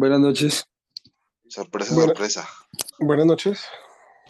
Buenas 0.00 0.20
noches. 0.20 0.64
Sorpresa, 1.46 1.94
sorpresa. 1.94 2.48
Buenas 3.00 3.26
noches. 3.26 3.66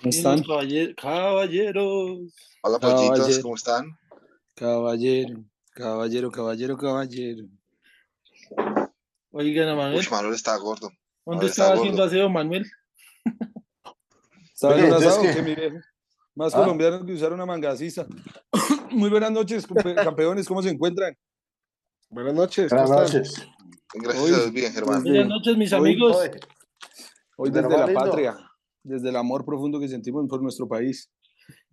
¿Cómo 0.01 0.11
están? 0.11 0.43
Caballer- 0.43 0.97
caballeros. 0.97 2.19
Hola, 2.65 2.79
pollitos, 2.81 3.19
Caballero. 3.21 3.43
¿cómo 3.43 3.55
están? 3.55 3.99
Caballero, 4.57 5.45
caballero, 5.73 6.31
caballero, 6.33 6.77
caballero. 6.77 7.47
Oigan, 9.31 9.77
Manuel, 9.77 10.01
Uy, 10.01 10.07
Manuel 10.11 10.35
está 10.35 10.57
gordo. 10.57 10.91
¿dónde 11.25 11.47
está 11.47 11.63
estaba 11.67 11.79
haciendo 11.81 12.03
aseo, 12.03 12.29
Manuel? 12.29 12.67
¿Sabes 14.55 14.75
Oye, 14.79 14.83
un 14.83 14.89
entonces, 14.89 15.09
asado 15.09 15.23
¿qué? 15.23 15.35
que 15.35 15.43
mi 15.43 15.55
viejo? 15.55 15.77
Más 16.35 16.53
¿Ah? 16.53 16.59
colombianos 16.63 17.07
que 17.07 17.13
usar 17.13 17.33
una 17.33 17.47
mangasiza. 17.47 18.09
Muy 18.91 19.09
buenas 19.09 19.31
noches, 19.31 19.69
campeones, 20.03 20.49
¿cómo 20.49 20.63
se 20.65 20.71
encuentran? 20.71 21.17
Buenas 22.09 22.35
noches. 22.35 22.71
¿cómo 22.71 22.87
Buenas 22.89 23.15
están? 23.15 23.55
Gracias 23.95 24.23
Hoy- 24.25 24.31
a 24.33 24.37
Dios, 24.37 24.53
bien, 24.53 24.73
Germán. 24.73 25.03
Buenas 25.03 25.29
noches, 25.29 25.57
mis 25.57 25.73
Hoy- 25.73 25.79
amigos. 25.93 26.17
Hoy 27.37 27.51
desde 27.51 27.69
la 27.69 27.77
más 27.79 27.87
lindo. 27.89 28.01
patria, 28.01 28.37
desde 28.83 29.09
el 29.09 29.17
amor 29.17 29.45
profundo 29.45 29.81
que 29.81 29.89
sentimos 29.89 30.27
por 30.29 30.43
nuestro 30.43 30.69
país 30.69 31.11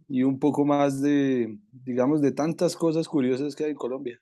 y 0.07 0.23
un 0.23 0.39
poco 0.39 0.65
más 0.65 1.01
de, 1.01 1.57
digamos, 1.71 2.21
de 2.21 2.31
tantas 2.31 2.75
cosas 2.75 3.07
curiosas 3.07 3.55
que 3.55 3.65
hay 3.65 3.71
en 3.71 3.75
Colombia. 3.77 4.19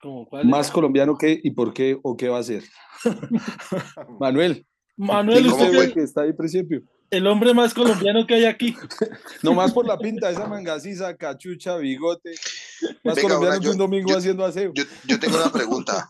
¿Cómo 0.00 0.26
cuál? 0.26 0.46
Más 0.48 0.70
colombiano 0.70 1.16
que 1.16 1.38
y 1.42 1.50
por 1.52 1.72
qué 1.72 1.98
o 2.02 2.16
qué 2.16 2.28
va 2.28 2.38
a 2.38 2.42
ser. 2.42 2.64
Manuel, 4.18 4.66
Manuel, 4.96 5.46
¿Y 5.46 5.50
cómo 5.50 5.64
usted 5.64 5.82
el 5.82 5.92
que 5.94 6.02
está 6.02 6.22
ahí 6.22 6.30
al 6.30 6.36
principio. 6.36 6.82
el 7.10 7.26
hombre 7.26 7.54
más 7.54 7.72
colombiano 7.74 8.26
que 8.26 8.34
hay 8.34 8.44
aquí. 8.46 8.74
Nomás 9.42 9.72
por 9.72 9.86
la 9.86 9.98
pinta, 9.98 10.30
esa 10.30 10.46
mangasiza, 10.46 11.14
cachucha, 11.16 11.76
bigote. 11.76 12.30
Más 13.04 13.14
Venga, 13.16 13.22
colombiano 13.28 13.54
ahora 13.54 13.60
que 13.60 13.68
un 13.70 13.76
domingo 13.78 14.08
yo- 14.10 14.16
haciendo 14.18 14.44
aseo. 14.44 14.72
Yo, 14.74 14.84
yo 15.06 15.20
tengo 15.20 15.36
una 15.36 15.52
pregunta. 15.52 16.08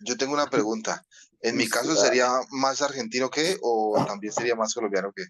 Yo 0.00 0.16
tengo 0.16 0.34
una 0.34 0.48
pregunta. 0.48 1.04
En 1.42 1.56
mi 1.56 1.68
caso, 1.68 1.96
¿sería 1.96 2.28
más 2.50 2.82
argentino 2.82 3.30
que 3.30 3.56
o 3.62 4.02
también 4.06 4.32
sería 4.32 4.54
más 4.54 4.74
colombiano 4.74 5.12
que? 5.14 5.24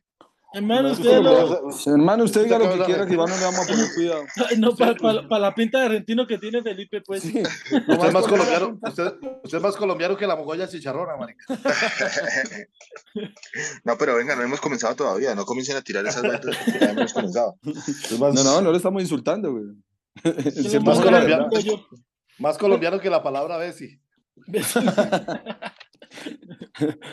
Hermano, 0.53 0.89
No, 0.89 0.95
usted 0.95 1.21
lo... 1.21 1.71
Hermano, 1.95 2.25
usted 2.25 2.43
diga 2.43 2.59
lo 2.59 2.73
que 2.73 2.85
quiera, 2.85 3.07
que 3.07 3.17
no 3.17 3.25
le 3.25 3.41
vamos 3.41 3.61
a 3.61 3.67
poner 3.67 3.87
cuidado. 3.95 4.25
No, 4.59 4.75
para 4.75 5.39
la 5.39 5.55
pinta 5.55 5.79
de 5.79 5.87
argentino 5.87 6.27
que 6.27 6.39
tiene 6.39 6.61
Felipe, 6.61 7.03
pues. 7.03 7.23
Sí, 7.23 7.39
Usted 7.71 8.05
es 8.07 8.13
más 8.13 8.27
colombiano, 8.27 8.77
usted, 8.83 9.13
usted 9.45 9.59
es 9.59 9.63
más 9.63 9.77
colombiano 9.77 10.17
que 10.17 10.27
la 10.27 10.35
mogolla 10.35 10.67
chicharrona, 10.69 11.17
marica. 11.17 11.45
no, 13.85 13.97
pero 13.97 14.17
venga, 14.17 14.35
no 14.35 14.43
hemos 14.43 14.61
comenzado 14.61 14.97
todavía. 14.97 15.37
No 15.37 15.45
comiencen 15.45 15.77
a 15.77 15.83
tirar 15.83 16.05
esas 16.05 16.23
vainas 16.23 16.43
ya 16.81 16.91
hemos 16.91 17.13
comenzado. 17.13 17.57
Más, 18.19 18.35
No, 18.35 18.43
no, 18.43 18.61
no 18.61 18.71
le 18.73 18.77
estamos 18.79 19.03
insultando, 19.03 19.53
güey. 19.53 19.67
Más 20.83 20.99
colombiano. 20.99 21.49
más 22.39 22.59
colombiano 22.59 22.99
que 22.99 23.09
la 23.09 23.23
palabra 23.23 23.57
Bessi. 23.57 24.01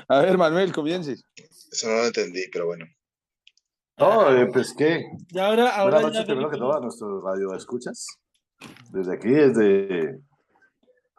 A 0.07 0.19
ver, 0.21 0.37
Manuel, 0.37 0.71
comience. 0.73 1.15
Eso 1.71 1.87
no 1.87 1.95
lo 1.95 2.05
entendí, 2.05 2.43
pero 2.51 2.65
bueno. 2.67 2.85
No, 3.97 4.35
eh, 4.35 4.47
pues 4.53 4.73
qué. 4.77 5.03
Y 5.29 5.39
ahora, 5.39 5.75
ahora 5.75 5.97
Buenas 6.01 6.13
ya 6.13 6.19
noches 6.19 6.25
primero 6.25 6.49
que 6.51 6.57
todo 6.57 6.77
a 6.77 6.79
nuestros 6.81 7.23
radio 7.23 7.53
escuchas. 7.55 8.05
Desde 8.91 9.13
aquí, 9.13 9.29
desde, 9.29 10.19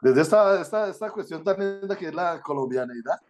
desde 0.03 0.21
esta, 0.21 0.61
esta, 0.61 0.89
esta 0.89 1.11
cuestión 1.11 1.43
tan 1.45 1.59
linda 1.59 1.97
que 1.97 2.07
es 2.09 2.15
la 2.15 2.41
colombianidad. 2.41 3.21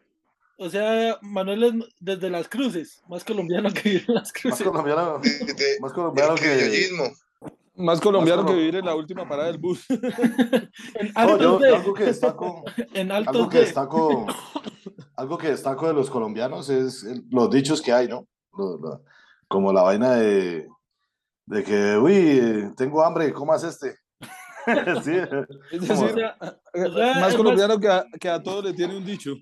O 0.58 0.68
sea, 0.68 1.18
Manuel 1.22 1.62
es 1.64 1.72
desde 2.00 2.30
las 2.30 2.48
cruces, 2.48 3.02
más 3.08 3.24
colombiano 3.24 3.70
que 3.72 4.02
las 4.08 4.24
Más 4.24 4.32
cruces. 4.32 4.66
colombiano, 4.66 5.18
De- 5.20 5.54
de- 5.54 5.80
más 5.80 5.92
colombiano 5.92 6.34
que... 6.34 6.88
Más 7.78 8.00
colombiano 8.00 8.42
Más 8.42 8.50
que 8.50 8.56
vivir 8.58 8.76
en 8.76 8.84
la 8.84 8.94
última 8.94 9.26
parada 9.28 9.48
del 9.48 9.58
bus. 9.58 9.86
En 9.90 11.12
No, 11.14 11.20
altos 11.20 11.40
yo, 11.40 11.58
de, 11.58 11.74
algo 11.76 11.94
que 11.94 12.04
destaco... 12.04 12.64
en 12.94 13.12
Algo 13.12 13.30
altos 13.30 13.48
que 13.48 13.58
de. 13.58 13.64
destaco, 13.64 14.26
algo 15.16 15.38
que 15.38 15.48
destaco 15.48 15.86
de 15.86 15.94
los 15.94 16.10
colombianos 16.10 16.68
es 16.68 17.04
el- 17.04 17.24
los 17.30 17.50
dichos 17.50 17.80
que 17.80 17.92
hay, 17.92 18.08
¿no? 18.08 18.26
Lo- 18.56 18.76
lo- 18.78 19.02
como 19.46 19.72
la 19.72 19.82
vaina 19.82 20.14
de, 20.16 20.68
de 21.46 21.64
que, 21.64 21.96
uy, 21.96 22.72
tengo 22.76 23.02
hambre, 23.02 23.32
¿comas 23.32 23.62
este? 23.64 23.96
sí, 25.02 25.12
Es 25.70 25.80
decir, 25.88 26.04
o 26.04 26.08
sea, 26.14 26.36
más 27.20 27.34
colombiano 27.34 27.78
que 27.80 27.88
a, 27.88 28.04
que 28.20 28.28
a 28.28 28.42
todos 28.42 28.62
le 28.64 28.74
tiene 28.74 28.94
un 28.96 29.04
dicho. 29.06 29.32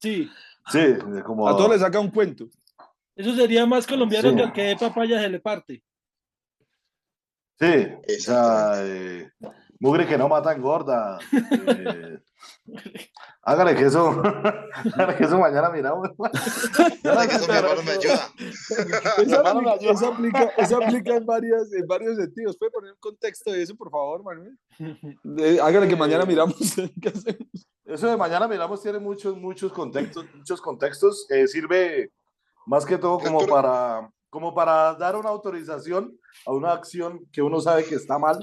Sí, 0.00 0.28
sí, 0.72 0.80
como... 1.24 1.46
A 1.46 1.56
todos 1.56 1.70
le 1.70 1.78
saca 1.78 2.00
un 2.00 2.10
cuento. 2.10 2.46
eso 3.14 3.36
sería 3.36 3.64
más 3.66 3.86
colombiano 3.86 4.30
Sí. 4.30 4.34
que 4.36 4.42
al 4.42 4.52
que 4.52 4.62
de 4.62 4.76
papaya 4.76 5.20
se 5.20 5.28
le 5.28 5.38
parte. 5.38 5.84
Sí, 7.58 8.16
o 8.18 8.20
sea, 8.20 8.72
eh, 8.84 9.30
mugre 9.78 10.06
que 10.06 10.18
no 10.18 10.28
mata 10.28 10.52
engorda. 10.52 11.18
eh, 11.68 12.18
hágale 13.42 13.74
que 13.76 13.86
eso, 13.86 14.10
hágale 14.94 15.16
que 15.16 15.24
eso 15.24 15.38
mañana 15.38 15.70
miramos. 15.70 16.08
Que 17.02 17.36
eso 17.36 17.46
mi 17.48 17.56
hermano 17.56 17.82
me 17.82 17.92
ayuda. 17.92 18.28
Eso 19.18 19.36
hermano 19.36 19.62
me 19.62 19.70
aplica, 19.70 19.72
ayuda. 19.72 19.92
eso 19.92 20.06
aplica, 20.12 20.52
eso 20.56 20.76
aplica 20.82 21.16
en, 21.16 21.26
varias, 21.26 21.72
en 21.72 21.86
varios 21.86 22.16
sentidos. 22.16 22.56
¿Puede 22.56 22.70
poner 22.72 22.92
un 22.92 22.98
contexto 22.98 23.52
de 23.52 23.62
eso, 23.62 23.76
por 23.76 23.90
favor, 23.90 24.22
Manuel? 24.24 24.58
De- 25.22 25.60
hágale 25.60 25.88
que 25.88 25.96
mañana 25.96 26.24
miramos 26.24 26.56
qué 27.00 27.08
hacemos. 27.08 27.68
Eso 27.84 28.06
de 28.08 28.16
mañana 28.16 28.48
miramos 28.48 28.80
tiene 28.82 28.98
muchos, 28.98 29.36
muchos 29.36 29.72
contextos, 29.72 30.24
muchos 30.34 30.60
contextos. 30.60 31.26
eh, 31.30 31.46
sirve 31.46 32.10
más 32.66 32.84
que 32.86 32.96
todo 32.98 33.18
como 33.18 33.46
para, 33.46 34.08
como 34.30 34.54
para 34.54 34.94
dar 34.94 35.16
una 35.16 35.28
autorización 35.28 36.16
a 36.46 36.52
una 36.52 36.72
acción 36.72 37.26
que 37.32 37.42
uno 37.42 37.60
sabe 37.60 37.84
que 37.84 37.94
está 37.94 38.18
mal, 38.18 38.38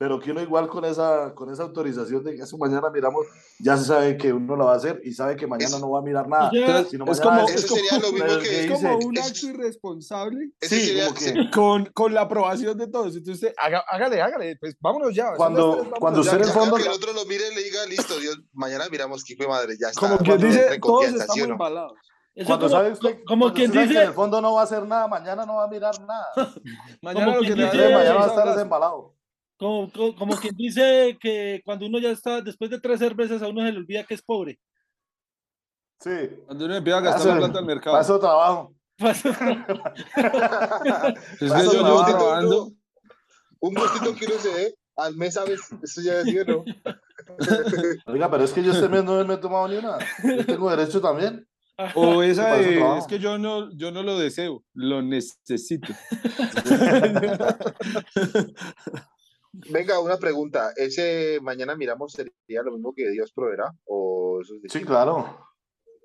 pero 0.00 0.20
que 0.20 0.30
uno 0.30 0.40
igual 0.40 0.68
con 0.68 0.84
esa, 0.84 1.34
con 1.34 1.52
esa 1.52 1.64
autorización 1.64 2.22
de 2.22 2.36
que 2.36 2.42
eso 2.42 2.56
mañana 2.56 2.88
miramos, 2.88 3.26
ya 3.58 3.76
se 3.76 3.84
sabe 3.84 4.16
que 4.16 4.32
uno 4.32 4.54
lo 4.54 4.66
va 4.66 4.74
a 4.74 4.76
hacer 4.76 5.00
y 5.02 5.12
sabe 5.12 5.34
que 5.34 5.48
mañana 5.48 5.74
Es- 5.74 5.80
no 5.80 5.90
va 5.90 5.98
a 5.98 6.02
mirar 6.02 6.28
nada. 6.28 6.50
Entonces, 6.52 6.90
sino 6.92 7.04
es 7.10 7.20
como, 7.20 7.40
es- 7.48 7.54
es 7.56 7.64
Eso 7.64 7.74
sería 7.74 7.98
lo 7.98 8.12
mismo 8.12 8.38
que. 8.38 8.48
que 8.48 8.64
Es 8.64 8.70
como 8.70 8.96
un 8.98 9.16
es- 9.18 9.26
acto 9.28 9.46
irresponsable 9.48 10.50
Sí, 10.60 10.68
sería, 10.86 11.06
como 11.08 11.18
que- 11.18 11.50
con, 11.52 11.84
con 11.86 12.14
la 12.14 12.20
aprobación 12.20 12.78
de 12.78 12.86
todos. 12.86 13.16
Entonces, 13.16 13.34
usted, 13.42 13.54
haga- 13.58 13.82
hágale, 13.90 14.22
hágale, 14.22 14.56
pues 14.60 14.76
vámonos 14.80 15.12
ya. 15.12 15.34
Cuando- 15.34 15.72
tres, 15.72 15.76
vámonos 15.82 15.98
cuando 15.98 16.22
ya. 16.22 16.30
usted 16.30 16.36
en 16.36 16.42
ya 16.44 16.48
el 16.52 16.58
fondo- 16.60 16.76
que 16.76 16.82
el 16.82 16.88
otro 16.90 17.12
lo 17.12 17.24
mire 17.24 17.44
y 17.50 17.54
le 17.56 17.62
diga, 17.64 17.86
listo, 17.86 18.20
Dios, 18.20 18.40
mañana 18.52 18.84
miramos 18.88 19.28
hijo 19.28 19.42
de 19.42 19.48
madre, 19.48 19.76
ya 19.80 19.88
está. 19.88 20.00
Como 20.00 20.18
Cuando 20.18 20.46
dice, 20.46 20.78
todos 20.80 21.06
estamos 21.06 21.34
¿sí 21.34 21.40
no? 21.42 21.46
embalados. 21.54 21.98
Eso 22.38 22.46
Cuando 22.46 22.66
como, 22.66 22.78
sabe 22.78 22.92
usted, 22.92 23.18
como 23.26 23.44
cuando 23.46 23.54
quien 23.56 23.72
sabe 23.72 23.82
que 23.82 23.88
dice, 23.88 24.02
en 24.02 24.08
el 24.10 24.14
fondo 24.14 24.40
no 24.40 24.54
va 24.54 24.60
a 24.60 24.64
hacer 24.64 24.86
nada, 24.86 25.08
mañana 25.08 25.44
no 25.44 25.56
va 25.56 25.64
a 25.64 25.68
mirar 25.68 25.94
nada. 26.06 26.26
Mañana 27.02 27.24
Como 27.26 27.36
lo 27.38 27.42
que 27.42 27.54
dice- 27.54 27.94
mañana 27.94 28.14
va 28.14 28.24
a 28.24 28.28
estar 28.28 28.46
es 28.48 28.54
desembalado. 28.54 29.14
como, 29.56 29.90
como, 29.92 30.14
como 30.14 30.36
quien 30.36 30.54
dice 30.54 31.18
que 31.20 31.60
cuando 31.64 31.86
uno 31.86 31.98
ya 31.98 32.10
está, 32.10 32.40
después 32.40 32.70
de 32.70 32.78
tres 32.80 33.00
cervezas, 33.00 33.42
a 33.42 33.48
uno 33.48 33.66
se 33.66 33.72
le 33.72 33.78
olvida 33.78 34.04
que 34.04 34.14
es 34.14 34.22
pobre. 34.22 34.60
Sí. 35.98 36.10
Cuando 36.46 36.66
uno 36.66 36.76
empieza 36.76 36.98
a 36.98 37.00
gastar 37.00 37.26
la 37.34 37.38
plata 37.38 37.58
al 37.58 37.64
mercado. 37.64 37.96
Paso 37.96 38.20
trabajo. 38.20 38.72
Es 39.00 39.22
que 39.22 39.30
paso 41.48 41.72
yo 41.72 41.74
llevo 41.82 41.82
trabajo. 42.04 42.18
trabajando. 42.18 42.70
Un 43.60 43.74
gustito 43.74 44.14
que 44.14 44.26
uno 44.26 44.34
se 44.38 44.54
dé 44.54 44.74
al 44.96 45.16
mes, 45.16 45.34
¿sabes? 45.34 45.60
Eso 45.82 46.00
ya 46.02 46.18
es 46.20 46.24
¿sí 46.24 46.38
o 46.38 46.44
no? 46.44 46.64
Oiga, 48.06 48.30
pero 48.30 48.44
es 48.44 48.52
que 48.52 48.62
yo 48.62 48.70
este 48.72 48.88
mes 48.88 49.02
no 49.02 49.24
me 49.24 49.34
he 49.34 49.38
tomado 49.38 49.66
ni 49.66 49.76
una. 49.78 49.98
Yo 50.22 50.46
tengo 50.46 50.70
derecho 50.70 51.00
también. 51.00 51.47
O 51.94 51.98
esa 52.22 52.56
de, 52.56 52.98
es 52.98 53.06
que 53.06 53.18
yo 53.18 53.38
no, 53.38 53.70
yo 53.76 53.90
no 53.90 54.02
lo 54.02 54.18
deseo, 54.18 54.64
lo 54.74 55.02
necesito. 55.02 55.88
Venga, 59.70 60.00
una 60.00 60.18
pregunta. 60.18 60.72
¿Ese 60.76 61.38
mañana 61.42 61.74
miramos 61.76 62.12
sería 62.12 62.62
lo 62.62 62.72
mismo 62.72 62.92
que 62.94 63.08
Dios 63.10 63.32
proveerá? 63.32 63.72
¿O 63.86 64.40
eso 64.42 64.54
es 64.62 64.72
Sí, 64.72 64.84
claro. 64.84 65.46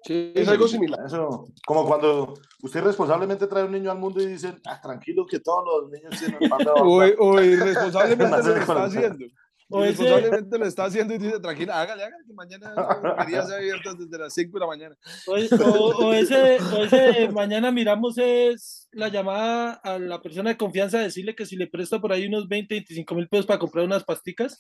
Sí, 0.03 0.33
Es 0.35 0.47
algo 0.49 0.67
similar. 0.67 0.99
Eso, 1.05 1.45
como 1.65 1.85
cuando 1.85 2.33
usted 2.61 2.83
responsablemente 2.83 3.47
trae 3.47 3.63
un 3.63 3.71
niño 3.71 3.89
al 3.89 3.99
mundo 3.99 4.21
y 4.21 4.25
dicen, 4.27 4.59
ah, 4.65 4.81
tranquilo 4.81 5.25
que 5.25 5.39
todos 5.39 5.83
los 5.83 5.91
niños 5.91 6.19
tienen 6.19 6.51
O, 6.51 6.57
babá". 6.57 6.73
o 7.19 7.41
irresponsablemente 7.41 8.43
lo 8.43 8.55
está 8.55 8.83
haciendo. 8.83 9.25
O 9.69 9.83
ese- 9.83 10.57
lo 10.59 10.65
está 10.65 10.85
haciendo 10.85 11.13
y 11.15 11.17
dice, 11.17 11.39
tranquila, 11.39 11.81
hágale, 11.81 12.03
hágale, 12.03 12.23
que 12.27 12.33
mañana 12.33 12.73
querías 13.25 13.51
abiertas 13.51 13.97
desde 13.97 14.17
las 14.17 14.33
5 14.33 14.51
de 14.53 14.59
la 14.59 14.67
mañana. 14.67 14.95
O, 15.25 15.31
o- 15.33 16.05
o 16.07 16.13
ese, 16.13 16.57
o 16.61 16.83
ese 16.83 17.29
mañana 17.29 17.71
miramos 17.71 18.17
es 18.17 18.87
la 18.91 19.07
llamada 19.07 19.73
a 19.83 19.97
la 19.97 20.21
persona 20.21 20.49
de 20.51 20.57
confianza, 20.57 20.99
decirle 20.99 21.33
que 21.35 21.45
si 21.45 21.55
le 21.55 21.67
presta 21.67 21.99
por 21.99 22.11
ahí 22.13 22.27
unos 22.27 22.47
20, 22.47 22.75
25 22.75 23.15
mil 23.15 23.27
pesos 23.27 23.45
para 23.45 23.59
comprar 23.59 23.85
unas 23.85 24.03
pasticas. 24.03 24.59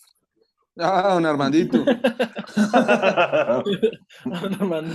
Ah, 0.79 1.11
don 1.13 1.25
Armandito. 1.27 1.77
Don 4.25 4.53
Armando. 4.55 4.93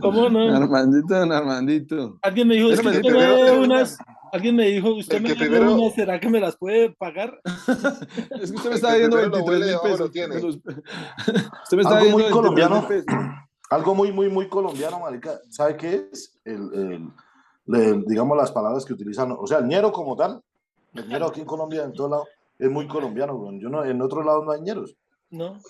¿Cómo 0.00 0.28
no? 0.28 0.54
Armandito, 0.56 1.14
don 1.14 1.32
Armandito. 1.32 2.18
Alguien 2.22 2.48
me 2.48 2.54
dijo, 2.56 2.70
es 2.70 2.80
que 2.80 2.88
usted 2.88 3.02
debe 3.02 3.50
unas. 3.58 3.98
Alguien 4.34 4.56
me 4.56 4.66
dijo, 4.66 4.92
usted 4.94 5.20
me 5.20 5.32
primero- 5.36 5.74
unas, 5.76 5.94
¿será 5.94 6.18
que 6.18 6.28
me 6.28 6.40
las 6.40 6.56
puede 6.56 6.90
pagar? 6.90 7.40
Es 8.42 8.50
que 8.50 8.56
usted 8.56 8.70
me 8.70 8.74
está 8.76 8.96
viendo 8.96 9.16
primero 9.16 9.36
lo 9.36 9.44
23 9.46 9.46
huele, 9.46 9.66
mil 9.66 10.28
pesos. 10.28 10.42
los- 10.42 10.56
Usted 11.62 11.76
me 11.76 11.82
está 11.82 11.98
Algo 11.98 12.10
muy 12.10 12.22
23 12.22 12.24
mil 12.24 12.30
colombiano. 12.32 12.88
pesos. 12.88 13.06
Algo 13.70 13.94
muy, 13.94 14.10
muy, 14.12 14.28
muy 14.28 14.48
colombiano, 14.48 14.98
marica. 14.98 15.38
¿Sabe 15.50 15.76
qué 15.76 16.08
es? 16.12 16.36
El, 16.44 16.68
el- 16.74 17.74
el- 17.76 18.04
digamos 18.06 18.36
las 18.36 18.50
palabras 18.50 18.84
que 18.84 18.92
utilizan. 18.92 19.30
O 19.38 19.46
sea, 19.46 19.58
el 19.58 19.66
ñero 19.68 19.92
como 19.92 20.16
tal. 20.16 20.42
El 20.94 21.08
ñero 21.08 21.26
aquí 21.26 21.40
en 21.40 21.46
Colombia, 21.46 21.84
en 21.84 21.92
todo 21.92 22.08
lado, 22.08 22.26
es 22.58 22.68
muy 22.70 22.88
colombiano. 22.88 23.50
Yo 23.60 23.68
no, 23.68 23.84
en 23.84 24.02
otros 24.02 24.24
lados 24.26 24.44
no 24.44 24.50
hay 24.50 24.60
ñeros. 24.62 24.96
¿No? 25.30 25.60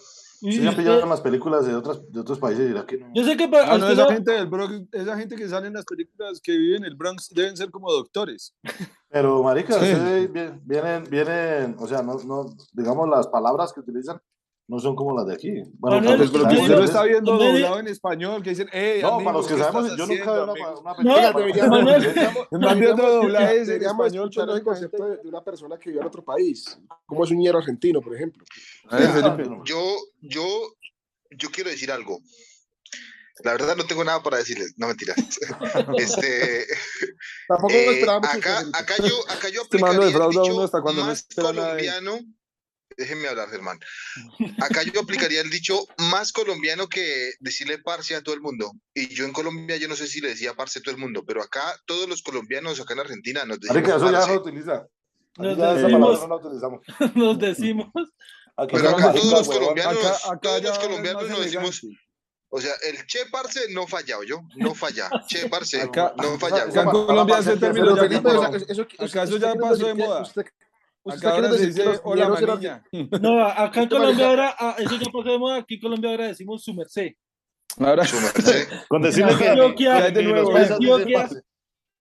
Si 0.40 0.60
ya 0.62 0.72
pillaron 0.76 1.08
las 1.08 1.20
películas 1.20 1.66
de, 1.66 1.74
otras, 1.74 2.00
de 2.12 2.20
otros 2.20 2.38
países, 2.38 2.66
dirá 2.68 2.84
que 2.84 2.98
no. 2.98 3.10
yo 3.14 3.24
sé 3.24 3.36
que 3.36 3.48
pa- 3.48 3.64
Ah, 3.72 3.78
no, 3.78 3.88
esa 3.88 4.12
gente 4.12 4.32
del 4.32 4.46
Bronx, 4.46 4.88
esa 4.92 5.16
gente 5.16 5.36
que 5.36 5.48
sale 5.48 5.68
en 5.68 5.72
las 5.74 5.84
películas 5.84 6.40
que 6.42 6.52
vive 6.56 6.76
en 6.76 6.84
el 6.84 6.96
Bronx 6.96 7.30
deben 7.30 7.56
ser 7.56 7.70
como 7.70 7.90
doctores. 7.92 8.54
Pero, 9.08 9.42
marica, 9.42 9.74
Sí. 9.78 9.94
vienen, 10.64 11.04
vienen, 11.08 11.76
o 11.78 11.86
sea, 11.86 12.02
no, 12.02 12.16
no, 12.26 12.46
digamos, 12.72 13.08
las 13.08 13.28
palabras 13.28 13.72
que 13.72 13.80
utilizan 13.80 14.20
no 14.66 14.78
son 14.78 14.96
como 14.96 15.14
las 15.16 15.26
de 15.26 15.34
aquí. 15.34 15.50
Bueno, 15.78 15.96
Manuel, 15.98 16.16
Pues, 16.18 16.30
pero 16.30 16.48
que 16.48 16.54
usted 16.56 16.74
lo 16.76 16.84
está 16.84 17.02
viendo 17.04 17.32
Manuel- 17.32 17.52
doblado 17.52 17.78
en 17.80 17.88
español, 17.88 18.42
que 18.42 18.50
dicen, 18.50 18.68
hey, 18.72 19.00
No, 19.02 19.08
amigos, 19.16 19.24
para 19.24 19.36
los 19.36 19.46
que 19.46 19.54
¿qué 19.54 19.60
sabemos, 19.60 19.96
yo 19.96 20.06
nunca 20.06 20.32
veo 20.32 20.42
una, 20.44 20.52
amigo?" 20.52 20.80
una 20.80 20.90
No, 21.30 21.38
película. 21.38 21.66
Manuel, 21.68 22.02
deberíamos- 22.02 22.48
deberíamos 22.50 23.66
deberíamos 23.66 24.06
español 24.06 24.28
escuchar 24.30 24.56
el 24.56 24.62
concepto 24.64 25.04
de, 25.04 25.16
de 25.18 25.28
una 25.28 25.44
persona 25.44 25.78
que 25.78 25.90
vive 25.90 26.00
en 26.00 26.06
otro 26.06 26.24
país. 26.24 26.78
¿Cómo 27.06 27.24
es 27.24 27.30
un 27.30 27.38
ñero 27.38 27.58
argentino, 27.58 28.00
por 28.00 28.14
ejemplo? 28.14 28.44
Yo, 29.64 29.96
yo, 30.22 30.46
yo 31.30 31.50
quiero 31.50 31.68
decir 31.70 31.92
algo. 31.92 32.20
La 33.42 33.50
verdad 33.52 33.74
no 33.76 33.84
tengo 33.84 34.04
nada 34.04 34.22
para 34.22 34.36
decirles, 34.38 34.74
no 34.78 34.86
mentiras. 34.86 35.16
este, 35.98 36.64
Tampoco 37.48 37.72
eh, 37.74 38.02
acá, 38.08 38.60
acá 38.72 38.94
yo, 39.02 39.14
acá 39.28 39.48
yo 39.50 39.62
Este 39.62 39.76
aplicaría 39.76 39.98
el 40.00 40.06
defrauda 40.06 40.40
a 40.40 40.42
dicho 40.42 40.54
uno 40.54 40.62
hasta 40.64 40.80
cuando 40.80 41.02
no 41.02 41.08
más 41.08 41.26
nada 41.36 41.52
de 41.74 41.82
él. 41.82 41.90
colombiano. 41.92 42.18
Déjenme 42.96 43.28
hablar, 43.28 43.48
Germán. 43.50 43.78
Acá 44.62 44.82
yo 44.82 45.00
aplicaría 45.00 45.40
el 45.40 45.50
dicho 45.50 45.78
más 46.10 46.32
colombiano 46.32 46.88
que 46.88 47.32
decirle 47.40 47.78
parce 47.78 48.14
a 48.14 48.22
todo 48.22 48.34
el 48.34 48.40
mundo. 48.40 48.72
Y 48.94 49.08
yo 49.14 49.24
en 49.24 49.32
Colombia, 49.32 49.76
yo 49.76 49.88
no 49.88 49.96
sé 49.96 50.06
si 50.06 50.20
le 50.20 50.28
decía 50.28 50.54
parce 50.54 50.78
a 50.78 50.82
todo 50.82 50.94
el 50.94 51.00
mundo, 51.00 51.24
pero 51.26 51.42
acá 51.42 51.62
todos 51.86 52.08
los 52.08 52.22
colombianos 52.22 52.80
acá 52.80 52.94
en 52.94 53.00
Argentina 53.00 53.44
nos 53.44 53.60
decimos 53.60 53.82
Marica, 53.82 53.96
eso 53.96 54.06
ya 54.10 54.18
parce. 54.18 54.34
no 54.34 54.40
utiliza. 54.40 54.86
Nos 55.36 55.58
ya 55.58 55.74
decimos- 55.74 56.28
no 56.28 56.36
utilizamos. 56.36 56.80
nos 57.14 57.38
decimos. 57.38 57.88
Aquí 58.56 58.76
Pero 58.76 58.88
acá 58.90 59.12
todos 59.12 59.30
los 59.32 59.48
colombianos, 59.48 59.96
Acá, 59.98 60.16
acá 60.32 60.38
todos 60.40 60.62
los 60.62 60.78
colombianos 60.78 61.28
nos 61.28 61.40
decimos, 61.44 61.80
o 62.50 62.60
sea, 62.60 62.72
el 62.88 63.04
che 63.06 63.26
parce 63.32 63.68
no 63.70 63.84
falla, 63.88 64.16
yo, 64.24 64.42
no 64.58 64.76
falla. 64.76 65.10
Che 65.28 65.48
parce 65.48 65.80
Acá- 65.80 66.14
no 66.18 66.38
falla. 66.38 66.62
Acá 66.62 66.82
en 66.82 66.88
Colombia 66.90 67.38
ese 67.40 67.56
término 67.56 67.86
Pero 67.86 67.96
ya 67.96 68.02
Felipe, 68.02 68.22
como- 68.22 68.38
o 68.38 68.42
sea, 68.42 68.56
eso- 68.68 68.86
eso- 68.88 69.04
Acá 69.04 69.22
eso 69.24 69.36
ya 69.38 69.54
pasó 69.56 69.86
de 69.88 69.94
moda. 69.94 70.22
Usted, 70.22 70.44
usted 71.04 71.28
Acá 71.28 71.36
ahora 71.36 71.52
se 71.52 71.52
decir 71.52 71.74
que 71.74 71.82
dice 71.82 71.84
los 71.84 72.00
hola 72.04 72.28
maniña. 72.28 72.84
No, 73.20 73.40
acá 73.46 73.82
en 73.82 73.88
Colombia 73.88 74.28
ahora, 74.28 74.56
ah, 74.58 74.76
eso 74.78 74.96
ya 74.96 75.10
pasó 75.12 75.30
de 75.30 75.38
moda, 75.38 75.56
aquí 75.56 75.74
en 75.74 75.80
Colombia 75.80 76.10
ahora 76.10 76.26
decimos 76.28 76.62
su 76.62 76.74
merced. 76.74 77.12
Ahora, 77.78 78.04
Su 78.04 78.20
merced. 78.20 78.68
Con 78.88 79.02
decirle 79.02 79.36
que. 79.36 79.48
Antioquia, 79.48 80.06
que 80.06 80.12
de 80.12 80.22
nuevo, 80.22 80.58
dicen 80.58 80.72
Antioquia. 80.74 81.28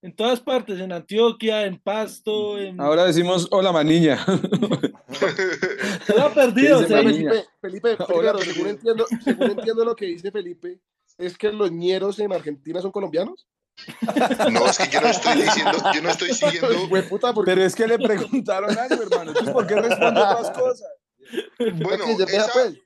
En 0.04 0.14
todas 0.14 0.42
partes, 0.42 0.82
en 0.82 0.92
Antioquia, 0.92 1.66
en 1.66 1.80
Pasto, 1.80 2.60
en... 2.60 2.80
ahora 2.82 3.06
decimos 3.06 3.48
hola 3.52 3.72
maniña. 3.72 4.18
Se 6.06 6.20
ha 6.20 6.34
perdido, 6.34 6.82
Mani? 6.82 6.90
Felipe, 6.90 7.46
Felipe, 7.62 7.96
Felipe, 7.96 7.98
Hola, 8.14 8.38
según 8.40 8.68
entiendo, 8.68 9.06
según 9.24 9.52
entiendo 9.52 9.86
lo 9.86 9.96
que 9.96 10.08
dice 10.08 10.30
Felipe, 10.30 10.82
es 11.18 11.38
que 11.38 11.54
los 11.54 11.72
ñeros 11.72 12.20
en 12.20 12.34
Argentina 12.34 12.82
son 12.82 12.92
colombianos. 12.92 13.48
No, 14.52 14.66
es 14.68 14.78
que 14.78 14.90
yo 14.90 15.02
no 15.02 15.08
estoy 15.08 15.42
diciendo, 15.42 15.78
yo 15.94 16.02
no 16.02 16.10
estoy 16.10 16.34
siguiendo. 16.34 16.70
Porque 17.10 17.42
Pero 17.46 17.64
es 17.64 17.76
que 17.76 17.88
le 17.88 17.98
preguntaron 17.98 18.78
algo, 18.78 19.04
hermano. 19.04 19.32
Entonces, 19.32 19.54
¿por 19.54 19.68
qué 19.68 19.76
responde 19.76 20.22
otras 20.22 20.52
cosas? 20.52 20.88
Bueno, 21.82 22.06
esa, 22.28 22.52
pues. 22.54 22.80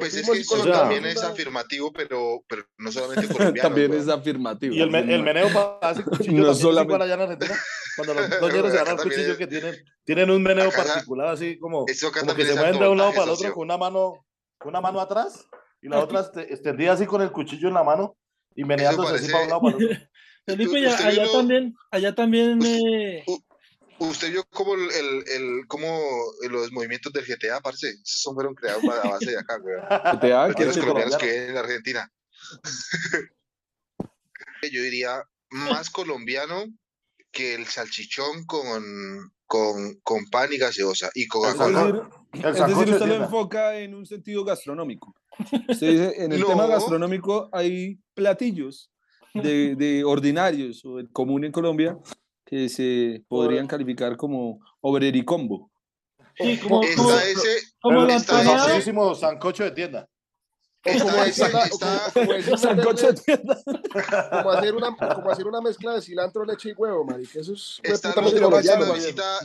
pues 0.00 0.14
es 0.16 0.28
que 0.30 0.38
eso 0.40 0.64
también 0.70 1.04
es 1.06 1.22
afirmativo, 1.22 1.92
pero, 1.92 2.42
pero 2.48 2.64
no 2.78 2.90
solamente 2.90 3.32
colombiano. 3.32 3.68
También 3.68 3.94
es 3.94 4.08
afirmativo. 4.08 4.74
Y 4.74 4.80
el, 4.82 4.90
me- 4.90 5.00
el 5.14 5.22
meneo 5.22 5.48
para 5.80 5.92
ese 5.92 6.02
cuchillo 6.04 6.42
No 6.44 6.54
solamente- 6.54 7.02
allá 7.04 7.14
en 7.14 7.20
Argentina. 7.20 7.54
Cuando 7.96 8.14
los 8.14 8.28
dos 8.40 8.52
ñeros 8.52 8.72
se 8.72 8.78
también 8.78 8.96
cuchillo 8.98 9.32
es- 9.32 9.38
que 9.38 9.46
tienen, 9.46 9.74
tienen 10.04 10.30
un 10.30 10.42
meneo 10.42 10.68
acá- 10.68 10.82
particular 10.84 11.28
así 11.28 11.58
como, 11.58 11.86
como 12.20 12.34
que 12.34 12.44
se 12.44 12.54
mueven 12.54 12.78
de 12.80 12.88
un 12.88 12.98
lado 12.98 13.12
para 13.12 13.24
el 13.24 13.30
otro 13.30 13.52
con 13.52 13.62
una 13.64 13.78
mano, 13.78 14.26
con 14.58 14.70
una 14.70 14.80
mano 14.80 15.00
atrás 15.00 15.46
y 15.80 15.88
la 15.88 16.00
otra 16.00 16.20
este- 16.20 16.52
extendida 16.52 16.92
así 16.92 17.06
con 17.06 17.22
el 17.22 17.30
cuchillo 17.30 17.68
en 17.68 17.74
la 17.74 17.84
mano 17.84 18.16
y 18.56 18.64
meneándose 18.64 19.16
así 19.16 19.30
parece- 19.30 19.32
para 19.32 19.44
un 19.44 19.50
lado 19.50 19.60
para 19.62 19.76
el 19.76 19.84
otro. 19.84 19.98
Felipe, 20.46 20.80
ya- 20.82 20.96
allá 21.06 21.22
vio- 21.22 21.32
también, 21.32 21.74
allá 21.90 22.14
también, 22.14 22.60
eh, 22.64 23.24
¿Usted 23.98 24.32
vio 24.32 24.44
cómo, 24.50 24.74
el, 24.74 24.90
el, 24.90 25.24
el- 25.28 25.66
cómo 25.68 25.86
los 26.50 26.72
movimientos 26.72 27.12
del 27.12 27.24
GTA, 27.24 27.60
parce, 27.60 27.88
esos 27.90 28.34
fueron 28.34 28.54
creados 28.54 28.82
a 28.84 29.08
base 29.08 29.30
de 29.30 29.38
acá, 29.38 29.56
weón. 29.62 29.80
GTA, 30.20 30.48
los 30.48 30.56
colombianos 30.56 31.16
colombiano. 31.16 31.18
que 31.18 31.26
viven 31.32 31.50
en 31.50 31.56
Argentina. 31.56 32.12
Yo 34.72 34.82
diría 34.82 35.22
más 35.50 35.90
colombiano 35.90 36.64
que 37.30 37.54
el 37.54 37.66
salchichón 37.66 38.44
con, 38.46 39.32
con, 39.46 39.94
con 40.02 40.24
pan 40.30 40.52
y 40.52 40.58
gaseosa 40.58 41.10
y 41.14 41.22
Es 41.22 41.28
Coca-Cola. 41.28 41.84
decir, 41.84 42.02
es 42.32 42.42
decir, 42.66 42.84
de 42.86 42.92
usted 42.92 43.06
lo 43.06 43.14
enfoca 43.24 43.78
en 43.78 43.94
un 43.94 44.06
sentido 44.06 44.44
gastronómico. 44.44 45.14
Usted 45.68 45.90
dice, 45.90 46.14
en 46.24 46.32
el 46.32 46.40
No. 46.40 46.46
tema 46.46 46.66
gastronómico 46.66 47.48
hay 47.52 47.98
platillos 48.14 48.90
de, 49.34 49.74
de 49.74 50.04
ordinarios 50.04 50.84
o 50.84 50.96
de 50.96 51.08
común 51.10 51.44
en 51.44 51.52
Colombia 51.52 51.98
que 52.46 52.68
se 52.68 53.24
podrían 53.28 53.66
calificar 53.66 54.16
como 54.16 54.60
obrericombo. 54.80 55.70
sí, 56.38 56.58
como, 56.58 56.80
como, 56.96 57.10
Está 57.10 57.28
ese, 57.28 57.62
como 57.80 58.02
El 58.04 58.10
ese- 58.10 58.16
empanada, 58.32 58.58
famosísimo 58.64 59.14
sancocho 59.14 59.64
de 59.64 59.70
tienda. 59.72 60.08
como 60.84 61.24
está 61.24 61.26
ese, 61.26 61.70
como- 61.70 62.12
como 62.14 62.32
decir 62.34 62.58
Sancocho 62.58 63.12
de 63.12 63.14
tienda. 63.14 63.58
como 64.30 64.50
hacer 64.50 64.74
una 64.74 64.96
como 64.96 65.30
hacer 65.30 65.46
una 65.46 65.60
mezcla 65.60 65.94
de 65.94 66.02
cilantro, 66.02 66.44
leche 66.44 66.68
y 66.70 66.72
huevo, 66.74 67.04
marica. 67.04 67.40
Eso 67.40 67.54
es 67.54 67.80
está 67.82 68.12
el 68.16 68.24
visita, 68.24 68.92
visita, 68.94 69.40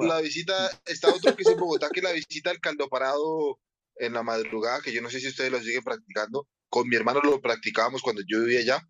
la 0.00 0.20
visita, 0.20 0.70
está 0.86 1.08
otro 1.12 1.34
que 1.34 1.42
es 1.42 1.48
en 1.48 1.58
Bogotá, 1.58 1.88
que 1.90 2.02
la 2.02 2.12
visita 2.12 2.50
al 2.50 2.60
caldo 2.60 2.88
parado 2.88 3.58
en 3.96 4.12
la 4.12 4.22
madrugada, 4.22 4.80
que 4.80 4.92
yo 4.92 5.00
no 5.02 5.10
sé 5.10 5.18
si 5.20 5.28
ustedes 5.28 5.50
lo 5.50 5.60
siguen 5.60 5.82
practicando. 5.82 6.46
Con 6.72 6.88
mi 6.88 6.96
hermano 6.96 7.20
lo 7.22 7.38
practicábamos 7.38 8.00
cuando 8.00 8.22
yo 8.26 8.40
vivía 8.40 8.60
allá. 8.60 8.88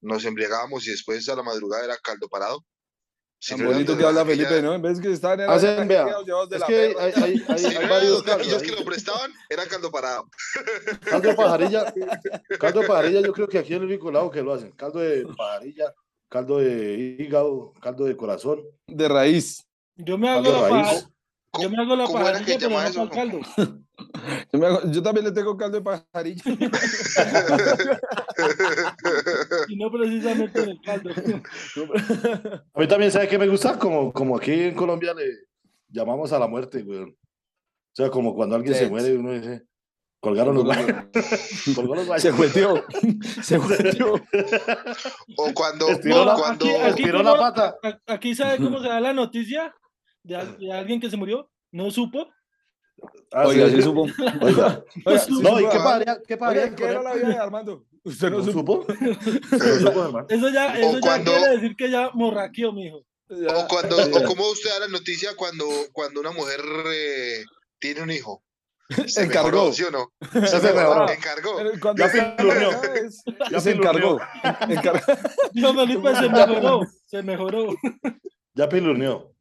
Nos 0.00 0.24
embriagábamos 0.24 0.84
y 0.88 0.90
después 0.90 1.28
a 1.28 1.36
la 1.36 1.44
madrugada 1.44 1.84
era 1.84 1.96
caldo 1.98 2.28
parado. 2.28 2.64
Tan 3.46 3.64
bonito 3.64 3.96
que 3.96 4.04
habla 4.04 4.24
Felipe, 4.24 4.60
¿no? 4.60 4.74
En 4.74 4.82
vez 4.82 4.98
que 4.98 5.12
estar 5.12 5.40
en 5.40 5.48
Hacen, 5.48 5.86
vea, 5.86 6.06
llevados 6.06 6.48
de 6.50 6.56
es 6.56 6.60
la 6.60 6.66
que 6.66 6.74
perra. 6.88 7.04
hay, 7.04 7.12
hay, 7.14 7.44
hay, 7.46 7.58
Si 7.58 7.66
hay 7.66 7.88
varios 7.88 8.22
caldos. 8.24 8.62
que 8.64 8.72
lo 8.72 8.84
prestaban, 8.84 9.32
era 9.48 9.64
caldo 9.66 9.92
parado. 9.92 10.28
Caldo 11.08 11.28
de 11.28 11.34
pajarilla, 11.36 11.94
caldo 12.58 12.80
de 12.80 12.88
pajarilla, 12.88 13.20
yo 13.20 13.32
creo 13.32 13.46
que 13.46 13.58
aquí 13.58 13.74
en 13.74 13.82
el 13.82 13.88
único 13.88 14.10
lado 14.10 14.28
que 14.32 14.42
lo 14.42 14.52
hacen. 14.52 14.72
Caldo 14.72 14.98
de 14.98 15.24
pajarilla, 15.36 15.94
caldo 16.28 16.58
de 16.58 17.16
hígado, 17.20 17.74
caldo 17.80 18.06
de 18.06 18.16
corazón. 18.16 18.60
De 18.88 19.06
raíz. 19.08 19.64
yo 19.94 20.18
me 20.18 20.28
hago 20.30 20.42
caldo 20.42 20.60
la 20.60 20.66
de 20.66 20.72
raíz. 20.72 20.88
paja, 20.88 21.62
yo 21.62 21.70
me 21.70 21.76
hago 21.80 21.94
la 21.94 22.04
¿Cómo 22.06 22.18
era 22.18 22.32
pajarilla, 22.32 22.58
que 22.58 22.68
pero 22.68 23.04
no 23.04 23.10
caldo. 23.10 23.40
Yo, 24.52 24.58
me 24.58 24.66
hago- 24.66 24.80
yo 24.90 25.02
también 25.02 25.26
le 25.26 25.32
tengo 25.32 25.56
caldo 25.56 25.78
de 25.80 25.82
pajarilla. 25.84 26.42
Y 29.68 29.76
no 29.76 29.90
precisamente 29.90 30.62
en 30.62 30.68
el 30.70 30.80
caldo. 30.80 31.10
A 32.74 32.80
mí 32.80 32.88
también, 32.88 33.10
¿sabe 33.10 33.28
qué 33.28 33.38
me 33.38 33.46
gusta? 33.48 33.78
Como, 33.78 34.12
como 34.12 34.36
aquí 34.36 34.52
en 34.52 34.74
Colombia 34.74 35.14
le 35.14 35.24
llamamos 35.88 36.32
a 36.32 36.38
la 36.38 36.46
muerte, 36.46 36.82
güey. 36.82 37.00
O 37.02 37.14
sea, 37.92 38.10
como 38.10 38.34
cuando 38.34 38.56
alguien 38.56 38.74
se 38.74 38.88
muere, 38.88 39.16
uno 39.16 39.32
dice, 39.32 39.62
colgaron 40.20 40.54
los 40.56 40.64
los 40.64 42.22
Se 42.22 42.32
jueteó. 42.32 42.84
Se 43.42 43.58
juteó. 43.58 44.14
O 45.36 45.52
cuando, 45.54 45.88
Estiró 45.88 46.24
la- 46.24 46.34
cuando, 46.34 46.64
aquí, 46.66 46.74
aquí 46.74 46.88
estiró 47.02 47.18
como- 47.18 47.30
la 47.36 47.38
pata. 47.38 47.76
aquí 48.06 48.34
sabe 48.34 48.58
cómo 48.58 48.80
se 48.80 48.88
da 48.88 49.00
la 49.00 49.12
noticia 49.12 49.74
de 50.22 50.72
alguien 50.72 51.00
que 51.00 51.10
se 51.10 51.16
murió, 51.16 51.50
no 51.72 51.90
supo. 51.90 52.28
Ah, 53.32 53.46
Oiga, 53.46 53.68
sí. 53.68 53.76
sí 53.76 53.82
supo. 53.82 54.02
Oiga. 54.42 54.84
Oiga, 55.06 55.24
No, 55.28 55.60
¿y 55.60 55.68
qué 55.68 55.78
pasaría? 55.78 56.18
¿Qué 56.26 56.36
pasaría 56.36 56.62
Oiga, 56.64 56.76
¿qué 56.76 56.84
era 56.84 57.02
la 57.02 57.14
vida 57.14 57.28
de 57.28 57.36
Armando? 57.36 57.84
Usted 58.04 58.30
no, 58.30 58.38
¿No 58.38 58.44
supo. 58.52 58.86
supo? 58.86 58.94
No 59.52 59.78
supo, 59.80 60.04
hermano. 60.04 60.26
Eso 60.28 60.48
ya, 60.50 60.78
eso 60.78 60.94
ya 60.94 61.00
cuando- 61.00 61.32
quiere 61.32 61.48
decir 61.56 61.76
que 61.76 61.90
ya 61.90 62.10
morraqueó, 62.14 62.72
mijo. 62.72 63.04
Ya, 63.28 63.56
o 63.56 63.66
cuando, 63.68 63.96
o 63.96 64.24
cómo 64.24 64.48
usted 64.50 64.68
da 64.70 64.80
la 64.80 64.88
noticia 64.88 65.30
cuando, 65.36 65.64
cuando 65.92 66.20
una 66.20 66.30
mujer 66.30 66.60
eh, 66.92 67.42
tiene 67.78 68.02
un 68.02 68.10
hijo. 68.10 68.42
Se 69.06 69.22
Encargó. 69.22 69.48
mejoró, 69.50 69.72
¿sí 69.72 69.82
o 69.84 69.90
no? 69.90 70.12
Ya 70.34 70.46
se 70.46 70.72
mejoró. 70.74 71.08
Encargó. 71.10 71.58
Ya 71.96 72.06
embarazada 72.06 72.94
es- 72.96 73.24
Ya 73.50 73.60
se 73.60 73.70
encargó. 73.70 74.20
Encargó. 74.68 75.12
Dijo 75.52 75.74
Felipe, 75.74 76.14
se 76.16 76.28
mejoró, 76.28 76.80
se 77.06 77.22
mejoró. 77.22 77.74
Ya 78.54 78.68
pilurneó. 78.68 79.32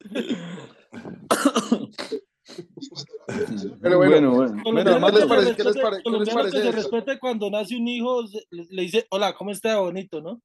Pero 3.82 3.98
bueno, 3.98 4.32
bueno, 4.32 4.32
bueno. 4.32 4.62
Bueno, 4.64 5.10
les 5.12 5.26
parece? 5.26 5.50
que 5.52 5.56
¿Qué 5.58 5.64
les 5.64 5.74
se 5.74 5.82
pare- 5.82 5.98
qué 6.04 6.10
les 6.10 6.30
colombiano 6.30 6.44
que 6.44 6.50
parece 6.52 6.62
se 6.64 6.72
respete 6.72 7.20
cuando 7.20 7.50
nace 7.50 7.76
un 7.76 7.88
hijo, 7.88 8.24
le, 8.52 8.82
dice, 8.84 9.06
hola, 9.10 9.34
¿cómo 9.34 9.52
está 9.52 9.80
bonito, 9.80 10.22
no? 10.22 10.42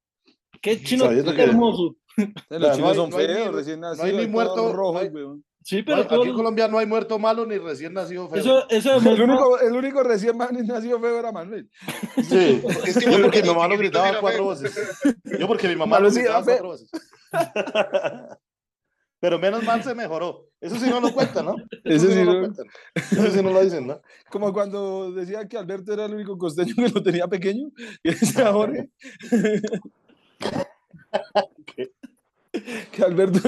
Qué 0.61 0.81
chino, 0.81 1.09
qué 1.09 1.23
que- 1.23 1.43
hermoso. 1.43 1.95
los 2.17 2.59
no 2.59 2.75
chinos 2.75 2.89
hay- 2.91 2.95
son 2.95 3.11
feos, 3.11 3.51
ni- 3.51 3.57
recién 3.57 3.79
no 3.79 3.87
hay 3.87 3.97
nacidos. 3.97 4.21
ni 4.21 4.27
muerto, 4.27 4.97
hay- 4.97 5.07
weón. 5.09 5.43
Sí, 5.61 5.83
pero 5.83 6.01
aquí 6.01 6.15
en 6.29 6.33
Colombia 6.33 6.67
no 6.69 6.79
hay 6.79 6.85
muerto 6.85 7.19
malo 7.19 7.45
ni 7.45 7.57
recién 7.57 7.93
nacido 7.93 8.27
feo. 8.29 8.39
eso, 8.39 8.69
eso 8.69 8.95
El 8.95 9.03
demuestra- 9.03 9.25
único, 9.25 9.59
el 9.59 9.73
único 9.73 10.03
recién 10.03 10.37
nacido 10.37 10.99
feo 10.99 11.19
era 11.19 11.31
Manuel. 11.31 11.69
Sí. 12.23 12.61
Es 12.87 12.97
que 12.97 13.11
Yo 13.11 13.21
porque 13.21 13.41
mi 13.43 13.49
mamá 13.49 13.67
lo 13.67 13.77
gritaba 13.77 14.19
cuatro 14.19 14.45
voces. 14.45 14.73
Yo 15.37 15.47
porque 15.47 15.67
mi 15.67 15.75
mamá 15.75 15.99
lo 15.99 16.09
gritaba 16.09 16.43
cuatro 16.43 16.67
voces. 16.69 16.89
pero 19.19 19.39
menos 19.39 19.63
mal 19.63 19.83
se 19.83 19.93
mejoró. 19.95 20.45
Eso 20.61 20.75
sí 20.77 20.89
no 20.89 20.99
lo 20.99 21.13
cuentan, 21.13 21.45
¿no? 21.45 21.55
Ese 21.83 22.11
sí 22.13 22.19
no 22.19 22.25
no- 22.25 22.33
lo 22.33 22.39
cuentan. 22.41 22.65
Eso 22.95 23.31
sí 23.31 23.43
no 23.43 23.51
lo 23.51 23.61
dicen, 23.61 23.87
¿no? 23.87 24.01
Como 24.29 24.51
cuando 24.53 25.11
decía 25.11 25.47
que 25.47 25.57
Alberto 25.57 25.93
era 25.93 26.05
el 26.05 26.13
único 26.15 26.37
costeño 26.37 26.73
que 26.75 26.89
lo 26.89 27.01
tenía 27.03 27.27
pequeño. 27.27 27.69
Y 28.03 28.09
decía 28.11 28.51
Jorge. 28.51 28.89
que 32.91 33.03
Alberto, 33.03 33.39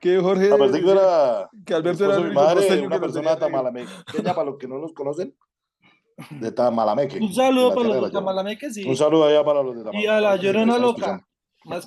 que 0.00 0.18
Jorge, 0.18 0.52
Aparte 0.52 0.82
que 0.82 0.90
era 0.90 1.48
que 1.66 1.74
Alberto 1.74 2.04
era 2.04 2.16
mi 2.18 2.24
único 2.26 2.40
madre, 2.40 2.56
costeño 2.60 2.86
una 2.86 2.96
que 2.96 3.00
persona 3.00 3.30
de 3.30 3.36
tenía 3.36 3.62
pequeño. 3.62 3.86
Tamalameque. 3.86 4.22
para 4.34 4.44
los 4.44 4.58
que 4.58 4.68
no 4.68 4.78
los 4.78 4.92
conocen, 4.92 5.34
de 6.30 6.52
Tamalameque. 6.52 7.18
Un 7.20 7.34
saludo 7.34 7.70
para 7.74 7.82
los 7.82 7.92
de 7.94 8.00
de 8.00 8.06
la 8.06 8.10
Tamalameque, 8.12 8.70
sí. 8.70 8.88
Un 8.88 8.96
saludo 8.96 9.26
allá 9.26 9.44
para 9.44 9.62
los 9.62 9.76
de 9.76 9.82
Tamalameque. 9.84 10.04
Y 10.04 10.08
a 10.08 10.20
la 10.20 10.38
que 10.38 10.46
Llorona 10.46 10.78
Loca. 10.78 11.27
Más 11.68 11.86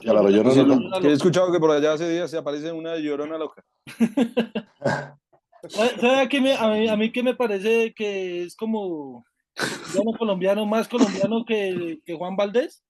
he 1.03 1.11
escuchado 1.11 1.51
que 1.51 1.59
por 1.59 1.71
allá 1.71 1.93
hace 1.93 2.09
días 2.09 2.29
se 2.29 2.37
aparece 2.37 2.71
una 2.71 2.97
llorona 2.97 3.37
loca. 3.37 3.63
¿Sabe 5.69 5.89
sabe 5.99 6.19
a, 6.21 6.29
qué 6.29 6.41
me- 6.41 6.55
a, 6.55 6.67
mí, 6.69 6.87
a 6.87 6.95
mí 6.95 7.11
que 7.11 7.23
me 7.23 7.35
parece 7.35 7.93
que 7.93 8.43
es 8.43 8.55
como 8.55 9.25
colombiano, 9.55 10.17
colombiano, 10.17 10.65
más 10.65 10.87
colombiano 10.87 11.45
que, 11.45 11.99
que 12.05 12.15
Juan 12.15 12.35
Valdés? 12.35 12.83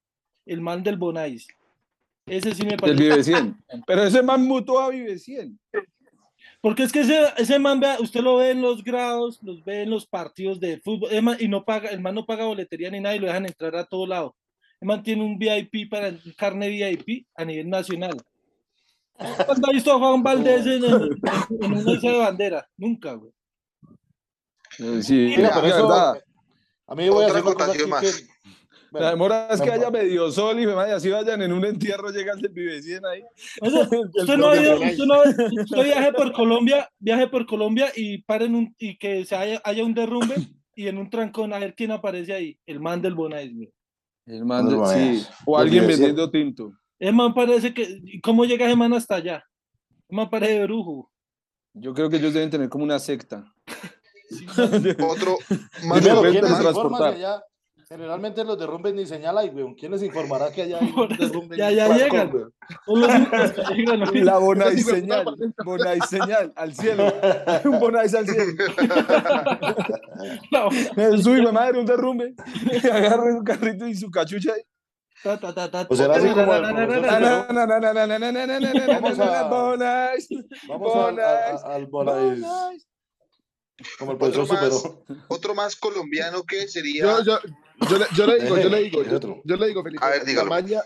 El 0.45 0.61
man 0.61 0.81
del 0.83 0.97
Bonais. 0.97 1.47
Ese 2.25 2.55
sí 2.55 2.65
me 2.65 2.77
parece. 2.77 3.01
Vive 3.01 3.23
100. 3.23 3.57
Pero 3.87 4.03
ese 4.03 4.23
man 4.23 4.43
mutó 4.43 4.79
a 4.79 4.89
Vive 4.89 5.17
100. 5.17 5.59
Porque 6.61 6.83
es 6.83 6.91
que 6.91 7.01
ese, 7.01 7.19
ese 7.37 7.57
man, 7.57 7.79
vea, 7.79 7.97
usted 7.99 8.21
lo 8.21 8.37
ve 8.37 8.51
en 8.51 8.61
los 8.61 8.83
grados, 8.83 9.39
los 9.41 9.63
ve 9.65 9.81
en 9.81 9.89
los 9.89 10.05
partidos 10.05 10.59
de 10.59 10.79
fútbol, 10.79 11.09
y 11.39 11.47
no 11.47 11.65
paga, 11.65 11.89
el 11.89 12.01
man 12.01 12.13
no 12.13 12.25
paga 12.25 12.45
boletería 12.45 12.91
ni 12.91 12.99
nada 12.99 13.15
y 13.15 13.19
lo 13.19 13.25
dejan 13.27 13.47
entrar 13.47 13.75
a 13.75 13.85
todo 13.85 14.05
lado. 14.05 14.35
El 14.81 14.87
man 14.87 15.03
tiene 15.03 15.23
un 15.23 15.37
VIP 15.37 15.89
para 15.89 16.09
un 16.09 16.19
carne 16.35 16.67
VIP 16.69 17.27
a 17.35 17.45
nivel 17.45 17.69
nacional. 17.69 18.17
¿Cuándo 19.45 19.67
ha 19.69 19.71
visto 19.71 19.91
a 19.93 19.99
Juan 19.99 20.23
Valdés 20.23 20.65
en, 20.65 20.83
en, 20.83 20.93
en 21.61 21.73
una 21.73 21.93
de 21.99 22.17
bandera? 22.17 22.67
Nunca, 22.77 23.13
güey. 23.13 23.31
Eh, 24.79 25.03
Sí, 25.03 25.33
Mira, 25.37 25.51
pero 25.53 25.67
eso- 25.67 25.87
verdad. 25.87 26.23
A 26.87 26.95
mí 26.95 27.07
voy 27.09 27.25
Otra 27.25 27.39
acotación 27.39 27.89
más. 27.89 28.01
que- 28.01 28.31
La 28.99 29.11
demora 29.11 29.47
es 29.51 29.61
que 29.61 29.71
haya 29.71 29.89
medio 29.89 30.29
sol 30.31 30.59
y 30.59 30.65
me 30.65 30.73
vaya, 30.73 30.95
así 30.95 31.09
vayan 31.09 31.41
en 31.43 31.53
un 31.53 31.63
entierro, 31.63 32.09
llega 32.09 32.33
el 32.33 32.41
del 32.41 32.51
Vive 32.51 32.81
100 32.81 33.05
ahí. 33.05 33.21
O 33.61 33.69
sea, 33.69 33.81
usted 34.15 34.37
no, 34.37 34.49
ha 34.49 34.57
ido- 34.61 34.73
usted 34.81 35.05
no- 35.05 35.21
usted 35.61 35.83
viaje 35.83 36.11
por 36.13 36.33
Colombia, 36.33 36.89
viaje 36.99 37.27
por 37.27 37.45
Colombia 37.45 37.91
y 37.95 38.17
paren 38.23 38.55
un, 38.55 38.75
y 38.79 38.97
que 38.97 39.23
se 39.25 39.35
haya, 39.35 39.61
haya 39.63 39.85
un 39.85 39.93
derrumbe 39.93 40.35
y 40.75 40.87
en 40.87 40.97
un 40.97 41.09
trancón 41.09 41.53
a 41.53 41.59
ver 41.59 41.75
quién 41.75 41.91
aparece 41.91 42.33
ahí, 42.33 42.57
el 42.65 42.79
man 42.81 43.01
del 43.01 43.13
Bonais, 43.15 43.53
güey. 43.55 43.71
El 44.25 44.45
man 44.45 44.67
de- 44.69 44.87
sí. 45.21 45.27
O 45.45 45.57
alguien 45.57 45.83
Vive 45.83 45.95
100. 45.95 46.05
vendiendo 46.07 46.31
tinto. 46.31 46.73
El 46.99 47.15
man 47.15 47.33
parece 47.33 47.73
que, 47.73 47.99
¿y 48.03 48.21
¿cómo 48.21 48.45
llega 48.45 48.67
ese 48.67 48.75
man 48.75 48.93
hasta 48.93 49.15
allá? 49.15 49.43
El 50.09 50.15
man 50.17 50.29
parece 50.29 50.59
de 50.59 50.63
brujo. 50.65 51.11
Yo 51.73 51.93
creo 51.93 52.09
que 52.09 52.17
ellos 52.17 52.33
deben 52.33 52.49
tener 52.49 52.69
como 52.69 52.83
una 52.83 52.99
secta. 52.99 53.45
Otro 54.99 55.37
más 55.85 55.99
Primero, 55.99 56.21
Depende 56.21 56.39
¿quién 56.39 56.53
de 56.53 56.59
transportar. 56.61 57.13
allá? 57.15 57.41
Generalmente 57.91 58.45
los 58.45 58.57
derrumbes 58.57 58.93
ni 58.93 59.05
señal 59.05 59.37
hay, 59.37 59.49
weón. 59.49 59.75
¿Quién 59.75 59.91
les 59.91 60.01
informará 60.01 60.49
que 60.49 60.61
allá 60.61 60.79
derrumbes? 61.19 61.57
ya, 61.57 61.71
ya 61.71 61.89
llegan. 61.89 62.31
Son 62.85 63.01
los 63.01 63.09
únicos 63.13 63.51
que 63.51 63.73
llegan. 63.73 64.25
La 64.25 64.37
bonai 64.37 64.77
señal. 64.77 65.25
Bonai 65.65 65.99
señal 66.07 66.53
al 66.55 66.73
cielo. 66.73 67.13
Un 67.65 67.79
bonai 67.81 68.07
al 68.15 68.25
cielo. 68.25 68.53
El 70.95 71.21
suyo, 71.21 71.43
la 71.43 71.51
madre, 71.51 71.79
un 71.79 71.85
derrumbe. 71.85 72.33
Agarra 72.93 73.37
su 73.37 73.43
carrito 73.43 73.85
y 73.85 73.93
su 73.93 74.09
cachucha 74.09 74.53
ahí. 74.53 74.61
Ta, 75.21 75.37
ta, 75.37 75.53
ta, 75.53 75.69
ta, 75.69 75.85
o 75.89 75.95
será 75.95 76.15
así 76.15 76.29
como 76.29 76.45
vamos 76.45 76.69
a 79.19 79.43
vamos 80.69 81.63
al 81.65 81.85
Bonais 81.87 82.41
como 83.97 84.11
el 84.11 84.17
profesor 84.17 84.43
otro 84.43 84.57
más, 84.57 84.83
otro 85.27 85.55
más 85.55 85.75
colombiano 85.75 86.43
que 86.43 86.67
sería 86.67 87.17
yo, 87.89 87.97
le, 87.97 88.05
yo 88.15 88.25
le 88.27 88.39
digo, 88.43 88.57
yo 88.57 88.69
le 88.69 88.79
digo, 88.83 89.03
yo, 89.03 89.41
yo 89.43 89.55
le 89.57 89.67
digo, 89.67 89.83
Felipe, 89.83 90.05
A 90.05 90.09
ver, 90.09 90.27
la 90.33 90.43
maña 90.43 90.81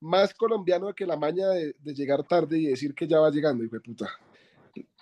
más 0.00 0.32
colombiano 0.34 0.94
que 0.94 1.06
la 1.06 1.16
maña 1.16 1.48
de, 1.48 1.74
de 1.78 1.94
llegar 1.94 2.22
tarde 2.24 2.58
y 2.58 2.66
decir 2.66 2.94
que 2.94 3.06
ya 3.06 3.18
va 3.20 3.30
llegando, 3.30 3.64
hijo 3.64 3.74
de 3.76 3.80
puta. 3.80 4.08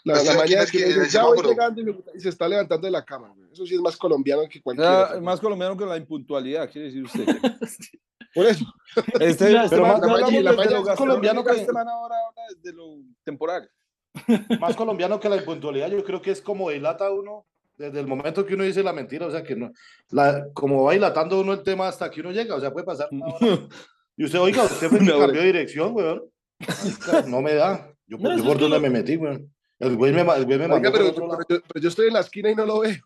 La, 0.04 0.14
Estoy 0.14 0.28
la 0.34 0.40
maña 0.40 0.56
la 0.58 0.62
es 0.62 0.70
que 0.72 0.78
en 0.82 0.88
dice, 0.88 1.08
ya 1.10 1.24
voy 1.24 1.36
semáforo". 1.38 1.48
llegando 1.50 1.80
hijo 1.80 1.90
de 1.90 1.96
puta, 1.96 2.10
y 2.14 2.20
se 2.20 2.28
está 2.28 2.48
levantando 2.48 2.86
de 2.86 2.90
la 2.92 3.04
cama. 3.04 3.28
güey. 3.36 3.52
Eso 3.52 3.66
sí 3.66 3.74
es 3.74 3.80
más 3.80 3.96
colombiano 3.96 4.42
que 4.48 4.62
cualquier 4.62 4.88
otro. 4.88 5.20
más 5.20 5.40
colombiano 5.40 5.76
que 5.76 5.84
la 5.84 5.96
impuntualidad, 5.96 6.70
quiere 6.70 6.86
decir 6.86 7.02
usted. 7.04 7.26
Por 8.34 8.46
eso, 8.46 8.64
Este, 9.20 9.52
más- 9.54 9.70
no 9.72 9.78
la 9.78 9.98
maña- 10.26 10.40
la 10.42 10.52
maña 10.52 10.78
es 10.78 10.96
colombiano 10.96 11.42
que- 11.44 11.72
man 11.72 11.88
ahora 11.88 12.14
habla 12.28 12.42
desde 12.62 12.76
lo 12.76 12.98
temporal. 13.24 13.70
Más 14.60 14.74
colombiano 14.76 15.20
que 15.20 15.28
la 15.28 15.36
impuntualidad, 15.36 15.90
yo 15.90 16.02
creo 16.04 16.22
que 16.22 16.30
es 16.30 16.40
como 16.40 16.70
dilata 16.70 17.10
uno 17.10 17.44
desde 17.76 18.00
el 18.00 18.06
momento 18.06 18.44
que 18.46 18.54
uno 18.54 18.64
dice 18.64 18.82
la 18.82 18.92
mentira, 18.92 19.26
o 19.26 19.30
sea 19.30 19.42
que 19.42 19.54
no, 19.56 19.70
la, 20.10 20.46
como 20.54 20.84
va 20.84 20.92
dilatando 20.92 21.40
uno 21.40 21.52
el 21.52 21.62
tema 21.62 21.88
hasta 21.88 22.10
que 22.10 22.20
uno 22.20 22.32
llega, 22.32 22.54
o 22.54 22.60
sea, 22.60 22.72
puede 22.72 22.86
pasar. 22.86 23.08
Y 24.18 24.24
usted, 24.24 24.38
oiga, 24.38 24.62
usted 24.62 24.88
fue 24.88 24.98
cambió 24.98 25.26
de 25.42 25.42
dirección, 25.46 25.94
weón. 25.94 26.22
No 27.26 27.42
me 27.42 27.52
da. 27.52 27.92
Yo, 28.06 28.16
No, 28.16 28.30
yo 28.30 28.36
eso 28.36 28.44
por 28.46 28.58
dónde 28.58 28.80
me 28.80 28.88
metí, 28.88 29.18
weón. 29.18 29.52
El 29.78 29.94
güey 29.94 30.10
me, 30.10 30.22
el 30.22 30.46
güey 30.46 30.58
me 30.58 30.68
mandó 30.68 30.88
oiga, 30.88 30.90
pero, 30.90 31.14
pero 31.14 31.38
yo, 31.50 31.60
pero 31.68 31.80
yo 31.82 31.88
estoy 31.90 32.06
en 32.06 32.14
la 32.14 32.20
esquina 32.20 32.50
y 32.50 32.54
no 32.54 32.64
lo 32.64 32.80
veo. 32.80 32.96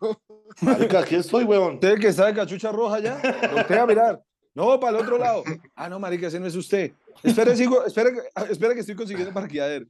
Marica, 0.61 0.99
aquí 0.99 1.15
estoy, 1.15 1.43
weón. 1.43 1.73
Usted 1.73 1.99
que 1.99 2.07
está 2.07 2.27
de 2.27 2.33
cachucha 2.33 2.71
roja 2.71 2.99
ya, 2.99 3.21
voltea 3.53 3.81
a 3.81 3.85
mirar. 3.85 4.21
No, 4.55 4.79
para 4.79 4.97
el 4.97 5.03
otro 5.03 5.17
lado. 5.17 5.43
Ah, 5.75 5.89
no, 5.89 5.99
marica, 5.99 6.27
ese 6.27 6.39
no 6.39 6.47
es 6.47 6.55
usted. 6.55 6.93
Espere, 7.23 7.57
sigo, 7.57 7.85
espere, 7.85 8.13
que- 8.13 8.51
espere 8.53 8.73
que 8.73 8.79
estoy 8.79 8.95
consiguiendo 8.95 9.33
parqueadero. 9.33 9.87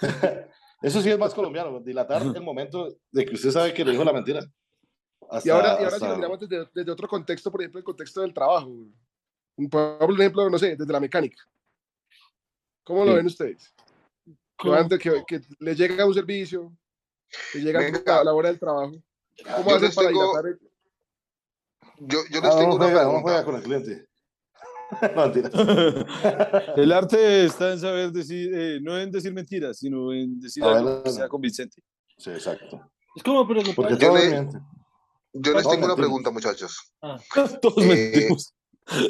Eso 0.82 1.00
sí 1.00 1.10
es 1.10 1.18
más 1.18 1.32
colombiano, 1.32 1.80
dilatar 1.80 2.22
el 2.22 2.42
momento 2.42 2.96
de 3.10 3.24
que 3.24 3.34
usted 3.34 3.50
sabe 3.50 3.72
que 3.72 3.84
le 3.84 3.92
dijo 3.92 4.04
la 4.04 4.12
mentira. 4.12 4.40
Hasta- 5.30 5.48
Y 5.48 5.50
ahora, 5.52 5.68
y 5.74 5.84
ahora 5.84 5.88
si 5.90 5.94
hasta- 5.94 6.08
lo 6.08 6.16
miramos 6.16 6.40
desde, 6.40 6.68
desde 6.74 6.90
otro 6.90 7.08
contexto, 7.08 7.50
por 7.50 7.60
ejemplo, 7.62 7.78
el 7.78 7.84
contexto 7.84 8.20
del 8.20 8.34
trabajo. 8.34 8.70
por 9.70 10.10
ejemplo, 10.18 10.48
no 10.50 10.58
sé, 10.58 10.76
desde 10.76 10.92
la 10.92 10.98
mecánica. 10.98 11.36
¿Cómo 12.84 13.04
lo 13.04 13.10
Sí. 13.12 13.16
ven 13.18 13.26
ustedes? 13.26 13.74
Antes 14.58 14.98
que, 14.98 15.22
que 15.26 15.40
le 15.58 15.74
llega 15.74 16.06
un 16.06 16.14
servicio, 16.14 16.72
que 17.52 17.60
llega 17.60 17.80
Venga. 17.80 18.20
a 18.20 18.24
la 18.24 18.32
hora 18.32 18.48
del 18.48 18.58
trabajo. 18.58 18.92
¿Cómo 19.56 19.74
hacen 19.74 19.92
para 19.92 20.08
tengo- 20.08 20.22
dilatar 20.22 20.46
el- 20.46 20.60
Yo, 21.98 22.18
yo 22.30 22.40
Ah, 22.42 22.46
les 22.46 22.56
tengo 22.56 22.68
no 22.70 22.74
una 22.76 22.84
juega, 22.86 23.02
no 23.04 23.08
pregunta. 23.10 23.22
juega 23.22 23.44
con 23.44 23.54
el 23.56 23.62
cliente. 23.62 24.06
no, 25.16 25.28
mentira. 25.28 25.50
El 26.76 26.92
arte 26.92 27.44
está 27.46 27.72
en 27.72 27.80
saber 27.80 28.12
decir, 28.12 28.50
eh, 28.54 28.80
no 28.82 28.98
en 28.98 29.10
decir 29.10 29.32
mentiras, 29.32 29.78
sino 29.78 30.12
en 30.12 30.38
decir 30.40 30.62
algo 30.64 31.02
que 31.02 31.10
sea 31.10 31.28
convincente. 31.28 31.82
Sí, 32.18 32.30
exacto. 32.30 32.80
Es 33.14 33.22
como 33.22 33.46
preguntar. 33.46 33.74
Porque 33.74 33.96
Yo 33.96 34.14
le-. 34.16 34.48
Yo 35.34 35.52
les 35.54 35.66
tengo 35.66 35.86
una 35.86 35.96
pregunta, 35.96 36.30
muchachos. 36.30 36.92
Todos 37.62 37.84
Eh, 37.84 38.12
mentimos. 38.12 38.54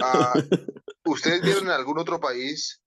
Ah, 0.00 0.34
¿Ustedes 1.04 1.42
vieron 1.42 1.64
en 1.64 1.70
algún 1.70 1.98
otro 1.98 2.20
país 2.20 2.80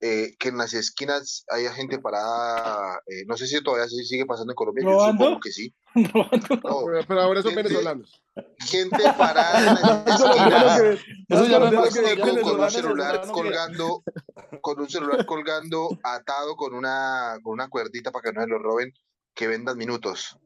eh, 0.00 0.34
que 0.38 0.48
en 0.48 0.56
las 0.58 0.72
esquinas 0.74 1.44
haya 1.50 1.72
gente 1.72 1.98
parada? 1.98 3.00
eh, 3.06 3.24
no 3.26 3.36
sé 3.36 3.46
si 3.46 3.62
todavía 3.62 3.86
se 3.88 4.02
sigue 4.04 4.24
pasando 4.26 4.52
en 4.52 4.56
Colombia. 4.56 4.84
Yo 4.84 4.90
¿Robando? 4.90 5.24
supongo 5.24 5.40
que 5.40 5.52
sí. 5.52 5.74
No, 5.94 6.28
Pero, 6.30 7.04
pero 7.08 7.20
ahora 7.20 7.42
son 7.42 7.52
Gente- 7.52 7.68
venezolanos. 7.68 8.22
gente 8.60 9.02
parada 9.18 9.58
en 9.58 9.66
las 9.66 10.06
esquinas. 10.20 10.80
Eso 11.28 11.46
ya 11.46 11.58
no 11.58 11.84
es 11.84 11.94
que 11.94 12.20
con, 12.40 12.60
un 12.60 12.70
celular 12.70 13.20
colgando, 13.32 14.02
con 14.60 14.80
un 14.80 14.88
celular 14.88 15.26
colgando, 15.26 15.88
atado 16.04 16.56
con 16.56 16.74
una, 16.74 17.38
con 17.42 17.52
una 17.54 17.68
cuerdita 17.68 18.10
para 18.12 18.22
que 18.22 18.32
no 18.32 18.42
se 18.42 18.46
lo 18.48 18.58
roben, 18.58 18.92
que 19.34 19.48
vendan 19.48 19.76
minutos. 19.76 20.38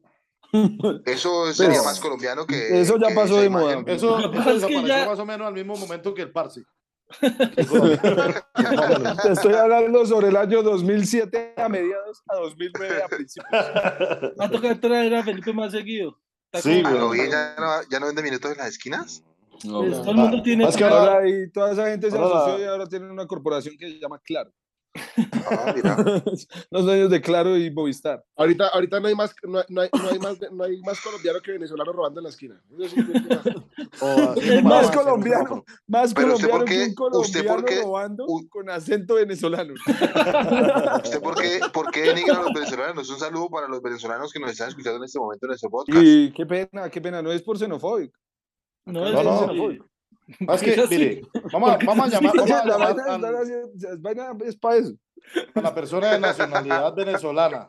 Eso 1.05 1.51
sería 1.53 1.75
Pues, 1.79 1.85
más 1.85 1.99
colombiano 1.99 2.45
que. 2.45 2.79
eso 2.79 2.97
ya 2.97 3.07
que 3.09 3.13
pasó 3.15 3.37
de 3.41 3.49
moda. 3.49 3.83
Eso, 3.87 4.19
eso 4.19 4.31
pasa 4.31 4.51
es 4.53 4.63
que 4.65 4.67
desapareció 4.67 4.87
ya- 4.87 5.05
más 5.05 5.19
o 5.19 5.25
menos 5.25 5.47
al 5.47 5.53
mismo 5.53 5.75
momento 5.75 6.13
que 6.13 6.21
el 6.23 6.31
Parsi. 6.31 6.63
Te 7.21 7.31
estoy 9.31 9.53
hablando 9.53 10.05
sobre 10.05 10.27
el 10.29 10.35
año 10.37 10.61
2007 10.63 11.53
a 11.57 11.69
mediados 11.69 12.23
a 12.29 12.35
2009 12.35 13.03
a 13.03 13.07
principios. 13.07 13.51
Va 14.39 14.45
a 14.45 14.49
tocar 14.51 14.77
traer 14.79 15.15
a 15.15 15.23
Felipe 15.23 15.53
más 15.53 15.71
seguido. 15.71 16.19
Sí, 16.53 16.81
Ah, 16.85 16.89
como- 16.89 16.99
¿lo 16.99 17.07
güey. 17.07 17.21
vi? 17.25 17.31
¿Ya 17.31 17.55
no, 17.57 17.65
ya 17.89 17.99
no 17.99 18.05
vende 18.07 18.23
minutos 18.23 18.51
en 18.51 18.57
las 18.57 18.67
esquinas? 18.69 19.23
No, 19.63 19.79
pues, 19.79 19.91
no. 19.91 20.01
todo 20.01 20.11
el 20.11 20.17
mundo 20.17 20.43
tiene. 20.43 20.65
Más 20.65 20.75
que 20.77 20.83
ahora- 20.83 21.27
y 21.27 21.49
toda 21.51 21.71
esa 21.71 21.87
gente 21.89 22.11
se 22.11 22.17
Ahora- 22.17 22.39
asoció 22.43 22.65
y 22.65 22.67
ahora 22.67 22.87
tienen 22.87 23.09
una 23.11 23.25
corporación 23.27 23.77
que 23.77 23.87
se 23.91 23.99
llama 23.99 24.19
Claro. 24.23 24.51
Ah, 25.49 25.73
mira. 25.75 25.95
Los 26.71 26.85
dueños 26.85 27.09
de 27.09 27.21
Claro 27.21 27.57
y 27.57 27.69
Movistar. 27.71 28.23
Ahorita, 28.35 28.67
ahorita 28.69 28.99
no 28.99 29.07
hay 29.07 29.15
más, 29.15 29.35
no 29.43 29.59
hay, 29.59 29.65
no 29.69 29.81
hay, 29.81 29.89
no 29.93 30.09
hay 30.09 30.19
más, 30.19 30.37
no 30.51 30.63
hay 30.63 30.81
más 30.81 31.01
colombiano 31.01 31.39
que 31.41 31.51
venezolano 31.51 31.91
robando 31.91 32.19
en 32.19 32.23
la 32.23 32.29
esquina. 32.29 32.61
Sí, 34.35 34.61
Más 34.63 34.91
colombiano, 34.91 35.63
más 35.87 36.13
Pero 36.13 36.33
usted 36.35 36.49
colombiano 36.49 36.57
por 36.59 36.65
que 36.65 36.75
qué- 36.75 36.83
un 36.83 37.21
usted 37.21 37.45
colombiano 37.45 37.55
por 37.55 37.65
qué- 37.65 37.81
robando 37.81 38.25
con 38.49 38.69
acento 38.69 39.15
venezolano. 39.15 39.73
¿Usted 41.03 41.21
por 41.21 41.35
qué, 41.41 41.59
por 41.73 41.91
qué 41.91 42.01
denigra 42.01 42.37
a 42.37 42.41
los 42.43 42.53
venezolanos? 42.53 43.09
Un 43.09 43.19
saludo 43.19 43.49
para 43.49 43.67
los 43.67 43.81
venezolanos 43.81 44.31
que 44.33 44.39
nos 44.39 44.51
están 44.51 44.69
escuchando 44.69 44.97
en 44.97 45.03
este 45.05 45.19
momento 45.19 45.45
en 45.45 45.49
nuestro 45.49 45.69
podcast. 45.69 46.01
Y 46.03 46.31
qué 46.33 46.45
pena, 46.45 46.89
qué 46.89 47.01
pena, 47.01 47.21
no 47.21 47.31
es 47.31 47.41
por 47.41 47.57
xenofóbico. 47.57 48.17
No, 48.85 49.01
No, 49.01 49.07
es 49.07 49.13
no. 49.13 49.85
Que, 50.61 50.73
Es 50.73 50.89
mire, 50.89 51.21
vamos, 51.51 51.71
a- 51.71 51.77
vamos 51.85 52.05
a 52.07 52.09
llamar, 52.09 52.33
vamos 52.37 52.51
a 52.51 52.65
la 52.65 52.93
llamar 54.13 54.43
es 54.45 54.55
para 54.55 54.77
eso. 54.77 54.93
a 55.55 55.61
persona 55.73 56.13
de 56.13 56.19
nacionalidad 56.19 56.93
venezolana 56.95 57.67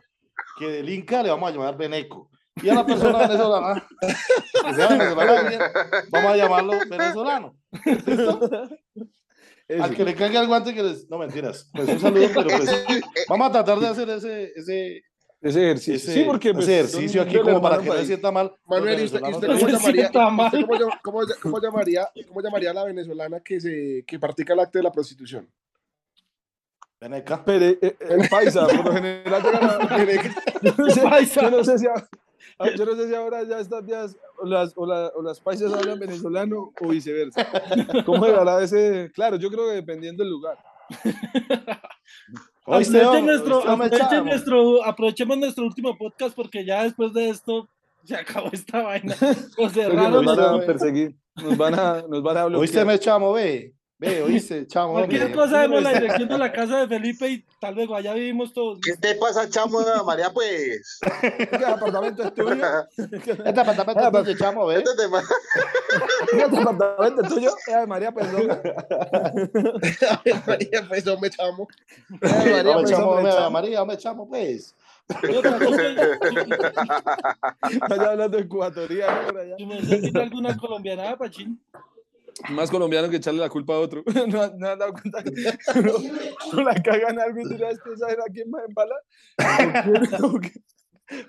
que 0.58 0.66
delinca 0.68 1.22
le 1.22 1.30
vamos 1.30 1.50
a 1.50 1.52
llamar 1.52 1.76
Beneco. 1.76 2.30
Y 2.62 2.70
a 2.70 2.74
la 2.74 2.86
persona 2.86 3.18
venezolana 3.18 3.86
que 4.00 4.74
sea 4.74 4.86
venezolana 4.88 5.72
vamos 6.10 6.32
a 6.32 6.36
llamarlo 6.36 6.72
venezolano. 6.88 7.56
¿Listo? 7.84 8.50
Eso. 9.68 9.82
Al 9.82 9.96
que 9.96 10.04
le 10.04 10.14
caiga 10.14 10.40
el 10.40 10.46
guante 10.46 10.72
que 10.72 10.82
les... 10.82 11.10
No, 11.10 11.18
mentiras. 11.18 11.68
Pues 11.74 11.88
un 11.88 11.98
saludo, 11.98 12.28
pero 12.32 12.48
pues 12.56 12.84
vamos 13.28 13.48
a 13.48 13.52
tratar 13.52 13.80
de 13.80 13.88
hacer 13.88 14.08
ese, 14.10 14.52
ese, 14.54 15.02
Ese 15.42 15.62
ejercicio. 15.62 15.94
ese, 15.96 16.12
sí, 16.14 16.24
porque 16.26 16.52
pues, 16.54 16.64
ese 16.64 16.80
ejercicio 16.80 17.22
aquí 17.22 17.38
como 17.38 17.60
para 17.60 17.78
que 17.78 17.88
no 17.88 17.94
se 17.94 18.06
sienta 18.06 18.32
mal. 18.32 18.52
Manuel, 18.66 19.00
¿y 19.00 19.04
usted, 19.04 19.18
y 19.18 19.22
venezolanos 19.22 19.36
usted 19.36 19.48
de- 19.48 19.54
cómo 19.54 19.68
llamaría, 19.78 20.06
usted 20.06 20.60
cómo, 20.66 20.74
ll- 20.78 21.00
cómo 21.02 21.20
ll- 21.22 21.38
cómo 21.40 21.60
llamaría, 21.60 22.08
cómo 22.28 22.40
llamaría 22.42 22.70
a 22.70 22.74
la 22.74 22.84
venezolana 22.84 23.40
que, 23.40 23.60
se, 23.60 24.04
que 24.06 24.18
practica 24.18 24.54
el 24.54 24.60
acto 24.60 24.78
de 24.78 24.82
la 24.84 24.90
prostitución? 24.92 25.48
Veneca. 26.98 27.44
Pero, 27.44 27.64
eh, 27.66 27.78
eh, 27.82 27.96
el 28.00 28.28
paisa, 28.30 28.66
por 28.66 28.84
lo 28.86 28.92
general, 28.92 29.42
yo 30.62 30.72
no 30.78 30.90
sé, 30.90 31.00
Paisa. 31.02 31.42
yo 31.42 31.50
no 31.50 31.62
sé 31.64 31.78
si, 31.78 31.86
a- 31.86 32.08
a- 32.58 32.74
yo 32.74 32.86
no 32.86 32.96
sé 32.96 33.06
si 33.08 33.14
ahora 33.14 33.42
ya 33.44 33.60
estas 33.60 33.84
vías, 33.84 34.16
o 34.38 34.46
las, 34.46 34.72
o, 34.74 34.86
la- 34.86 35.12
o 35.14 35.22
las 35.22 35.38
paisas 35.38 35.70
hablan 35.74 35.98
venezolano 35.98 36.72
o 36.80 36.88
viceversa. 36.88 37.46
¿Cómo 38.06 38.24
llegará 38.26 38.62
ese? 38.62 39.10
Claro, 39.14 39.36
yo 39.36 39.50
creo 39.50 39.68
que 39.68 39.74
dependiendo 39.74 40.24
del 40.24 40.32
lugar. 40.32 40.58
¿Oíste, 42.66 42.98
Aprovechen 42.98 43.26
nuestro, 43.26 43.56
¿Oíste, 43.56 43.70
hombre, 43.70 43.86
aprovechen 43.86 44.24
nuestro, 44.24 44.84
aprovechemos 44.84 45.38
nuestro 45.38 45.64
último 45.64 45.96
podcast 45.96 46.34
porque 46.34 46.64
ya 46.64 46.82
después 46.82 47.12
de 47.12 47.30
esto 47.30 47.68
se 48.04 48.16
acabó 48.16 48.48
esta 48.52 48.82
vaina. 48.82 49.14
Creo 49.54 49.68
que 49.68 49.70
cerraron. 49.70 50.24
nos 50.24 50.36
van 50.36 50.54
a 50.62 50.66
perseguir, 50.66 51.16
nos 51.36 51.56
van 51.56 51.74
a, 51.78 52.02
nos 52.08 52.22
van 52.22 52.36
a 52.38 52.44
¿Oíste, 52.46 52.78
bloquear. 52.78 52.86
me 52.86 52.98
chamo, 52.98 53.32
ve? 53.34 53.75
Ve, 53.98 54.22
oíste, 54.22 54.66
chamo. 54.66 54.92
Cualquier 54.92 55.22
hombre. 55.22 55.36
cosa 55.40 55.60
vemos 55.60 55.82
la 55.82 55.94
dirección 55.94 56.28
de 56.28 56.36
la 56.36 56.52
casa 56.52 56.80
de 56.80 56.86
Felipe 56.88 57.30
y 57.30 57.46
tal 57.58 57.74
vez 57.74 57.88
allá 57.90 58.12
vivimos 58.12 58.52
todos. 58.52 58.78
¿Qué 58.82 58.94
te 58.96 59.14
pasa, 59.14 59.48
chamo 59.48 59.78
María, 60.04 60.30
pues? 60.34 60.98
¿Qué 61.22 61.64
apartamento 61.64 62.22
es 62.24 62.34
tuyo? 62.34 62.54
Este 62.98 63.60
apartamento 63.60 64.00
Ah, 64.04 64.10
es 64.12 64.24
tuyo, 64.24 64.36
chamo, 64.38 64.66
ve. 64.66 64.76
Este 64.76 64.90
tema- 64.96 65.22
¿Qué 66.30 66.42
apartamento 66.42 67.22
es 67.22 67.28
tuyo? 67.30 67.50
Eh, 67.68 67.86
María, 67.86 68.12
perdón. 68.12 68.48
María, 70.46 70.84
pues, 70.88 71.06
hombre, 71.06 71.30
chamo. 71.30 71.66
Eh, 72.10 72.18
María, 72.20 72.58
Hombre, 72.58 72.72
pues, 72.74 72.90
chamo, 72.90 73.10
hombre, 73.12 73.32
chamo. 73.32 73.50
María, 73.50 73.84
me 73.86 73.96
chamo, 73.96 74.28
pues. 74.28 74.74
Vaya 77.88 78.10
hablando 78.10 78.38
ecuatoriano 78.38 79.26
por 79.28 79.38
allá. 79.38 79.54
Si 79.56 79.64
me 79.66 80.20
alguna 80.20 80.56
colombianada, 80.56 81.16
Pachín. 81.16 81.58
Más 82.50 82.70
colombiano 82.70 83.08
que 83.08 83.16
echarle 83.16 83.40
la 83.40 83.48
culpa 83.48 83.74
a 83.74 83.78
otro. 83.78 84.02
¿No, 84.28 84.48
no 84.56 84.68
han 84.68 84.78
dado 84.78 84.92
cuenta 84.92 85.22
que 85.22 85.30
uno 86.52 86.62
la 86.64 86.74
cagan 86.82 87.18
algo 87.18 87.40
y 87.40 87.54
¿este 87.54 87.96
sabe 87.96 88.12
a 88.14 88.32
quién 88.32 88.50
va 88.54 88.60
en 88.66 88.74
bala? 88.74 88.94
¿A 89.38 89.82
quién, 89.82 90.24
o 90.24 90.40
qué? 90.40 90.52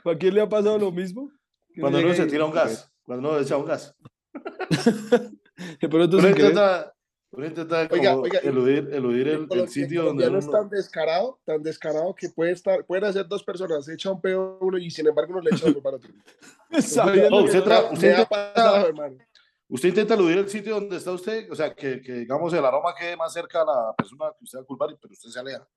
¿O 0.03 0.09
¿A 0.09 0.17
quién 0.17 0.33
le 0.35 0.41
ha 0.41 0.49
pasado 0.49 0.77
lo 0.77 0.91
mismo? 0.91 1.31
Cuando 1.79 1.99
uno 1.99 2.13
se 2.13 2.25
tira 2.25 2.45
un 2.45 2.51
gas. 2.51 2.91
Cuando 3.03 3.29
uno 3.29 3.39
echa 3.39 3.55
un 3.57 3.65
gas. 3.65 3.95
Sin 5.79 5.89
querer. 5.89 6.51
intenta, 6.51 6.93
intenta 7.37 7.87
Oiga, 7.91 8.11
como 8.11 8.23
oiga, 8.23 8.39
eludir, 8.39 8.89
eludir 8.91 9.27
el, 9.27 9.47
el 9.51 9.69
sitio 9.69 10.03
donde 10.03 10.27
uno... 10.27 10.39
es 10.39 10.49
tan 10.49 10.69
descarado, 10.69 11.39
tan 11.45 11.61
descarado 11.63 12.13
que 12.15 12.29
puede 12.29 12.51
estar, 12.51 12.85
pueden 12.85 13.05
hacer 13.05 13.27
dos 13.27 13.43
personas, 13.43 13.85
se 13.85 13.93
echa 13.93 14.11
un 14.11 14.21
pedo 14.21 14.57
uno 14.61 14.77
y 14.77 14.89
sin 14.91 15.07
embargo 15.07 15.33
uno 15.33 15.41
le 15.41 15.51
echa 15.55 15.67
otro 15.69 15.81
para 15.81 15.97
otro. 15.97 16.09
Oh, 16.11 16.71
que 16.71 16.77
usted 16.79 17.29
no- 17.29 17.65
tra- 17.65 17.91
usted 17.93 18.11
ha 18.13 18.21
intenta- 18.21 18.25
pasado, 18.53 18.87
hermano. 18.87 19.17
Usted 19.69 19.89
intenta 19.89 20.13
eludir 20.13 20.37
el 20.37 20.49
sitio 20.49 20.75
donde 20.75 20.95
está 20.97 21.11
usted, 21.11 21.51
o 21.51 21.55
sea, 21.55 21.73
que, 21.75 22.01
que 22.01 22.13
digamos 22.13 22.53
el 22.53 22.63
aroma 22.63 22.93
quede 22.97 23.17
más 23.17 23.33
cerca 23.33 23.61
a 23.61 23.65
la 23.65 23.93
persona 23.97 24.25
que 24.37 24.43
usted 24.45 24.59
va 24.59 24.61
a 24.63 24.65
culpar, 24.65 24.89
pero 25.01 25.11
usted 25.11 25.29
se 25.29 25.39
aleja. 25.39 25.67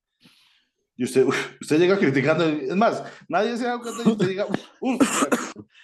Y 0.97 1.05
usted, 1.05 1.27
usted 1.61 1.79
llega 1.79 1.99
criticando. 1.99 2.45
Es 2.45 2.77
más, 2.77 3.03
nadie 3.29 3.57
se 3.57 3.65
da 3.65 3.79
cuenta 3.81 4.03
y 4.05 4.13
usted 4.13 4.29
diga, 4.29 4.47
"Uf". 4.81 5.27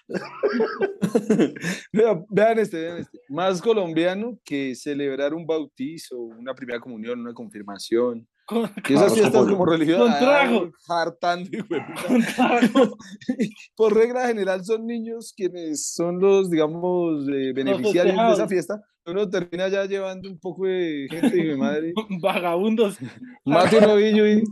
Vea- 1.93 2.25
vean 2.29 2.59
este, 2.59 2.77
vean 2.83 2.97
este. 2.99 3.21
Más 3.29 3.61
colombiano 3.63 4.39
que 4.45 4.75
celebrar 4.75 5.35
un 5.35 5.47
bautizo, 5.47 6.19
una 6.19 6.55
primera 6.55 6.79
comunión, 6.81 7.21
una 7.21 7.35
confirmación. 7.35 8.27
Con, 8.47 8.69
Que 8.85 8.95
esas 8.95 9.13
fiestas 9.13 9.47
como 9.47 9.67
religiosas. 9.67 10.19
Con 10.19 10.19
trago. 10.25 10.71
Hartando, 10.89 11.51
con 12.07 12.23
trago. 12.23 12.97
Por 13.77 13.95
regla 13.95 14.29
general 14.29 14.65
son 14.65 14.87
niños 14.87 15.33
quienes 15.37 15.93
son 15.93 16.21
los, 16.21 16.49
digamos, 16.49 17.27
eh, 17.29 17.53
beneficiarios 17.53 18.17
de 18.17 18.33
esa 18.33 18.47
fiesta. 18.49 18.81
Uno 19.05 19.29
termina 19.29 19.69
ya 19.69 19.85
llevando 19.85 20.29
un 20.29 20.39
poco 20.39 20.67
de 20.67 21.07
gente, 21.11 21.39
hijo 21.39 21.51
de 21.51 21.57
madre. 21.57 21.93
Vagabundos. 22.21 22.97
Mate 23.45 23.81
novillo 23.81 24.27
y 24.27 24.43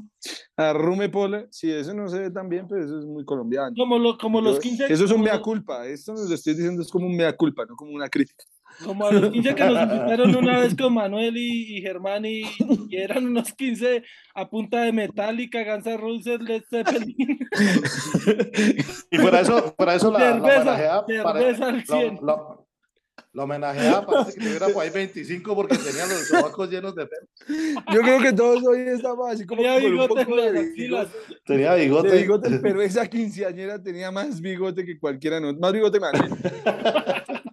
arrume 0.56 1.08
pola. 1.08 1.46
Sí, 1.50 1.70
eso 1.70 1.92
no 1.94 2.08
se 2.08 2.18
ve 2.20 2.30
tan 2.30 2.48
bien, 2.48 2.66
pero 2.68 2.84
eso 2.84 2.98
es 2.98 3.04
muy 3.04 3.24
colombiano. 3.24 3.72
Como, 3.76 3.98
lo, 3.98 4.16
como 4.16 4.40
los 4.40 4.56
Yo- 4.56 4.60
15. 4.60 4.92
Eso 4.92 5.04
es 5.06 5.10
un 5.10 5.22
mea 5.22 5.34
los- 5.34 5.42
culpa. 5.42 5.86
Esto 5.86 6.12
nos 6.12 6.28
lo 6.28 6.34
estoy 6.34 6.54
diciendo 6.54 6.82
es 6.82 6.90
como 6.90 7.06
un 7.06 7.16
mea 7.16 7.36
culpa, 7.36 7.64
no 7.68 7.74
como 7.74 7.92
una 7.92 8.08
crítica. 8.08 8.44
Como 8.82 9.06
a 9.06 9.12
los 9.12 9.30
15 9.30 9.54
que 9.54 9.64
nos 9.64 9.82
invitaron 9.82 10.34
una 10.36 10.58
vez 10.60 10.74
con 10.74 10.94
Manuel 10.94 11.36
y, 11.36 11.76
y 11.78 11.82
Germán 11.82 12.24
y, 12.24 12.42
y 12.88 12.96
eran 12.96 13.26
unos 13.26 13.52
15 13.52 14.02
a 14.34 14.48
punta 14.50 14.82
de 14.82 14.92
Metallica, 14.92 15.62
Guns 15.64 15.86
N' 15.86 15.96
Roses, 15.96 16.40
Led 16.40 16.62
Zeppelin, 16.68 17.38
Y 19.10 19.16
fuera 19.18 19.40
eso, 19.40 19.74
fuera 19.76 19.94
eso 19.94 20.10
la, 20.10 20.18
la 20.18 20.32
cerveza, 20.34 21.04
para- 21.22 21.38
cerveza 21.40 21.66
al 21.68 21.76
la, 21.76 21.82
100. 21.84 22.18
la- 22.22 22.56
la 23.32 23.42
homenajeada 23.42 24.06
parece 24.06 24.38
que 24.38 24.44
tuviera 24.46 24.68
por 24.68 24.82
ahí 24.84 24.90
25 24.90 25.56
porque 25.56 25.76
tenían 25.76 26.08
los 26.08 26.28
sobacos 26.28 26.70
llenos 26.70 26.94
de 26.94 27.04
pelo. 27.06 27.26
Yo 27.92 28.00
creo 28.00 28.20
que 28.20 28.32
todos 28.32 28.64
hoy 28.64 28.78
estamos 28.86 29.28
así 29.28 29.44
como 29.44 29.60
Tenía 29.60 29.74
con 29.74 29.84
un 29.86 29.90
bigote 29.90 30.24
poco 30.24 30.40
de 30.40 30.62
bigote. 30.72 31.10
Tenía 31.44 31.74
bigote. 31.74 32.10
de 32.10 32.18
bigote, 32.22 32.50
pero 32.62 32.80
esa 32.80 33.08
quinceañera 33.08 33.82
tenía 33.82 34.12
más 34.12 34.40
bigote 34.40 34.84
que 34.84 34.98
cualquiera, 35.00 35.40
no, 35.40 35.52
más 35.54 35.72
bigote 35.72 35.98
más. 35.98 36.12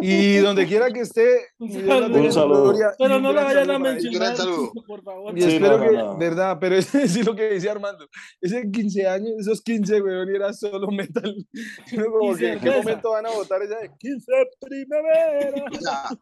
Y 0.00 0.36
donde 0.38 0.66
quiera 0.66 0.90
que 0.90 1.00
esté, 1.00 1.46
Un 1.58 2.32
saludo. 2.32 2.74
Pero 2.98 3.20
no 3.20 3.32
la 3.32 3.44
vayan 3.44 3.70
a 3.70 3.78
mencionar, 3.78 4.36
saludo. 4.36 4.72
por 4.86 5.02
favor. 5.02 5.36
Y 5.38 5.42
Sí, 5.42 5.48
espero 5.52 5.78
no, 5.78 5.84
no, 5.84 5.90
que, 5.90 5.96
no. 5.96 6.18
verdad, 6.18 6.58
pero 6.60 6.74
es 6.76 6.86
sí 6.86 7.22
lo 7.22 7.36
que 7.36 7.44
decía 7.44 7.72
Armando, 7.72 8.08
ese 8.40 8.68
15 8.70 9.06
años, 9.06 9.30
esos 9.38 9.62
15, 9.62 10.02
weón, 10.02 10.28
y 10.32 10.36
era 10.36 10.52
solo 10.52 10.88
metal. 10.88 11.34
Como 12.18 12.34
que, 12.36 12.52
¿En 12.54 12.60
qué 12.60 12.70
momento 12.70 13.10
van 13.12 13.26
a 13.26 13.30
votar 13.30 13.62
esa 13.62 13.78
de 13.78 13.90
15 13.98 14.32
primavera? 14.60 15.64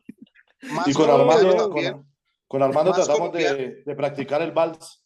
Y 0.87 0.93
con 0.93 1.09
Armando, 1.09 1.71
con, 1.71 2.07
con 2.49 2.63
Armando 2.65 2.93
tratamos 2.93 3.33
de, 3.33 3.85
de 3.87 3.95
practicar 3.95 4.43
el 4.43 4.51
vals 4.51 5.05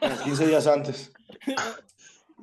como 0.00 0.16
15 0.22 0.46
días 0.46 0.66
antes. 0.68 1.12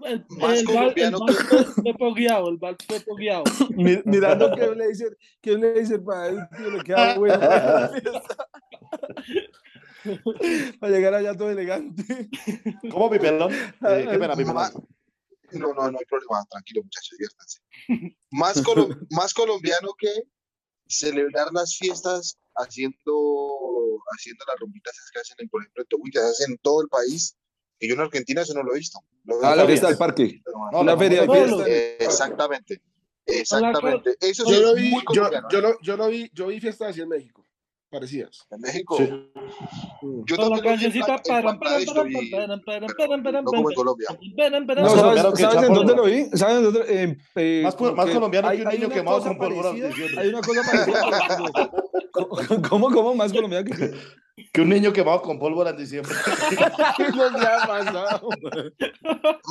El, 0.05 0.25
Más 0.39 0.53
el, 0.53 0.59
el 0.59 0.65
colombiano 0.65 1.17
fue, 1.19 1.65
fue 1.65 1.93
pogueado, 1.97 2.49
el 2.49 2.59
fue 2.59 2.99
pogueado. 3.01 3.43
Mi- 3.75 4.01
Mirando 4.05 4.51
qué 4.55 4.73
le 4.75 4.87
dice, 4.89 5.05
qué 5.41 5.57
le 5.57 5.73
dice 5.79 5.99
para 5.99 6.27
él, 6.29 6.39
tío, 6.57 6.71
le 6.71 6.83
queda 6.83 7.17
bueno. 7.17 7.39
para 10.79 10.91
llegar 10.91 11.13
allá 11.13 11.35
todo 11.35 11.49
elegante. 11.49 12.29
¿Cómo, 12.91 13.09
mi 13.09 13.19
pelón? 13.19 13.51
Eh, 13.53 14.07
qué 14.09 14.19
pena, 14.19 14.35
mi. 14.35 14.45
Más- 14.45 14.73
No, 15.51 15.73
no, 15.73 15.91
no 15.91 15.97
hay 15.97 16.05
problema, 16.05 16.45
tranquilo, 16.49 16.83
muchachos, 16.83 17.17
diviértanse. 17.17 17.59
Más, 18.31 18.61
colo- 18.63 18.95
más 19.11 19.33
colombiano 19.33 19.89
que 19.97 20.09
celebrar 20.87 21.47
las 21.53 21.75
fiestas 21.75 22.37
haciendo, 22.55 23.99
haciendo 24.15 24.43
las 24.47 24.59
rumbitas 24.59 24.93
que 25.13 25.19
hacen, 25.19 25.35
en, 25.39 25.49
por 25.49 25.61
ejemplo, 25.61 25.83
en 25.89 26.11
que 26.11 26.19
hacen 26.19 26.51
en 26.51 26.57
todo 26.59 26.81
el 26.81 26.87
país. 26.89 27.35
Y 27.79 27.87
yo 27.87 27.93
en 27.95 28.01
Argentina 28.01 28.41
eso 28.41 28.53
no 28.53 28.63
lo 28.63 28.73
he 28.73 28.79
visto. 28.79 28.99
Lo 29.25 29.35
Ah, 29.43 29.55
la 29.55 29.65
fiesta 29.65 29.87
del 29.87 29.97
parque. 29.97 30.41
No, 30.71 30.81
Una 30.81 30.93
no, 30.93 30.97
feria 30.99 31.21
de 31.21 31.27
no, 31.27 31.33
fiesta. 31.33 31.63
Eh, 31.67 31.97
exactamente, 31.99 32.81
exactamente. 33.25 34.15
Eso 34.19 34.43
sí 34.45 34.51
Yo 34.53 34.59
lo 34.61 34.75
vi, 34.75 34.89
muy 34.89 34.99
yo, 35.01 35.05
colombiano. 35.05 35.47
yo 35.51 35.61
lo, 35.61 35.81
yo 35.81 35.97
lo 35.97 36.07
vi, 36.07 36.29
yo 36.33 36.47
vi 36.47 36.59
fiestas 36.59 36.89
así 36.89 37.01
en 37.01 37.09
México, 37.09 37.45
parecidas. 37.89 38.45
En 38.51 38.61
México, 38.61 38.97
Sí. 38.97 39.09
yo 40.25 40.35
Con 40.37 40.49
la 40.49 40.61
cancioncita 40.61 41.17
paran, 41.25 41.59
no 41.59 41.59
como 43.43 43.69
en 43.69 43.75
Colombia. 43.75 44.07
No, 44.09 44.15
Más 44.65 44.91
¿sabes, 44.91 45.01
colombiano 45.01 45.33
que 45.33 45.41
¿sabes 45.41 45.63
en 45.69 45.73
dónde 45.73 45.95
lo 45.95 46.03
vi? 46.03 46.25
¿Sabes 46.33 46.57
en 46.57 46.63
dónde? 46.63 46.79
Eh, 46.87 47.17
eh, 47.35 47.61
Más, 47.63 47.79
más 47.79 48.05
que 48.07 48.13
colombiano 48.13 48.47
hay- 48.47 48.57
que 48.59 48.63
un 48.65 48.69
niño 48.73 48.89
quemado 48.89 49.21
con 49.21 49.37
pólvora. 49.37 49.69
Hay 49.71 50.27
una 50.29 50.41
cosa 50.41 50.61
parecida. 50.63 51.71
¿Cómo, 52.11 52.37
cómo, 52.69 52.91
cómo 52.91 53.15
más 53.15 53.31
colombiano 53.31 53.65
que 53.69 53.91
Que 54.53 54.61
un 54.61 54.69
niño 54.69 54.93
quemado 54.93 55.21
con 55.21 55.39
pólvora 55.39 55.71
en 55.71 55.77
diciembre. 55.77 56.13
¿Qué 56.97 57.09
nos 57.09 57.33
ha 57.35 57.67
pasado? 57.67 58.29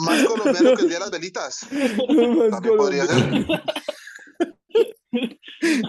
Más 0.05 0.25
colombiano 0.25 0.77
que 0.77 0.83
el 0.83 0.89
día 0.89 0.99
de 0.99 1.01
las 1.01 1.11
velitas. 1.11 1.67
Más 1.71 2.51
También 2.51 2.77
podría 2.77 3.07
ser. 3.07 3.47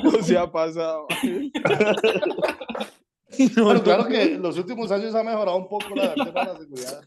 No 0.04 0.24
se 0.24 0.38
ha 0.38 0.52
pasado. 0.52 1.08
No, 3.56 3.64
Bueno, 3.64 3.74
no, 3.80 3.84
claro 3.84 4.08
que 4.08 4.22
en 4.34 4.42
los 4.42 4.58
últimos 4.58 4.92
años 4.92 5.14
ha 5.14 5.24
mejorado 5.24 5.56
un 5.58 5.68
poco 5.70 5.96
la, 5.96 6.14
el 6.14 6.24
tema 6.26 6.42
de 6.46 6.54
la 6.54 6.58
seguridad 6.58 7.02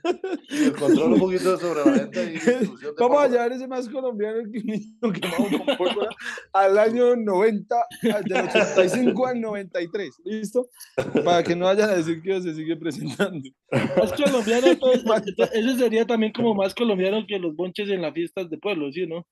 y 0.49 0.65
el 0.65 0.73
control 0.77 1.13
un 1.15 1.19
poquito 1.19 1.59
sobre 1.59 1.85
la 1.85 1.91
venta 1.99 2.23
y 2.23 2.27
distribución 2.31 2.95
de 2.95 3.03
Vamos 3.03 3.23
a 3.25 3.29
llevar 3.29 3.53
ese 3.53 3.67
más 3.67 3.89
colombiano 3.89 4.39
que 4.53 4.59
un 4.61 4.67
niño 4.67 5.13
quemado 5.13 5.45
con 5.67 5.77
pólvora 5.77 6.11
al 6.53 6.79
año 6.79 7.17
90, 7.17 7.77
al- 8.15 8.23
del 8.25 8.45
85 8.45 9.27
al 9.27 9.41
93. 9.41 10.11
¿Listo? 10.25 10.69
Para 11.25 11.43
que 11.43 11.57
no 11.57 11.67
vayan 11.67 11.91
a 11.91 11.95
decir 11.97 12.23
que 12.23 12.41
se 12.41 12.55
sigue 12.55 12.77
presentando. 12.77 13.49
Más 13.99 14.13
colombiano, 14.13 14.67
entonces, 14.69 15.05
eso 15.53 15.77
sería 15.79 16.07
también 16.07 16.33
como 16.33 16.55
más 16.55 16.75
colombiano 16.75 17.25
que 17.27 17.39
los 17.39 17.57
bonches 17.57 17.89
en 17.89 18.01
las 18.03 18.13
fiestas 18.15 18.49
de 18.49 18.59
pueblo, 18.59 18.93
¿sí 18.93 19.03
o 19.03 19.07
no? 19.09 19.27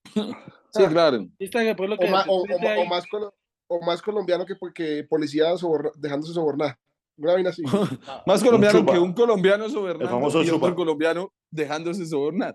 Sí, 0.73 0.85
claro. 0.87 1.27
Fiesta 1.39 1.61
de 1.61 1.75
pueblo 1.75 1.97
O, 1.97 1.99
que 1.99 2.07
o- 2.07 2.17
repente 2.17 2.55
o- 2.67 2.69
o 2.69 2.71
hay- 2.83 2.89
más, 2.89 3.05
colo- 3.07 3.33
o 3.71 3.81
más 3.81 4.03
colombiano 4.03 4.45
que, 4.45 4.57
que 4.75 5.05
policía 5.05 5.55
dejándose 5.97 6.35
sobornar. 6.35 6.77
Una 7.17 7.35
vaina 7.35 7.51
así. 7.51 7.63
Más 8.27 8.43
colombiano 8.43 8.85
que 8.87 8.99
un 8.99 9.13
colombiano 9.13 9.69
sobornando 9.69 10.05
El 10.05 10.11
famoso 10.11 10.43
y 10.43 10.49
otro 10.49 10.75
colombiano 10.75 11.31
dejándose 11.51 12.07
sobornar. 12.07 12.55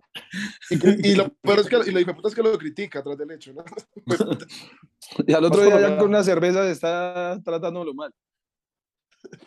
Y, 0.72 1.12
y 1.12 1.16
lo 1.16 1.30
peor 1.36 1.60
es 1.60 1.68
que 1.68 1.76
y 1.86 1.92
lo 1.92 2.00
es 2.00 2.36
que 2.36 2.42
lo 2.42 2.58
critica 2.58 3.04
tras 3.04 3.16
del 3.18 3.32
hecho, 3.32 3.54
¿no? 3.54 3.64
Y 5.28 5.34
al 5.34 5.46
otro 5.46 5.62
Más 5.62 5.68
día 5.68 5.82
ya 5.82 5.98
con 5.98 6.08
una 6.10 6.24
cerveza 6.24 6.64
se 6.64 6.72
está 6.72 7.40
tratándolo 7.46 7.94
mal. 7.94 8.12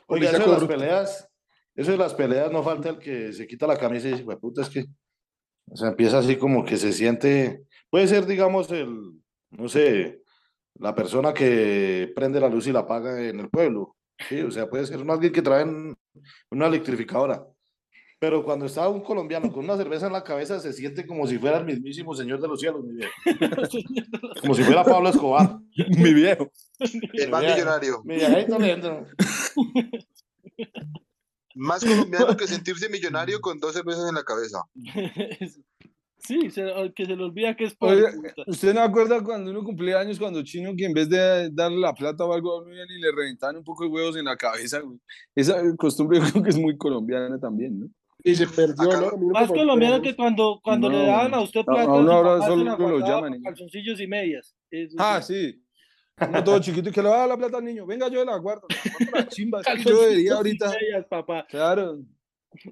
Oiga, 0.07 0.31
Policía 0.31 0.38
eso 0.38 0.50
de 0.52 0.52
las 0.52 0.64
peleas, 0.64 1.28
eso 1.74 1.90
de 1.90 1.98
las 1.98 2.14
peleas 2.14 2.52
no 2.52 2.62
falta 2.62 2.90
el 2.90 2.98
que 2.98 3.33
se 3.33 3.46
quita 3.46 3.66
la 3.66 3.76
camisa 3.76 4.09
y 4.09 4.12
dice, 4.12 4.24
"Hue 4.24 4.37
puta, 4.37 4.62
es 4.62 4.70
que, 4.70 4.87
o 5.68 5.76
sea, 5.76 5.88
empieza 5.88 6.18
así 6.18 6.37
como 6.37 6.64
que 6.64 6.76
se 6.76 6.92
siente, 6.92 7.64
puede 7.90 8.07
ser, 8.07 8.24
digamos, 8.24 8.70
el, 8.70 9.20
no 9.50 9.68
sé, 9.68 10.22
la 10.78 10.94
persona 10.94 11.32
que 11.34 12.12
prende 12.14 12.40
la 12.40 12.48
luz 12.48 12.66
y 12.66 12.72
la 12.72 12.80
apaga 12.80 13.20
en 13.22 13.40
el 13.40 13.48
pueblo, 13.48 13.96
sí, 14.28 14.40
o 14.40 14.50
sea, 14.50 14.68
puede 14.68 14.86
ser 14.86 14.98
un 14.98 15.10
alguien 15.10 15.32
que 15.32 15.42
trae 15.42 15.64
un- 15.64 15.96
una 16.50 16.66
electrificadora, 16.66 17.44
pero 18.20 18.42
cuando 18.44 18.66
está 18.66 18.88
un 18.88 19.00
colombiano 19.02 19.52
con 19.52 19.64
una 19.64 19.76
cerveza 19.76 20.06
en 20.08 20.12
la 20.12 20.24
cabeza 20.24 20.58
se 20.58 20.72
siente 20.72 21.06
como 21.06 21.26
si 21.26 21.38
fuera 21.38 21.58
el 21.58 21.64
mismísimo 21.64 22.14
señor 22.14 22.40
de 22.40 22.48
los 22.48 22.60
cielos, 22.60 22.82
mi 22.84 22.94
viejo. 22.96 23.12
como 24.40 24.54
si 24.54 24.62
fuera 24.64 24.82
Pablo 24.84 25.08
Escobar, 25.10 25.58
Mi 25.98 26.12
viejo. 26.14 26.50
El 27.12 27.30
más 27.30 27.42
millonario. 27.42 28.02
mi 28.04 28.16
viejito 28.16 28.58
lindo. 28.58 29.06
Más 31.54 31.84
colombiano 31.84 32.36
que 32.36 32.46
sentirse 32.46 32.88
millonario 32.88 33.40
con 33.40 33.58
dos 33.58 33.72
cervezas 33.74 34.08
en 34.08 34.14
la 34.14 34.22
cabeza. 34.24 34.62
Sí, 36.28 36.50
se- 36.50 36.92
que 36.94 37.06
se 37.06 37.16
le 37.16 37.24
olvida 37.24 37.56
que 37.56 37.64
es 37.64 37.74
por 37.74 37.88
Oiga, 37.88 38.12
¿Usted 38.46 38.74
no 38.74 38.82
acuerda 38.82 39.22
cuando 39.24 39.50
uno 39.50 39.64
cumplía 39.64 39.98
años, 39.98 40.18
cuando 40.18 40.42
Chino, 40.42 40.76
que 40.76 40.84
en 40.84 40.92
vez 40.92 41.08
de 41.08 41.48
darle 41.50 41.78
la 41.78 41.94
plata 41.94 42.22
o 42.24 42.34
algo, 42.34 42.52
a 42.52 42.62
uno 42.62 42.74
iban 42.74 42.86
y 42.90 43.00
le 43.00 43.10
reventaban 43.12 43.56
un 43.56 43.64
poco 43.64 43.84
de 43.84 43.90
huevos 43.90 44.14
en 44.16 44.26
la 44.26 44.36
cabeza, 44.36 44.80
güey? 44.80 44.98
Esa 45.34 45.54
costumbre 45.78 46.18
yo 46.20 46.26
creo 46.30 46.42
que 46.42 46.50
es 46.50 46.58
muy 46.58 46.76
colombiana 46.76 47.40
también, 47.40 47.80
¿no? 47.80 47.86
Y 48.22 48.34
se 48.34 48.46
perdió, 48.46 48.90
Acá- 48.90 49.10
¿no? 49.16 49.28
Más 49.28 49.48
colombiano 49.48 50.02
que 50.02 50.14
cuando, 50.14 50.60
cuando 50.62 50.90
le 50.90 50.98
No, 50.98 51.06
daban 51.06 51.32
a 51.34 51.40
usted 51.40 51.64
plata, 51.64 51.90
uno 51.92 52.04
su 52.04 52.12
ahora 52.12 52.46
solo 52.46 52.64
la 52.64 52.76
lo 52.76 52.98
llaman 52.98 53.40
calzoncillos 53.42 53.98
y 54.00 54.06
medias. 54.06 54.54
Eso 54.70 54.96
Ah, 54.98 55.22
sí. 55.22 55.52
sí. 55.52 55.64
Uno 56.28 56.44
todo 56.44 56.58
chiquito 56.58 56.88
y 56.88 56.92
que 56.92 57.00
le 57.00 57.08
va 57.08 57.14
a 57.14 57.18
dar 57.20 57.28
la 57.28 57.36
plata 57.38 57.58
al 57.58 57.64
niño. 57.64 57.86
Venga, 57.86 58.08
yo 58.08 58.24
la 58.24 58.36
guardo. 58.36 58.66
La 59.14 59.26
chimba, 59.28 59.60
es 59.60 59.66
que 59.84 59.88
yo 59.88 60.00
debería 60.02 60.24
y 60.32 60.34
ahorita. 60.34 60.68
medias, 60.68 61.06
papá. 61.08 61.46
Claro. 61.48 62.00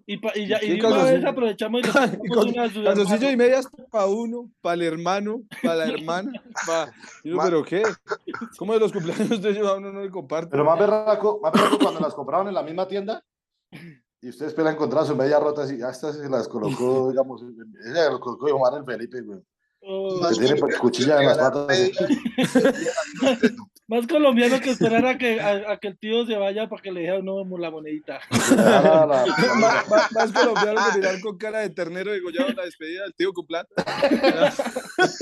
Y, 0.06 0.16
pa- 0.16 0.32
y 0.34 0.46
ya, 0.48 0.58
¿Qué 0.58 0.74
y 0.74 0.80
una 0.80 1.04
vez 1.04 1.24
aprovechamos 1.24 1.82
y 1.82 1.84
Calzoncillo 2.84 3.30
y 3.30 3.36
medias 3.36 3.68
para 3.90 4.06
uno, 4.06 4.50
para 4.62 4.74
el 4.74 4.82
hermano, 4.82 5.42
para 5.62 5.76
la 5.76 5.84
hermana. 5.86 6.32
pa- 6.66 6.92
Y 7.22 7.28
uno, 7.28 7.36
Ma- 7.38 7.44
¿Pero 7.44 7.62
qué? 7.64 7.82
¿Cómo 8.58 8.72
de 8.72 8.80
los 8.80 8.92
cumpleaños 8.92 9.40
de 9.42 9.50
ellos 9.50 9.68
a 9.68 9.74
uno 9.74 9.92
no 9.92 10.00
le 10.02 10.10
comparte? 10.10 10.50
Pero 10.50 10.64
más 10.64 10.78
berraco, 10.78 11.40
más 11.42 11.52
berraco 11.52 11.78
cuando 11.78 12.00
las 12.00 12.14
compraron 12.14 12.48
en 12.48 12.54
la 12.54 12.62
misma 12.62 12.88
tienda 12.88 13.22
y 14.22 14.28
usted 14.30 14.46
espera 14.46 14.70
encontrar 14.72 15.04
sus 15.04 15.16
medias 15.16 15.40
rotas 15.42 15.70
y 15.70 15.78
ya 15.78 15.90
estas 15.90 16.16
se 16.16 16.28
las 16.28 16.48
colocó, 16.48 17.10
digamos, 17.10 17.42
ella 17.42 18.10
las 18.10 18.18
colocó 18.18 18.46
Omar 18.46 18.74
el 18.78 18.84
Felipe, 18.84 19.20
güey. 19.20 19.40
Oh, 19.88 20.20
Que 20.30 20.34
tiene 20.34 20.60
cuchilla 20.80 21.20
en 21.20 21.28
las 21.28 21.38
patas. 21.38 21.78
Más 23.88 24.06
colombiano 24.06 24.60
que 24.60 24.70
esperar 24.70 25.06
a 25.06 25.16
que, 25.18 25.40
a, 25.40 25.72
a 25.72 25.76
que 25.78 25.88
el 25.88 25.98
tío 25.98 26.26
se 26.26 26.36
vaya 26.36 26.68
para 26.68 26.82
que 26.82 26.90
le 26.92 27.00
deje 27.00 27.12
a 27.16 27.18
uno 27.20 27.44
la 27.58 27.70
monedita. 27.70 28.20
La- 28.56 28.80
la- 28.82 29.06
la- 29.06 29.26
Más, 29.56 29.88
más- 29.88 30.12
más 30.12 30.32
colombiano 30.32 30.80
que 30.92 30.98
mirar 30.98 31.20
con 31.20 31.38
cara 31.38 31.60
de 31.60 31.70
ternero 31.70 32.12
degollado 32.12 32.48
en 32.50 32.56
la 32.56 32.64
despedida 32.64 33.02
del 33.04 33.14
tío 33.14 33.32
con 33.32 33.46
plata. 33.46 33.68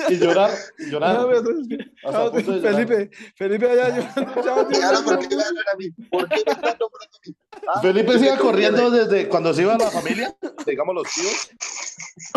y 0.08 0.16
llorar, 0.16 0.50
y 0.78 0.90
llorar. 0.90 1.14
No, 1.14 1.20
a 1.22 1.26
de. 1.30 2.60
Felipe, 2.60 3.10
Felipe 3.36 3.70
allá 3.70 3.88
llorando. 3.96 4.42
chao, 4.42 4.66
tío, 4.68 4.78
Y 4.78 4.82
ahora, 4.82 4.98
¿por 5.04 5.14
no, 5.14 5.20
qué 5.28 5.36
me 5.36 5.42
a 5.42 5.76
mí? 5.78 5.90
¿Por 6.10 6.28
qué 6.28 6.34
me 6.36 6.52
están 6.52 6.76
nombrando 6.78 7.16
a 7.16 7.26
mí? 7.26 7.34
Ah, 7.68 7.80
Felipe 7.80 8.18
que 8.18 8.36
corriendo 8.36 8.90
desde 8.90 9.28
cuando 9.28 9.54
se 9.54 9.62
iba 9.62 9.76
la 9.78 9.90
familia, 9.90 10.34
digamos 10.66 10.94
los 10.94 11.04
tíos, 11.14 11.50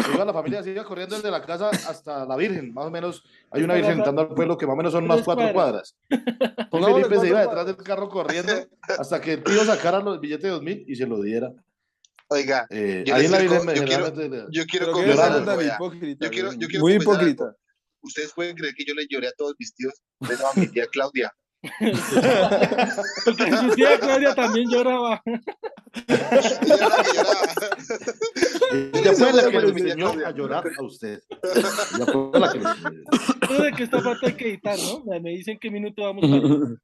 se 0.05 0.13
iba 0.13 0.23
la 0.25 0.33
familia, 0.33 0.63
se 0.63 0.71
iba 0.71 0.83
corriendo 0.83 1.15
desde 1.15 1.31
la 1.31 1.41
casa 1.43 1.69
hasta 1.69 2.25
la 2.25 2.35
Virgen, 2.37 2.73
más 2.73 2.85
o 2.85 2.91
menos. 2.91 3.23
Hay 3.51 3.63
una 3.63 3.73
Virgen 3.75 3.93
entrando 3.97 4.21
al 4.21 4.29
pueblo 4.29 4.57
que 4.57 4.65
más 4.67 4.73
o 4.73 4.77
menos 4.77 4.91
son 4.93 5.03
unas 5.05 5.21
cuatro 5.23 5.51
cuadras. 5.53 5.95
Pongámosle 6.71 7.05
Felipe 7.05 7.21
se 7.21 7.27
iba 7.29 7.41
detrás 7.41 7.65
del 7.65 7.77
carro 7.77 8.09
corriendo 8.09 8.53
hasta 8.99 9.21
que 9.21 9.33
el 9.33 9.43
tío 9.43 9.63
sacara 9.65 9.99
los 9.99 10.19
billetes 10.19 10.43
de 10.43 10.49
dos 10.49 10.61
mil 10.61 10.83
y 10.87 10.95
se 10.95 11.05
lo 11.07 11.21
diera. 11.21 11.51
Oiga, 12.29 12.67
Eh, 12.69 13.03
Yo 13.07 13.15
ahí 13.15 13.21
les 13.23 13.25
en 13.27 13.31
la 13.31 13.39
digo, 13.39 13.53
Virgen 13.53 13.75
yo 13.75 13.85
quiero- 13.85 14.49
yo 14.51 14.65
quiero 14.65 14.91
confesar 14.91 15.31
algo, 15.31 15.61
hipócrita. 15.61 16.29
Yo 16.29 16.51
yo 16.53 16.79
Muy 16.81 16.93
algo. 16.93 17.03
hipócrita. 17.03 17.55
Ustedes 18.01 18.33
pueden 18.33 18.55
creer 18.55 18.73
que 18.75 18.85
yo 18.85 18.93
le 18.93 19.07
lloré 19.09 19.27
a 19.27 19.31
todos 19.37 19.55
mis 19.57 19.73
tíos, 19.73 19.93
menos 20.19 20.41
a 20.43 20.59
mi 20.59 20.67
tía 20.67 20.85
Claudia. 20.91 21.33
Porque 21.61 23.51
su 23.61 23.69
tía 23.75 23.99
Claudia 23.99 24.35
también 24.35 24.69
lloraba. 24.69 25.21
Ella 25.25 26.75
era 26.75 26.89
la 26.89 27.03
que 27.03 27.13
lloraba. 27.17 27.53
Ella 28.93 29.13
fue 29.13 29.33
la 29.33 29.49
que 29.49 29.59
le 29.61 29.67
enseñó 29.69 30.09
a 30.25 30.31
llorar 30.31 30.63
a 30.77 30.83
usted. 30.83 31.21
Ella 31.43 32.05
fue 32.11 32.39
la 32.39 32.51
que 32.51 32.59
le 32.59 32.65
de 33.53 33.71
que 33.73 33.83
esta 33.83 34.01
parte 34.01 34.27
hay 34.27 34.33
que 34.35 34.47
editar, 34.49 34.77
¿no? 34.77 35.03
Me- 35.05 35.19
Me 35.19 35.31
dicen 35.31 35.57
qué 35.59 35.69
minuto 35.71 36.03
vamos 36.03 36.23
a 36.23 36.77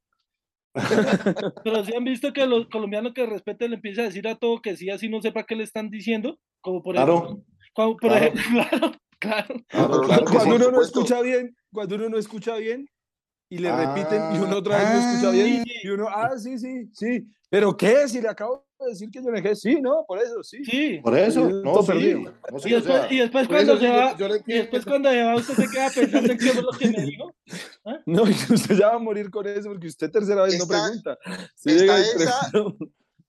Pero 1.64 1.84
si 1.86 1.96
han 1.96 2.04
visto 2.04 2.34
que 2.34 2.46
los 2.48 2.68
colombianos 2.68 3.14
que 3.14 3.26
respeten 3.26 3.70
le 3.72 3.76
empieza 3.76 4.02
a 4.02 4.06
decir 4.06 4.28
a 4.28 4.36
todo 4.36 4.62
que 4.62 4.76
sí, 4.76 4.90
así 4.90 5.08
no 5.10 5.22
sepa 5.22 5.44
qué 5.46 5.56
le 5.56 5.64
están 5.64 5.90
diciendo. 5.90 6.40
Como 6.62 6.82
por 6.82 6.96
ejemplo, 6.96 7.22
Claro, 7.22 7.44
como 7.74 7.98
por 7.98 8.10
claro. 8.10 8.26
ejemplo, 8.26 8.64
claro, 9.20 9.56
claro. 9.60 9.64
claro, 9.70 10.02
claro 10.02 10.28
sí. 10.28 10.34
Cuando 10.36 10.56
uno 10.56 10.72
no 10.72 10.82
escucha 10.82 11.22
bien, 11.22 11.56
cuando 11.72 11.96
uno 11.96 12.10
no 12.10 12.18
escucha 12.18 12.56
bien 12.58 12.88
y 13.54 13.58
le 13.60 13.70
Ah, 13.70 13.94
repiten 13.94 14.22
y 14.36 14.38
uno 14.40 14.58
otra 14.58 14.78
vez 14.78 14.90
no 14.94 15.10
escucha 15.12 15.30
bien 15.32 15.64
y 15.84 15.88
uno, 15.90 16.08
ah, 16.10 16.32
sí, 16.38 16.58
sí, 16.58 16.90
sí. 16.94 17.28
¿Pero 17.50 17.76
qué? 17.78 18.08
Si 18.08 18.20
le 18.20 18.30
acabo 18.30 18.66
de 18.80 18.90
decir 18.90 19.10
que 19.12 19.20
yo 19.22 19.30
me 19.30 19.40
dejé, 19.42 19.56
sí, 19.56 19.80
no, 19.80 20.04
por 20.08 20.18
eso, 20.18 20.42
sí. 20.44 20.66
Sí. 20.66 21.00
Por 21.04 21.16
eso, 21.18 21.48
no, 21.50 21.82
sí. 21.82 21.88
perdido. 21.88 22.20
No, 22.52 22.60
sí, 22.60 22.70
Y 22.70 22.74
o 22.74 22.76
después, 22.78 23.02
sea, 23.02 23.14
y 23.14 23.18
después 23.20 23.48
cuando 23.48 23.78
se 23.78 23.86
yo- 23.86 23.94
va, 23.94 24.18
yo 24.18 24.28
lo 24.28 24.36
y 24.38 24.54
después 24.54 24.86
cuando 24.86 25.10
se 25.12 25.24
va, 25.24 25.36
usted 25.36 25.54
se 25.54 25.70
queda 25.70 25.90
pensando 25.94 26.32
en 26.32 26.38
qué 26.40 26.50
fue 26.52 26.62
lo 26.64 26.72
que 26.72 26.88
me 26.90 27.04
dijo. 27.04 27.36
No, 28.06 28.28
y 28.28 28.32
usted 28.32 28.76
ya 28.78 28.88
va 28.90 28.96
a 28.96 29.00
morir 29.00 29.30
con 29.30 29.46
eso 29.46 29.70
porque 29.70 29.88
usted 29.88 30.10
tercera 30.10 30.44
vez 30.44 30.58
no 30.58 30.64
Está- 30.64 30.84
pregunta. 30.86 31.18
Si 31.56 31.70
está 31.72 32.00
esa- 32.00 32.50
pregunta- 32.52 32.86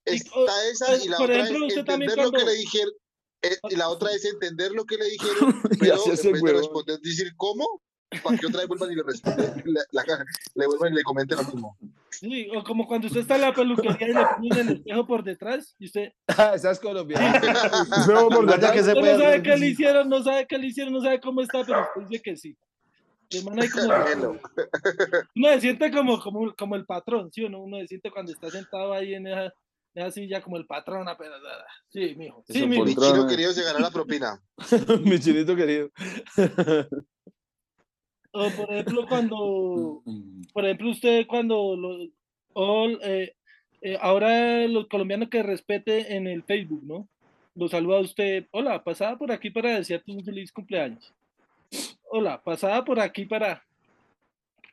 Está 0.06 0.68
esa 0.70 1.04
y 1.04 1.08
la 1.08 1.16
Por 1.16 1.30
otra 1.30 1.42
ejemplo, 1.42 1.66
es 1.66 1.72
usted 1.72 1.84
también 1.86 2.10
entender 2.10 2.24
lo 2.26 2.30
que 2.32 2.36
cuando- 2.44 2.52
le 2.52 2.58
dijeron. 2.58 2.92
eh, 3.42 3.56
y 3.70 3.76
la 3.76 3.88
otra 3.90 4.12
es 4.12 4.24
entender 4.24 4.72
lo 4.72 4.84
que 4.86 4.96
le 4.96 5.04
dijeron, 5.10 5.60
Y 5.72 5.78
pero 5.78 5.94
así 5.96 6.08
en 6.08 6.14
hace 6.14 6.32
vez 6.32 6.40
de 6.40 6.44
huevón. 6.44 6.60
responder, 6.62 6.98
decir 7.00 7.32
cómo, 7.36 7.66
para 8.22 8.38
que 8.38 8.46
otra 8.46 8.60
vez 8.60 8.68
vuelvan 8.68 8.92
y 8.92 8.94
le 8.96 9.02
respondan, 9.02 9.54
le, 9.64 9.80
la- 9.92 10.24
le 10.54 10.66
vuelvan 10.66 10.92
y 10.92 10.96
le 10.96 11.02
comenten 11.02 11.38
lo 11.38 11.44
mismo. 11.44 11.78
Sí, 12.10 12.48
o 12.54 12.62
como 12.62 12.86
cuando 12.86 13.08
usted 13.08 13.20
está 13.20 13.34
en 13.34 13.40
la 13.40 13.52
peluquería 13.52 13.96
y 14.08 14.12
le 14.14 14.26
ponen 14.26 14.68
el 14.68 14.76
espejo 14.76 15.06
por 15.06 15.24
detrás 15.24 15.74
y 15.78 15.86
usted, 15.86 16.12
Ah, 16.38 16.52
esa 16.54 16.70
es 16.70 16.78
colombiana. 16.80 17.40
Luego 18.06 18.28
por 18.30 18.46
Vaya 18.46 18.72
que 18.72 18.82
detrás, 18.82 18.84
se 18.84 18.90
usted 18.92 19.00
puede 19.00 19.12
no 19.14 19.18
sabe 19.24 19.42
qué 19.42 19.56
le 19.56 19.66
hicieron, 19.66 20.08
no 20.08 20.22
sabe 20.22 20.46
qué 20.46 20.58
le 20.58 20.66
hicieron, 20.68 20.92
no 20.92 21.00
sabe 21.02 21.20
cómo 21.20 21.40
está, 21.40 21.64
pero 21.64 21.80
usted 21.80 22.08
dice 22.08 22.22
que 22.22 22.36
sí. 22.36 22.56
Como- 23.42 23.50
uno 25.36 25.48
se 25.54 25.60
siente 25.60 25.90
como, 25.90 26.20
como, 26.20 26.54
como 26.54 26.76
el 26.76 26.84
patrón, 26.86 27.30
¿sí 27.32 27.42
o 27.44 27.48
no? 27.48 27.62
Uno 27.62 27.78
se 27.80 27.88
siente 27.88 28.10
cuando 28.12 28.30
está 28.32 28.48
sentado 28.50 28.92
ahí 28.92 29.14
en 29.14 29.26
esa, 29.26 29.44
en 29.46 29.52
esa 30.04 30.10
silla 30.12 30.40
como 30.42 30.56
el 30.56 30.66
patrón 30.66 31.08
apenas. 31.08 31.40
ah, 31.44 31.64
Sí, 31.88 32.14
mijo. 32.16 32.44
Sí, 32.48 32.64
mijo. 32.66 32.84
mi 32.84 32.94
chino 32.94 33.26
querido 33.26 33.52
se 33.52 33.64
ganó 33.64 33.80
la 33.80 33.90
propina. 33.90 34.40
mi 35.04 35.18
chinito 35.18 35.56
querido. 35.56 35.90
O 38.36 38.50
por 38.50 38.70
ejemplo, 38.72 39.06
cuando, 39.08 40.02
por 40.52 40.64
ejemplo, 40.64 40.90
usted 40.90 41.26
cuando 41.26 41.76
lo, 41.76 41.98
o, 42.52 42.88
eh, 43.02 43.34
eh, 43.80 43.96
ahora 44.00 44.66
los 44.66 44.88
colombianos 44.88 45.28
que 45.28 45.42
respete 45.42 46.16
en 46.16 46.26
el 46.26 46.42
Facebook, 46.42 46.82
¿no? 46.84 47.08
Lo 47.54 47.68
saluda 47.68 47.98
a 47.98 48.00
usted. 48.00 48.46
Hola, 48.50 48.82
pasaba 48.82 49.16
por 49.16 49.30
aquí 49.30 49.50
para 49.50 49.76
desearte 49.76 50.10
un 50.10 50.24
feliz 50.24 50.50
cumpleaños. 50.50 51.14
Hola, 52.10 52.42
pasaba 52.42 52.84
por 52.84 52.98
aquí 52.98 53.24
para. 53.24 53.62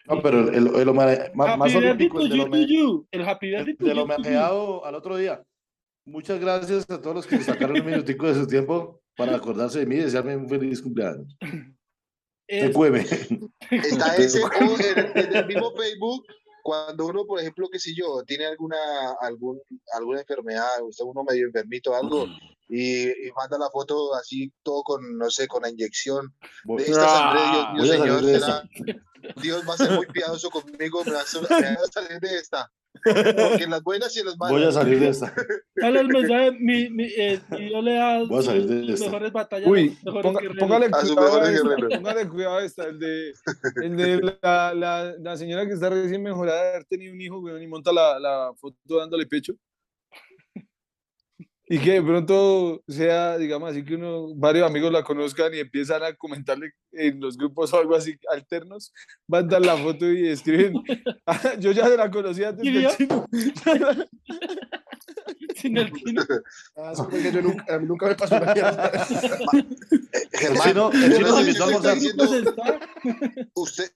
No, 0.07 0.19
pero 0.21 0.49
el, 0.49 0.55
el, 0.55 0.75
el 0.75 0.93
más, 0.93 1.35
más 1.35 1.49
Happy 1.49 1.73
birthday 1.73 1.85
olímpico, 1.87 2.19
el 2.21 2.29
to 2.29 2.43
home- 2.43 2.67
you. 2.67 3.07
El 3.11 3.21
happy 3.21 3.49
birthday 3.51 3.97
homenajeado 3.99 4.83
al 4.85 4.95
otro 4.95 5.17
día. 5.17 5.43
Muchas 6.05 6.39
gracias 6.39 6.89
a 6.89 6.99
todos 6.99 7.15
los 7.17 7.27
que 7.27 7.37
sacaron 7.37 7.79
un 7.79 7.85
minutico 7.85 8.25
de 8.27 8.33
su 8.33 8.47
tiempo 8.47 8.99
para 9.15 9.35
acordarse 9.35 9.79
de 9.79 9.85
mí 9.85 9.95
y 9.95 9.99
desearme 9.99 10.35
un 10.35 10.49
feliz 10.49 10.81
cumpleaños. 10.81 11.37
Es- 12.51 12.67
Te 12.67 12.73
cueme. 12.73 12.99
Está 13.71 14.15
ese, 14.17 14.41
o 14.43 14.49
en, 14.51 15.17
en 15.17 15.35
el 15.37 15.45
mismo 15.47 15.71
Facebook, 15.71 16.25
cuando 16.63 17.07
uno, 17.07 17.25
por 17.25 17.39
ejemplo, 17.39 17.69
qué 17.71 17.79
sé 17.79 17.93
yo, 17.95 18.23
tiene 18.23 18.45
alguna, 18.45 18.77
algún, 19.21 19.59
alguna 19.95 20.19
enfermedad, 20.19 20.67
usted 20.83 21.05
uno 21.05 21.23
medio 21.23 21.45
enfermito 21.47 21.91
o 21.91 21.95
algo, 21.95 22.27
y, 22.73 23.09
y 23.27 23.31
manda 23.35 23.57
la 23.57 23.69
foto 23.69 24.15
así, 24.15 24.49
todo 24.63 24.81
con, 24.83 25.17
no 25.17 25.29
sé, 25.29 25.45
con 25.47 25.61
la 25.63 25.69
inyección. 25.69 26.33
De 26.63 26.83
esta 26.83 27.07
sangre, 27.09 27.41
Dios 27.73 27.73
mío, 27.73 27.93
señor, 28.03 28.21
de 28.21 28.39
será- 28.39 28.69
Dios 29.41 29.63
va 29.69 29.73
a 29.73 29.77
ser 29.77 29.91
muy 29.91 30.05
piadoso 30.07 30.49
conmigo, 30.49 31.03
me 31.05 31.11
va 31.11 31.21
a, 31.21 31.25
salir 31.25 32.19
de 32.21 32.37
esta. 32.37 32.71
Porque 33.03 33.63
en 33.63 33.69
las 33.71 33.83
buenas 33.83 34.15
y 34.15 34.19
en 34.19 34.25
las 34.27 34.37
malas. 34.37 34.51
voy 34.53 34.63
a 34.63 34.71
salir 34.71 34.99
de 34.99 35.09
esta. 35.09 35.33
Dale 35.75 35.99
el 35.99 36.07
mensaje, 36.07 36.51
mi, 36.59 36.89
mi, 36.89 37.05
eh, 37.05 37.39
yo 37.71 37.81
le 37.81 37.93
da 37.93 38.23
Voy 38.23 38.39
a 38.39 38.41
salir 38.41 38.67
de 38.67 38.81
sus 38.81 38.89
esta. 38.95 39.05
mejores 39.05 39.31
batallas. 39.31 39.69
Uy, 39.69 39.97
mejores 40.03 40.25
ponga- 40.31 40.59
póngale 40.59 40.89
cuidado 40.89 41.45
esta, 41.45 41.97
póngale 41.97 42.29
cuidado 42.29 42.57
a 42.57 42.63
esta, 42.65 42.83
el 42.85 42.99
de, 42.99 43.33
el 43.83 43.97
de 43.97 44.37
la, 44.41 44.73
la, 44.73 45.13
la 45.19 45.37
señora 45.37 45.65
que 45.67 45.73
está 45.73 45.89
recién 45.89 46.21
mejorada 46.23 46.61
de 46.63 46.69
haber 46.69 46.85
tenido 46.85 47.13
un 47.13 47.21
hijo, 47.21 47.39
weón, 47.39 47.61
y 47.61 47.67
monta 47.67 47.91
la, 47.93 48.17
la 48.19 48.51
foto 48.59 48.97
dándole 48.97 49.25
pecho. 49.25 49.53
Y 51.73 51.79
que 51.79 51.91
de 51.93 52.01
pronto 52.01 52.83
sea, 52.85 53.37
digamos 53.37 53.71
así, 53.71 53.85
que 53.85 53.95
uno, 53.95 54.35
varios 54.35 54.67
amigos 54.69 54.91
la 54.91 55.05
conozcan 55.05 55.53
y 55.53 55.59
empiezan 55.59 56.03
a 56.03 56.13
comentarle 56.13 56.71
en 56.91 57.21
los 57.21 57.37
grupos 57.37 57.71
o 57.71 57.79
algo 57.79 57.95
así 57.95 58.17
alternos, 58.29 58.91
mandan 59.25 59.61
la 59.61 59.77
foto 59.77 60.11
y 60.11 60.27
escriben, 60.27 60.73
"Ah, 61.25 61.53
yo 61.57 61.71
ya 61.71 61.87
la 61.87 62.11
conocía 62.11 62.49
antes 62.49 62.65
¿Y 62.65 62.71
del 62.73 62.89
chino. 62.89 63.25
Sin 65.55 65.77
el 65.77 65.91
tino. 65.93 66.23
Ah, 66.77 66.93
sí, 66.95 67.01
porque 67.03 67.31
yo 67.31 67.41
nunca, 67.41 67.79
nunca 67.79 68.07
me 68.07 68.15
pasó 68.15 68.35
una 68.37 68.53
mierda. 68.53 68.91
Germán, 70.33 70.73
no 70.75 70.91
si 70.91 70.97
usted 70.97 71.93
diciendo- 71.95 72.25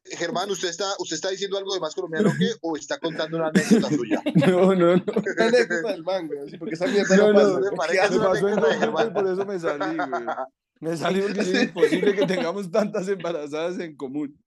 Germán, 0.05 0.49
¿usted 0.51 0.69
está, 0.69 0.85
¿usted 0.99 1.15
está 1.15 1.29
diciendo 1.29 1.57
algo 1.57 1.73
de 1.73 1.79
más 1.79 1.95
colombiano 1.95 2.31
que 2.37 2.51
o 2.61 2.75
está 2.77 2.97
contando 2.99 3.37
una 3.37 3.47
anécdota 3.47 3.89
suya? 3.89 4.21
No, 4.47 4.75
no, 4.75 4.95
no. 4.97 5.03
Una 5.03 5.45
anécdota 5.47 5.91
del 5.91 6.03
mango, 6.03 6.33
así, 6.45 6.57
porque 6.57 6.75
esa 6.75 6.87
mierda 6.87 7.15
No, 7.17 7.33
no, 7.33 7.33
no, 7.33 7.39
pasa. 7.39 7.59
me 7.59 7.69
¿Qué 7.69 7.75
parece 7.75 7.99
Me 7.99 8.05
hace? 8.05 8.17
una 8.17 8.27
pasó 8.29 8.47
en 8.47 8.53
anécdota 8.53 8.67
de 8.67 8.75
dos 8.75 8.75
grupos 8.75 8.75
y 8.75 8.79
Germán. 8.79 9.13
por 9.13 9.27
eso 9.27 9.45
me 9.45 9.59
salí, 9.59 9.95
güey. 9.97 10.35
Me 10.81 10.97
salí 10.97 11.21
porque 11.21 11.39
es 11.41 11.63
imposible 11.63 12.15
que 12.15 12.27
tengamos 12.27 12.69
tantas 12.71 13.07
embarazadas 13.07 13.79
en 13.79 13.95
común. 13.95 14.37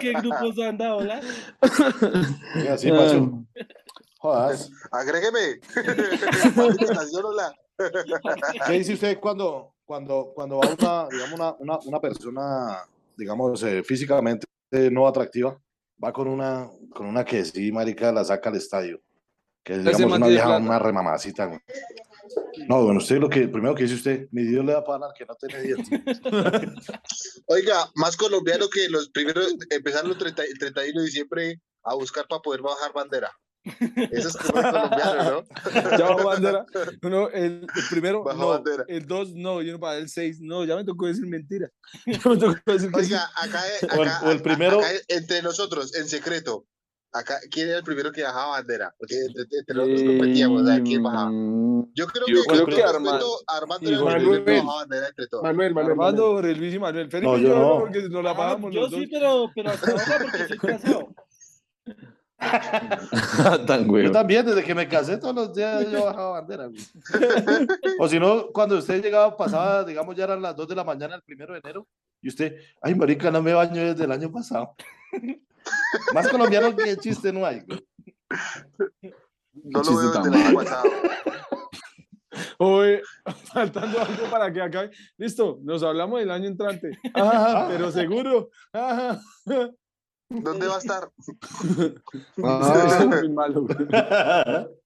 ¿Qué 0.00 0.12
grupos 0.12 0.58
anda, 0.58 0.94
hola? 0.94 1.20
Sí, 2.76 2.92
macho. 2.92 3.44
Jodas. 4.18 4.70
Agrégueme. 4.90 5.60
¿Qué 8.66 8.72
dice 8.72 8.94
usted 8.94 9.20
cuando, 9.20 9.74
cuando, 9.84 10.32
cuando 10.34 10.58
va 10.58 10.68
una, 10.68 11.08
digamos, 11.08 11.38
una, 11.38 11.54
una, 11.58 11.78
una 11.78 12.00
persona, 12.00 12.84
digamos, 13.16 13.62
eh, 13.62 13.82
físicamente 13.84 14.46
no 14.90 15.06
atractiva, 15.06 15.58
va 16.02 16.12
con 16.12 16.28
una, 16.28 16.68
con 16.90 17.06
una 17.06 17.24
que 17.24 17.44
sí, 17.44 17.70
marica, 17.70 18.12
la 18.12 18.24
saca 18.24 18.50
al 18.50 18.56
estadio? 18.56 19.00
Que 19.62 19.74
es, 19.74 19.84
digamos, 19.84 20.18
una 20.18 20.26
vieja, 20.26 20.56
una 20.56 20.78
remamacita. 20.78 21.46
güey. 21.46 21.60
No, 22.68 22.82
bueno, 22.82 22.98
usted 22.98 23.18
lo 23.18 23.28
que, 23.28 23.48
primero 23.48 23.74
que 23.74 23.84
dice 23.84 23.94
usted, 23.94 24.28
mi 24.32 24.42
Dios 24.42 24.64
le 24.64 24.72
da 24.72 24.84
pan 24.84 25.02
al 25.02 25.12
que 25.16 25.24
no 25.24 25.34
tiene 25.36 25.62
dientes. 25.62 26.20
Oiga, 27.46 27.88
más 27.94 28.16
colombiano 28.16 28.68
que 28.68 28.88
los 28.88 29.08
primeros, 29.10 29.54
empezaron 29.70 30.18
30 30.18 30.42
el 30.42 30.58
31 30.58 31.00
de 31.00 31.06
diciembre 31.06 31.60
a 31.84 31.94
buscar 31.94 32.26
para 32.28 32.42
poder 32.42 32.60
bajar 32.60 32.92
bandera. 32.92 33.30
Eso 33.64 34.28
es 34.28 34.36
como 34.36 34.60
es 34.60 34.66
colombiano, 34.66 35.30
¿no? 35.30 35.44
Ya 35.98 36.04
bajo 36.08 36.24
bandera. 36.24 36.66
Uno, 37.02 37.28
el, 37.30 37.62
el 37.74 37.84
primero, 37.90 38.22
Bajo 38.24 38.38
no. 38.38 38.48
bandera. 38.48 38.84
El 38.88 39.06
dos, 39.06 39.34
no. 39.34 39.60
Y 39.62 39.68
uno 39.70 39.78
para 39.80 39.98
el 39.98 40.08
seis, 40.08 40.40
no. 40.40 40.64
Ya 40.64 40.76
me 40.76 40.84
tocó 40.84 41.06
decir 41.06 41.26
mentira. 41.26 41.68
Ya 42.06 42.18
me 42.30 42.36
tocó 42.36 42.54
decir 42.66 42.90
que 42.92 43.04
sí. 43.04 43.12
Oiga, 43.12 43.30
acá, 43.36 43.60
O 43.96 44.02
el- 44.02 44.08
acá- 44.08 44.20
o 44.26 44.30
el 44.30 44.42
primero- 44.42 44.78
acá 44.80 44.88
entre 45.08 45.42
nosotros, 45.42 45.94
en 45.96 46.08
secreto, 46.08 46.66
acá, 47.12 47.38
¿quién 47.50 47.68
era 47.68 47.78
el 47.78 47.84
primero 47.84 48.12
que 48.12 48.22
bajaba 48.22 48.52
bandera? 48.52 48.94
Porque 48.98 49.16
entre, 49.26 49.42
entre 49.50 49.74
nosotros 49.74 50.02
competíamos, 50.02 50.62
quién 50.84 51.02
bajaba. 51.02 51.30
Mm, 51.30 51.92
Yo 51.94 52.06
creo 52.06 52.26
Yo 52.28 52.42
que, 52.42 52.48
creo 52.48 52.66
que 52.66 52.82
Armando- 52.84 53.42
Armando 53.48 53.88
era 53.88 53.96
el 53.98 54.02
Jorge 54.02 54.18
primero 54.20 54.44
que 54.44 54.52
bajaba 54.52 54.76
bandera 54.76 55.08
entre 55.08 55.26
todos. 55.26 55.42
Manuel, 55.42 55.74
Manuel, 55.74 55.92
Armando, 55.92 56.34
Manuel. 56.34 56.58
Luis 56.58 56.74
y 56.74 56.78
Manuel. 56.78 57.10
Felipe 57.10 57.26
No, 57.32 57.36
yo 57.38 57.48
yo, 57.48 57.54
no, 57.56 57.60
no. 57.74 57.80
porque 57.80 58.02
nos 58.08 58.24
la 58.24 58.30
Ah, 58.30 58.34
bajamos 58.34 58.72
yo 58.74 58.80
los 58.82 58.90
sí, 58.90 58.96
dos. 59.00 59.08
pero, 59.10 59.50
pero 59.54 59.70
hasta 59.70 59.90
ahora 59.90 60.26
porque 60.30 60.46
soy 60.48 60.58
casado. 60.58 61.08
Tan 63.66 63.88
Yo 63.88 64.12
también, 64.12 64.46
desde 64.46 64.62
que 64.62 64.74
me 64.74 64.88
casé, 64.88 65.18
todos 65.18 65.34
los 65.34 65.54
días 65.54 65.90
yo 65.90 66.04
bajaba 66.04 66.40
bandera. 66.40 66.66
güey. 66.66 66.80
O 67.98 68.08
si 68.08 68.20
no, 68.20 68.48
cuando 68.52 68.78
usted 68.78 69.02
llegaba, 69.02 69.36
pasaba, 69.36 69.82
digamos, 69.84 70.14
ya 70.14 70.24
eran 70.24 70.40
las 70.40 70.54
2 70.54 70.68
de 70.68 70.74
la 70.76 70.84
mañana 70.84 71.16
el 71.16 71.22
primero 71.22 71.52
de 71.52 71.58
enero, 71.58 71.86
y 72.22 72.28
usted, 72.28 72.56
ay, 72.80 72.94
marica, 72.94 73.30
no 73.30 73.42
me 73.42 73.52
baño 73.52 73.82
desde 73.82 74.04
el 74.04 74.12
año 74.12 74.30
pasado. 74.30 74.74
Más 76.14 76.28
colombiano 76.28 76.74
que 76.74 76.96
chiste 76.96 77.32
no 77.32 77.44
hay. 77.44 77.60
güey. 77.60 77.84
No 79.64 79.82
lo 79.82 79.96
veo 79.96 80.10
desde 80.10 80.28
el 80.28 80.34
año 80.34 80.54
pasado. 80.54 80.90
Oye, 82.58 83.02
faltando 83.52 84.00
algo 84.00 84.30
para 84.30 84.52
que 84.52 84.62
acabe. 84.62 84.90
Listo, 85.16 85.58
nos 85.62 85.82
hablamos 85.82 86.20
el 86.20 86.30
año 86.30 86.46
entrante. 86.46 86.90
Ajá, 87.14 87.66
pero 87.68 87.90
seguro. 87.90 88.50
Ajá. 88.72 89.20
¿Dónde 90.30 90.66
va 90.66 90.74
a 90.76 90.78
estar? 90.78 91.10
Ah, 92.44 93.06
muy 93.22 93.28
malo. 93.30 93.66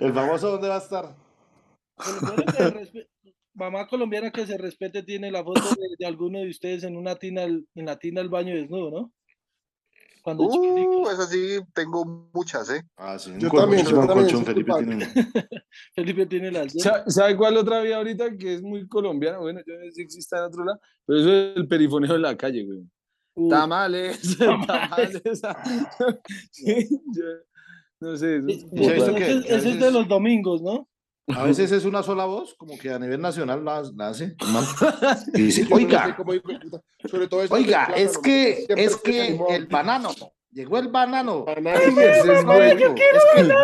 El 0.00 0.12
famoso, 0.12 0.50
¿dónde 0.52 0.68
va 0.68 0.76
a 0.76 0.78
estar? 0.78 1.16
Respe- 1.96 3.08
Mamá 3.56 3.86
colombiana 3.86 4.32
que 4.32 4.46
se 4.46 4.58
respete 4.58 5.04
tiene 5.04 5.30
la 5.30 5.44
foto 5.44 5.60
de, 5.60 5.86
de 5.98 6.06
alguno 6.06 6.40
de 6.40 6.50
ustedes 6.50 6.82
en 6.82 6.96
una 6.96 7.14
tina, 7.14 7.42
al- 7.44 7.64
en 7.76 7.86
la 7.86 7.96
tina 7.98 8.20
al 8.20 8.28
baño 8.28 8.52
desnudo, 8.54 8.90
¿no? 8.90 9.12
Cuando. 10.22 10.44
Uh, 10.44 11.08
esas 11.10 11.28
sí 11.30 11.58
tengo 11.72 12.04
muchas, 12.34 12.68
¿eh? 12.70 12.82
Ah, 12.96 13.16
sí, 13.18 13.32
Yo 13.38 13.48
también, 13.50 13.86
yo 13.86 14.00
un 14.00 14.06
también 14.08 14.44
Felipe 14.44 14.72
tiene- 14.78 15.06
Felipe 15.94 16.26
tiene 16.26 16.50
las 16.50 16.72
dos. 16.72 16.82
Sa- 16.82 17.04
¿Sabe 17.08 17.36
cuál 17.36 17.56
otra 17.58 17.80
vía 17.82 17.98
ahorita 17.98 18.36
que 18.36 18.54
es 18.54 18.62
muy 18.62 18.88
colombiana? 18.88 19.38
Bueno, 19.38 19.60
yo 19.64 19.74
no 19.74 19.84
sé 19.84 19.92
si 19.92 20.02
existe 20.02 20.36
en 20.36 20.42
otro 20.42 20.64
lado, 20.64 20.80
pero 21.06 21.20
eso 21.20 21.30
es 21.32 21.56
el 21.56 21.68
perifoneo 21.68 22.16
en 22.16 22.22
la 22.22 22.36
calle, 22.36 22.64
güey. 22.64 22.82
Uh, 23.36 23.48
Tamales, 23.50 24.38
tamales. 24.38 25.20
Sí, 26.50 26.88
yo 27.12 27.24
no 28.00 28.16
sé. 28.16 28.36
eso 28.36 28.46
es 28.48 28.56
ese- 28.56 28.68
como 28.68 28.84
¿Se 28.84 28.90
ha 28.90 28.94
visto 28.94 29.06
raro. 29.12 29.16
que- 29.18 29.30
ese- 29.32 29.42
que 29.46 29.54
a 29.54 29.56
ese 29.58 29.70
es 29.70 29.80
de 29.80 29.90
los 29.90 30.08
domingos, 30.08 30.62
¿no? 30.62 30.88
A 31.28 31.42
veces 31.44 31.72
es 31.72 31.86
una 31.86 32.02
sola 32.02 32.26
voz, 32.26 32.54
como 32.54 32.76
que 32.78 32.90
a 32.90 32.98
nivel 32.98 33.20
nacional 33.20 33.64
la, 33.64 33.82
hace. 34.08 34.36
Y 35.34 35.42
dice, 35.42 35.66
oiga. 35.70 36.14
Sobre 37.06 37.28
todo 37.28 37.42
eso 37.42 37.54
oiga, 37.54 37.84
es 37.96 38.12
plátano, 38.18 38.22
que, 38.22 38.66
es 38.76 38.96
que 38.98 39.40
el 39.50 39.66
banano, 39.66 40.10
llegó 40.52 40.78
el 40.78 40.88
banano. 40.88 41.44
Banano. 41.46 41.78
Es 41.80 42.24
es 42.26 42.94
que, 42.94 43.54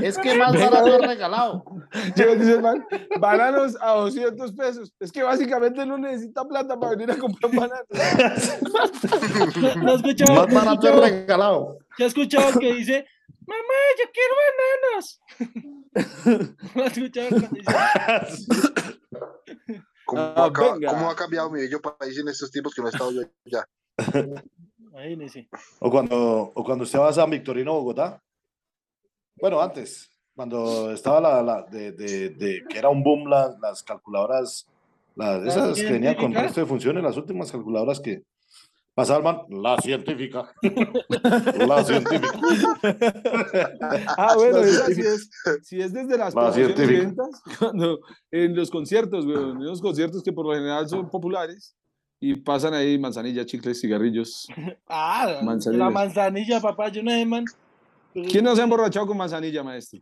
es 0.00 0.18
que 0.18 0.34
más 0.36 0.52
barato 0.52 0.86
es 0.96 1.06
regalado. 1.06 1.64
Yo 2.16 2.34
dice 2.36 2.60
man, 2.60 2.86
bananos 3.18 3.76
a 3.80 3.92
200 3.92 4.52
pesos. 4.52 4.92
Es 5.00 5.12
que 5.12 5.22
básicamente 5.22 5.84
no 5.84 5.98
necesita 5.98 6.44
plata 6.44 6.78
para 6.78 6.92
venir 6.92 7.10
a 7.10 7.16
comprar 7.18 7.52
bananos. 7.54 7.86
¿No, 9.56 9.74
no 9.82 9.92
has 9.92 9.96
escuchado, 9.96 10.34
Más 10.34 10.54
barato 10.54 10.88
es 10.88 10.96
regalado. 10.96 11.78
¿sí 11.96 12.04
has 12.04 12.08
escuchado 12.08 12.58
que 12.58 12.72
dice, 12.74 13.06
mamá, 13.46 13.62
yo 13.98 14.04
quiero 14.12 14.34
has 16.86 16.96
escuchado 16.96 17.28
¿Cómo, 20.04 20.22
Ah, 20.36 20.46
ha, 20.46 20.52
cómo 20.52 21.10
ha 21.10 21.16
cambiado 21.16 21.50
mi 21.50 21.60
bello 21.60 21.80
país 21.80 22.18
en 22.18 22.28
estos 22.28 22.50
tiempos 22.50 22.74
que 22.74 22.82
no 22.82 22.88
he 22.88 22.90
estado 22.90 23.12
yo 23.12 23.22
ya? 23.44 23.66
imagínese. 24.78 25.48
O 25.80 25.90
cuando, 25.90 26.52
o 26.54 26.64
cuando 26.64 26.84
usted 26.84 26.98
va 26.98 27.08
a 27.08 27.12
San 27.12 27.30
Victorino, 27.30 27.72
Bogotá. 27.74 28.22
Bueno, 29.40 29.60
antes, 29.60 30.10
cuando 30.34 30.92
estaba 30.92 31.20
la, 31.20 31.42
la 31.42 31.62
de, 31.62 31.92
de, 31.92 32.30
de- 32.30 32.64
que 32.68 32.78
era 32.78 32.88
un 32.88 33.02
boom 33.02 33.28
la- 33.28 33.54
las 33.60 33.82
calculadoras, 33.82 34.66
las, 35.14 35.42
¿Las 35.42 35.56
esas 35.56 35.78
que 35.78 35.92
venían 35.92 36.14
con 36.16 36.32
resto 36.32 36.60
de 36.60 36.66
funciones, 36.66 37.02
las 37.02 37.16
últimas 37.16 37.50
calculadoras 37.52 38.00
que 38.00 38.22
pasaba 38.94 39.18
el 39.18 39.24
man, 39.24 39.40
la 39.62 39.76
científica. 39.78 40.52
la 41.66 41.84
científica. 41.84 42.38
Ah, 44.16 44.34
bueno, 44.36 44.58
esa 44.58 44.86
sí 44.86 45.00
es, 45.00 45.30
sí 45.62 45.80
es 45.80 45.92
desde 45.92 46.16
las 46.18 46.34
La 46.34 46.50
ventas, 46.50 47.42
cuando 47.58 48.00
en 48.30 48.54
los 48.56 48.70
conciertos, 48.70 49.24
güey, 49.26 49.36
en 49.38 49.64
los 49.64 49.80
conciertos 49.80 50.22
que 50.22 50.32
por 50.32 50.46
lo 50.46 50.54
general 50.54 50.88
son 50.88 51.10
populares 51.10 51.74
y 52.20 52.36
pasan 52.36 52.72
ahí 52.74 52.98
manzanilla, 52.98 53.44
chicles, 53.44 53.80
cigarrillos. 53.80 54.46
Ah, 54.86 55.40
Manzanilla. 55.42 55.84
la 55.84 55.90
manzanilla, 55.90 56.60
papá, 56.60 56.88
yo 56.88 57.02
no 57.02 57.10
sé, 57.10 57.26
man. 57.26 57.44
¿Quién 58.12 58.44
no 58.44 58.54
se 58.54 58.60
ha 58.60 58.64
emborrachado 58.64 59.06
con 59.06 59.16
manzanilla, 59.16 59.62
maestro? 59.62 60.00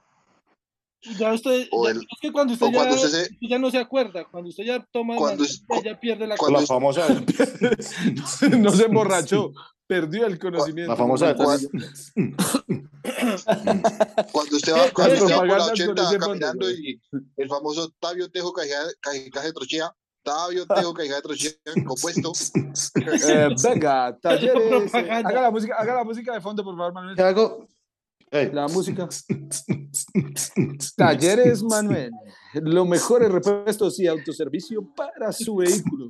Ya 1.18 1.32
usted, 1.32 1.66
O 1.70 1.84
ya- 1.86 1.92
el- 1.92 1.98
es 1.98 2.04
que 2.20 2.30
cuando 2.30 2.52
usted, 2.52 2.66
ya, 2.66 2.72
cuando 2.72 2.94
usted 2.96 3.08
se- 3.08 3.22
usted 3.22 3.46
ya 3.48 3.58
no 3.58 3.70
se 3.70 3.78
acuerda, 3.78 4.24
cuando 4.30 4.50
usted 4.50 4.64
ya 4.64 4.86
toma 4.92 5.16
Cuando 5.16 5.44
ya 5.84 5.98
pierde 5.98 6.26
la 6.26 6.36
cuando 6.36 6.60
La 6.60 6.66
famosa, 6.66 7.06
no 8.58 8.70
se 8.70 8.84
emborrachó, 8.84 9.50
perdió 9.86 10.26
el 10.26 10.38
conocimiento. 10.38 10.92
la 10.92 10.96
famosa 10.96 11.34
manzanilla. 11.34 11.68
Cuando 14.32 14.56
usted 14.56 14.72
¿Qué- 14.74 14.78
va, 14.78 14.90
cuando 14.92 15.14
qué 15.16 15.22
usted 15.22 15.34
va 15.34 15.38
por 15.38 15.48
la 15.48 15.54
propagandas 15.56 15.66
con 15.66 15.72
80 15.72 16.02
ese 16.02 16.10
fondo, 16.12 16.26
caminando 16.26 16.66
güey? 16.66 16.76
y 16.90 17.00
el 17.36 17.48
famoso 17.48 17.90
Tabio 17.98 18.30
Tejo 18.30 18.52
Cajicaje 18.52 19.52
Trochea 19.52 19.94
Tabio, 20.22 20.66
Teo, 20.66 20.92
Caigatro, 20.92 21.32
compuesto. 21.86 22.32
Eh, 23.26 23.48
venga, 23.62 24.14
talleres. 24.22 24.92
eh, 24.94 25.10
haga, 25.10 25.40
la 25.40 25.50
música, 25.50 25.74
haga 25.78 25.94
la 25.94 26.04
música 26.04 26.34
de 26.34 26.42
fondo, 26.42 26.62
por 26.62 26.76
favor, 26.76 26.92
Manuel. 26.92 27.16
¿Qué 27.16 27.22
hago? 27.22 27.66
Ey. 28.32 28.50
La 28.52 28.68
música. 28.68 29.08
Talleres 30.96 31.62
Manuel. 31.62 32.12
Los 32.54 32.86
mejores 32.88 33.30
repuestos 33.32 33.98
y 34.00 34.06
autoservicio 34.06 34.82
para 34.96 35.32
su 35.32 35.56
vehículo. 35.56 36.08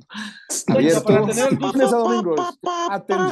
Abierto 0.67 1.03
para 1.03 1.25
tener 1.27 1.53
lunes 1.53 1.93
a 1.93 1.97
domingos. 1.97 2.39
Aten- 2.89 3.31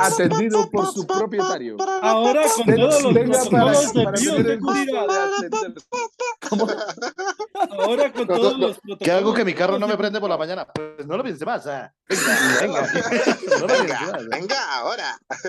Atendido 0.00 0.70
por 0.70 0.86
su 0.92 1.06
propietario. 1.06 1.76
Ahora 2.02 2.44
con 2.54 2.66
Venga, 2.66 2.88
todos 2.88 3.02
los 3.02 3.14
venga 3.14 3.38
para, 3.50 3.72
protocolos 3.72 3.92
de 3.92 4.04
para 4.04 4.16
tener 4.18 4.50
el 4.50 4.60
gusto 4.60 4.74
de 4.74 4.84
bioseguridad. 4.86 5.34
atender. 5.38 5.74
Ahora 7.70 8.12
con 8.12 8.26
todos 8.26 8.58
los 8.58 8.78
protocolos. 8.78 8.98
¿Qué 9.00 9.10
hago 9.10 9.34
que 9.34 9.44
mi 9.44 9.54
carro 9.54 9.78
no 9.78 9.86
me 9.88 9.96
prende 9.96 10.20
por 10.20 10.30
la 10.30 10.36
mañana? 10.38 10.66
Pues 10.72 11.06
no 11.06 11.16
lo 11.16 11.22
piense 11.22 11.44
más. 11.44 11.66
ah. 11.66 11.92
Venga, 12.08 12.88
venga. 12.92 13.36
No 13.60 13.66
más. 13.66 13.80
ah. 14.12 14.18
Venga, 14.30 14.76
ahora. 14.78 15.18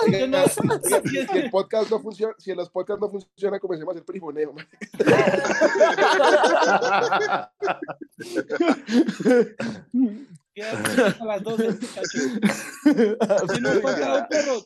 Si 0.00 1.38
el 1.38 1.50
podcast 1.50 1.90
no 1.90 2.00
funciona, 2.00 2.34
si 2.38 2.50
en 2.50 2.56
los 2.56 2.70
podcasts 2.70 3.00
no 3.00 3.10
funciona, 3.10 3.58
comencemos 3.58 3.96
el 3.96 4.04
primoneo. 4.04 4.52
man. 4.52 4.66
Quédate 10.54 11.16
a 11.20 11.24
las 11.24 11.42
12, 11.42 11.70
muchachos. 11.70 12.12
Si 13.54 13.60
no 13.60 13.72
encuentra 13.72 14.14
un 14.14 14.28
perro, 14.28 14.64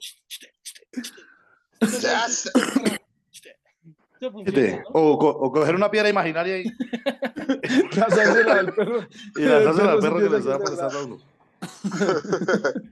Ya 2.00 2.28
sé. 2.28 2.50
eso 2.50 4.30
funciona, 4.32 4.44
Fíjate, 4.44 4.76
¿no? 4.76 4.82
O, 5.00 5.18
co- 5.18 5.28
o 5.28 5.52
coger 5.52 5.74
una 5.74 5.90
piedra 5.90 6.08
imaginaria 6.08 6.58
y, 6.58 6.64
Lanzársela 7.96 8.54
al 8.54 8.72
perro. 8.72 9.06
y 9.36 9.42
lanzársela 9.42 9.92
al 9.92 9.98
perro 10.00 10.16
que 10.18 10.30
le 10.30 10.52
a 10.52 11.02
uno. 11.04 11.18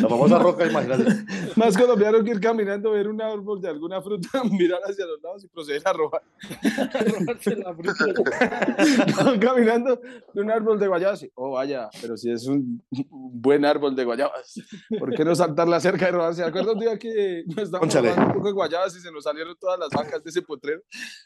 La 0.00 0.08
famosa 0.08 0.38
roca 0.38 0.66
imaginaria. 0.66 1.24
Más 1.56 1.76
colombiano 1.76 2.22
que 2.24 2.30
ir 2.30 2.40
caminando, 2.40 2.92
ver 2.92 3.08
un 3.08 3.20
árbol 3.20 3.60
de 3.60 3.68
alguna 3.68 4.00
fruta, 4.02 4.28
mirar 4.50 4.80
hacia 4.84 5.06
los 5.06 5.20
lados 5.22 5.44
y 5.44 5.48
proceder 5.48 5.82
a 5.84 5.92
robar. 5.92 6.22
robarse 7.18 7.56
la 7.56 7.74
fruta. 7.74 9.38
Caminando 9.40 10.00
de 10.32 10.40
un 10.40 10.50
árbol 10.50 10.78
de 10.78 10.86
guayabas. 10.88 11.22
y, 11.22 11.30
Oh, 11.34 11.52
vaya, 11.52 11.88
pero 12.00 12.16
si 12.16 12.30
es 12.30 12.46
un 12.46 12.82
buen 12.90 13.64
árbol 13.64 13.94
de 13.96 14.04
guayabas, 14.04 14.54
¿por 14.98 15.14
qué 15.14 15.24
no 15.24 15.34
saltar 15.34 15.68
la 15.68 15.80
cerca 15.80 16.08
y 16.08 16.12
robarse? 16.12 16.42
¿Se 16.42 16.48
acuerdan 16.48 16.74
un 16.74 16.80
día 16.80 16.98
que 16.98 17.44
nos 17.46 17.64
estábamos 17.64 17.94
un 17.94 18.32
poco 18.34 18.46
de 18.48 18.52
guayabas 18.52 18.96
y 18.96 19.00
se 19.00 19.10
nos 19.12 19.24
salieron 19.24 19.56
todas 19.58 19.78
las 19.78 19.90
vacas 19.90 20.22
de 20.22 20.30
ese 20.30 20.42
potrero? 20.42 20.82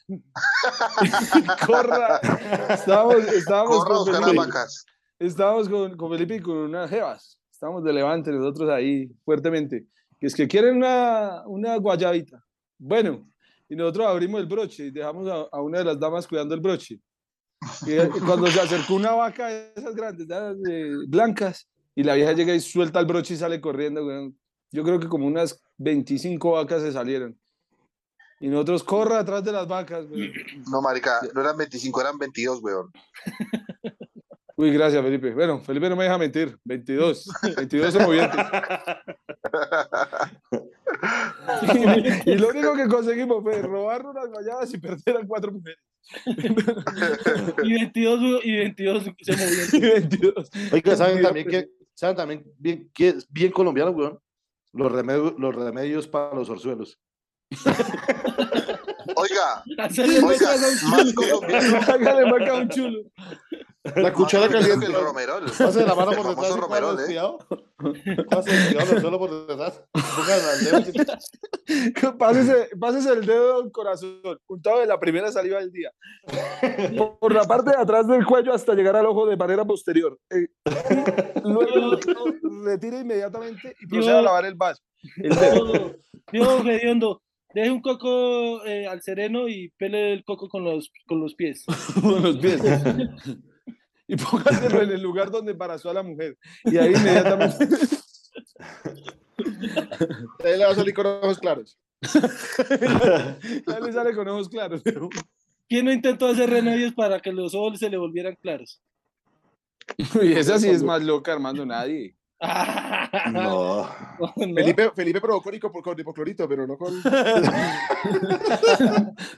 Corra. 1.66 2.20
Estábamos, 2.70 3.16
estábamos 3.32 3.76
Corra 3.78 3.88
con 3.88 3.98
buscar 3.98 4.20
las 4.20 4.24
Felipe. 4.30 4.46
vacas. 4.46 4.86
Estábamos 5.18 5.68
con, 5.68 5.96
con 5.96 6.10
Felipe 6.10 6.36
y 6.36 6.40
con 6.40 6.56
unas 6.56 6.90
jevas. 6.90 7.40
Estábamos 7.50 7.84
de 7.84 7.92
levante 7.92 8.30
nosotros 8.32 8.68
ahí 8.70 9.10
fuertemente. 9.24 9.86
Que 10.18 10.26
es 10.26 10.35
que 10.35 10.48
quieren 10.48 10.76
una, 10.76 11.42
una 11.46 11.76
guayabita. 11.76 12.42
Bueno, 12.79 13.29
y 13.68 13.76
nosotros 13.76 14.07
abrimos 14.07 14.40
el 14.40 14.46
broche 14.46 14.87
y 14.87 14.90
dejamos 14.90 15.29
a, 15.29 15.57
a 15.57 15.61
una 15.61 15.79
de 15.79 15.85
las 15.85 15.98
damas 15.98 16.26
cuidando 16.26 16.55
el 16.55 16.61
broche. 16.61 17.00
Y, 17.87 17.92
eh, 17.92 18.09
cuando 18.24 18.46
se 18.48 18.61
acercó 18.61 18.94
una 18.94 19.12
vaca 19.12 19.48
de 19.48 19.72
esas 19.74 19.94
grandes, 19.94 20.29
eh, 20.68 20.92
blancas, 21.09 21.68
y 21.94 22.02
la 22.02 22.14
vieja 22.14 22.33
llega 22.33 22.55
y 22.55 22.61
suelta 22.61 23.00
el 23.00 23.07
broche 23.07 23.35
y 23.35 23.37
sale 23.38 23.61
corriendo. 23.61 24.02
Yo 24.70 24.85
creo 24.85 25.00
que 25.00 25.09
como 25.09 25.26
unas 25.26 25.62
25 25.79 26.52
vacas 26.52 26.83
se 26.83 26.92
salieron. 26.92 27.38
Y 28.38 28.48
nosotros 28.48 28.85
corra 28.85 29.20
atrás 29.20 29.42
de 29.42 29.52
las 29.52 29.66
vacas. 29.66 30.05
weón. 30.11 30.31
No, 30.70 30.83
marica, 30.83 31.20
no 31.35 31.40
eran 31.40 31.57
25, 31.57 32.00
eran 32.00 32.18
22, 32.18 32.62
weón. 32.62 32.92
Uy, 34.58 34.72
gracias, 34.72 35.02
Felipe. 35.02 35.34
Bueno, 35.34 35.60
Felipe 35.60 35.90
no 35.90 35.96
me 35.96 36.04
deja 36.04 36.16
mentir. 36.16 36.58
22. 36.64 37.28
22 37.56 37.94
emovientes. 37.96 38.40
y 42.24 42.34
lo 42.36 42.48
único 42.48 42.74
que 42.74 42.88
conseguimos 42.88 43.42
fue 43.42 43.60
robar 43.60 44.06
unas 44.06 44.28
guayabas 44.28 44.72
y 44.72 44.78
perder 44.78 45.18
a 45.18 45.26
cuatro 45.26 45.52
mujeres. 45.52 45.78
Y 47.62 47.72
22, 47.74 48.44
y 48.44 48.56
22 48.56 49.02
se 49.04 49.10
Y 49.10 49.36
movió. 49.36 49.92
22. 49.92 50.50
Oiga, 50.72 50.96
¿saben 50.96 51.22
también 51.22 51.48
que, 51.48 51.68
¿saben 51.94 52.16
también 52.16 52.44
bien, 52.58 52.90
que 52.94 53.08
es 53.08 53.30
bien 53.30 53.52
colombiano, 53.52 53.90
weón? 53.90 54.18
Los 54.72 54.90
remedios, 54.90 55.34
los 55.38 55.54
remedios 55.54 56.08
para 56.08 56.34
los 56.34 56.48
orzuelos. 56.48 56.98
Oiga, 59.14 59.62
oiga, 60.24 60.56
más 60.90 61.14
chulo. 61.14 61.14
colombiano. 61.14 61.76
Hágale 61.88 62.30
maca 62.30 62.54
un 62.54 62.68
chulo. 62.68 63.02
La 63.94 64.12
cuchara 64.12 64.49
caliente. 64.49 64.87
que 64.87 64.92
el 64.92 65.01
romerol. 65.01 65.44
Pase 65.44 65.87
la 65.87 65.94
mano 65.94 66.12
por 66.12 66.29
detrás. 66.29 66.57
romerol, 66.57 66.99
¿eh? 67.01 68.25
Pase 68.31 68.51
el 68.51 69.18
por 69.18 69.46
detrás. 69.46 69.83
Dedo. 70.64 72.16
Pásese, 72.18 72.68
pásese 72.79 73.12
el 73.12 73.27
dedo 73.27 73.62
al 73.62 73.70
corazón, 73.70 74.20
untado 74.46 74.81
de 74.81 74.87
la 74.87 74.99
primera 74.99 75.31
saliva 75.33 75.59
del 75.61 75.72
día. 75.72 75.90
Por- 76.96 77.18
Por 77.18 77.35
la 77.35 77.44
parte 77.44 77.70
de 77.70 77.77
atrás 77.77 78.07
del 78.07 78.25
cuello 78.25 78.53
hasta 78.53 78.75
llegar 78.75 78.96
al 78.96 79.07
ojo 79.07 79.27
de 79.27 79.37
manera 79.37 79.64
posterior. 79.64 80.18
Eh, 80.31 80.46
luego 81.44 81.99
retire 82.64 83.01
inmediatamente 83.01 83.75
y 83.81 83.87
proceda 83.87 84.18
a 84.20 84.22
lavar 84.22 84.44
el 84.46 84.55
vaso. 84.55 84.83
El 85.16 85.35
dedo. 85.35 85.96
Dios, 86.33 86.64
hediondo. 86.66 87.22
Deje 87.55 87.70
un 87.70 87.81
coco 87.81 88.64
eh, 88.66 88.87
al 88.87 89.01
sereno 89.03 89.49
y 89.49 89.70
pele 89.79 90.12
el 90.12 90.25
coco 90.25 90.49
con 90.49 90.62
los, 90.64 90.90
con 91.07 91.20
los 91.20 91.35
pies. 91.35 91.64
con 92.03 92.22
los 92.22 92.37
pies. 92.37 92.61
Y 94.08 94.16
póngaselo 94.16 94.82
en 94.82 94.90
el 94.92 95.02
lugar 95.02 95.30
donde 95.30 95.52
embarazó 95.52 95.90
a 95.90 95.94
la 95.94 96.02
mujer. 96.02 96.36
Y 96.64 96.76
ahí 96.76 96.92
inmediatamente. 96.94 97.68
Ahí 100.44 100.58
le 100.58 100.64
va 100.64 100.70
a 100.70 100.74
salir 100.74 100.94
con 100.94 101.06
ojos 101.06 101.38
claros. 101.38 101.78
ya 102.02 103.80
le 103.80 103.92
sale 103.92 104.14
con 104.14 104.26
ojos 104.28 104.48
claros. 104.48 104.82
¿Quién 105.68 105.84
no 105.84 105.92
intentó 105.92 106.26
hacer 106.28 106.48
remedios 106.50 106.92
para 106.94 107.20
que 107.20 107.32
los 107.32 107.54
ojos 107.54 107.78
se 107.78 107.90
le 107.90 107.96
volvieran 107.96 108.36
claros? 108.40 108.80
Y 110.22 110.32
esa 110.32 110.58
sí 110.58 110.68
es 110.68 110.82
más 110.82 111.02
loca, 111.02 111.32
Armando, 111.32 111.64
nadie. 111.64 112.16
No. 113.32 113.88
¿No? 114.18 114.34
Felipe, 114.36 114.90
Felipe 114.94 115.20
probó 115.20 115.40
con, 115.42 115.54
hipo- 115.54 115.82
con 115.82 115.98
hipoclorito, 115.98 116.48
pero 116.48 116.66
no 116.66 116.76
con. 116.76 116.92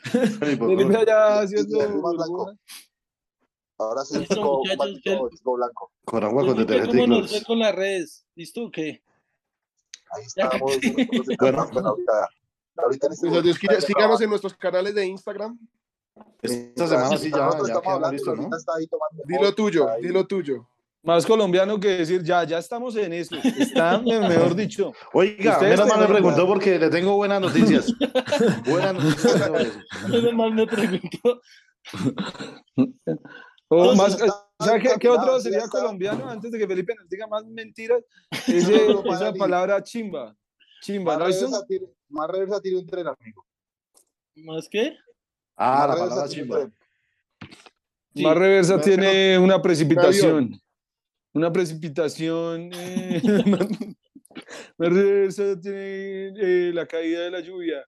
Felipe 0.05 0.97
allá 0.97 1.41
haciendo 1.41 1.81
Sí, 1.81 1.87
sí, 1.87 1.93
más 2.03 2.15
blanco. 2.15 2.27
burbujas. 2.29 2.57
Ahora 3.79 4.05
sí, 4.05 4.17
Eso, 4.23 4.35
chico, 4.35 4.59
muchachos, 4.59 4.79
maldito 4.79 5.29
que- 5.29 5.37
chico 5.37 5.53
blanco. 5.55 5.93
Con 6.05 6.25
agua 6.25 6.45
con 6.47 6.61
y 6.61 6.67
¿Cómo 6.67 7.07
nos 7.07 7.23
ve 7.23 7.29
cloro. 7.29 7.45
con 7.47 7.59
las 7.61 7.75
redes? 7.75 8.27
¿Listo 8.35 8.65
o 8.65 8.71
qué? 8.71 9.03
Ahí 10.11 10.25
estamos. 10.27 10.61
nosotros 10.61 10.83
de 11.27 11.37
Bueno. 11.39 11.59
Cartagena 11.59 11.89
ahorita. 11.91 12.29
Ahorita 12.77 13.07
en 13.07 13.13
este 13.13 13.29
Pues, 13.29 13.45
momento 13.45 13.81
síganos 13.87 14.21
en 14.21 14.31
nuestros 14.31 14.55
canales 14.55 14.95
de 14.95 15.07
Instagram. 15.07 15.59
Esta 16.43 16.87
semana 16.89 17.17
sí 17.17 17.31
ya, 17.31 17.37
Nosotros 17.39 17.69
ya 17.69 17.75
estamos 17.75 17.83
quedamos 17.83 17.87
hablando, 17.87 18.13
listos, 18.13 18.35
¿no? 18.37 18.43
ahorita 18.43 18.57
está 18.57 18.73
ahí 18.77 18.87
tomando 18.89 19.23
Dilo 19.27 19.39
fotos, 19.41 19.55
tuyo, 19.55 19.81
está 19.83 19.93
ahí. 19.95 20.03
dilo 20.03 20.27
tuyo. 20.27 20.69
Más 21.03 21.25
colombiano 21.27 21.79
que 21.79 21.89
decir, 21.89 22.23
ya, 22.25 22.43
ya 22.43 22.59
estamos 22.59 22.97
en 22.97 23.13
eso. 23.13 23.37
Está, 23.37 23.99
mejor 23.99 24.55
dicho. 24.57 24.93
Oiga, 25.13 25.53
Ustedes 25.53 25.79
menos 25.79 25.89
mal 25.97 26.01
me 26.09 26.15
preguntó 26.15 26.47
porque 26.47 26.79
le 26.79 26.91
tengo 26.91 27.15
buenas 27.15 27.41
noticias. 27.41 27.87
buenas 28.67 28.95
noticias. 28.95 29.39
sobre 29.47 29.63
eso. 29.63 29.79
Menos 30.09 30.33
mal 30.35 30.53
me 30.55 30.67
preguntó. 30.67 31.41
O 33.71 33.95
más, 33.95 34.17
¿sabe 34.59 34.83
qué, 34.99 35.09
otro 35.09 35.39
sería 35.41 35.69
colombiano? 35.69 36.29
Antes 36.29 36.51
de 36.51 36.59
que 36.59 36.67
Felipe 36.67 36.95
nos 36.95 37.09
diga 37.09 37.27
más 37.27 37.45
mentiras, 37.45 38.03
ese- 38.47 38.87
esa 39.13 39.33
palabra 39.35 39.83
chimba. 39.83 40.35
Chimba, 40.83 41.13
Más 41.13 41.19
¿no? 41.19 41.27
Eso- 41.29 41.47
reversa 41.47 41.67
tiene- 41.67 41.87
Más 42.09 42.31
reversa 42.31 42.61
tiene 42.61 42.79
un 42.79 42.87
tren, 42.87 43.07
amigo. 43.09 43.45
¿Más 44.37 44.69
qué? 44.71 44.97
Ah, 45.57 45.87
Más 45.89 45.99
la 45.99 46.05
palabra 46.05 46.29
chimba. 46.29 46.71
Sí. 48.15 48.23
Más 48.23 48.37
reversa 48.37 48.77
Más 48.77 48.85
tiene 48.85 49.39
una 49.39 49.61
precipitación. 49.61 50.61
Una 51.35 51.53
precipitación. 51.53 52.71
eh, 52.73 53.21
más 54.79 54.89
reversa 54.93 55.61
tiene 55.61 56.29
eh, 56.39 56.71
la 56.73 56.87
caída 56.87 57.21
de 57.23 57.31
la 57.31 57.41
lluvia. 57.41 57.85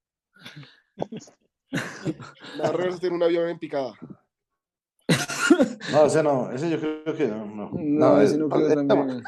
La 2.56 2.70
reversa 2.72 2.98
tiene 2.98 3.16
un 3.16 3.22
avión 3.22 3.48
en 3.48 3.58
picada. 3.58 3.94
No, 5.92 6.06
ese 6.06 6.22
no, 6.22 6.50
ese 6.52 6.70
yo 6.70 6.78
creo 6.78 7.16
que 7.16 7.26
no. 7.28 7.46
No, 7.46 7.70
No, 7.74 8.20
ese 8.20 8.32
es- 8.34 8.38
no 8.38 8.48
creo 8.48 8.86
también. 8.86 9.22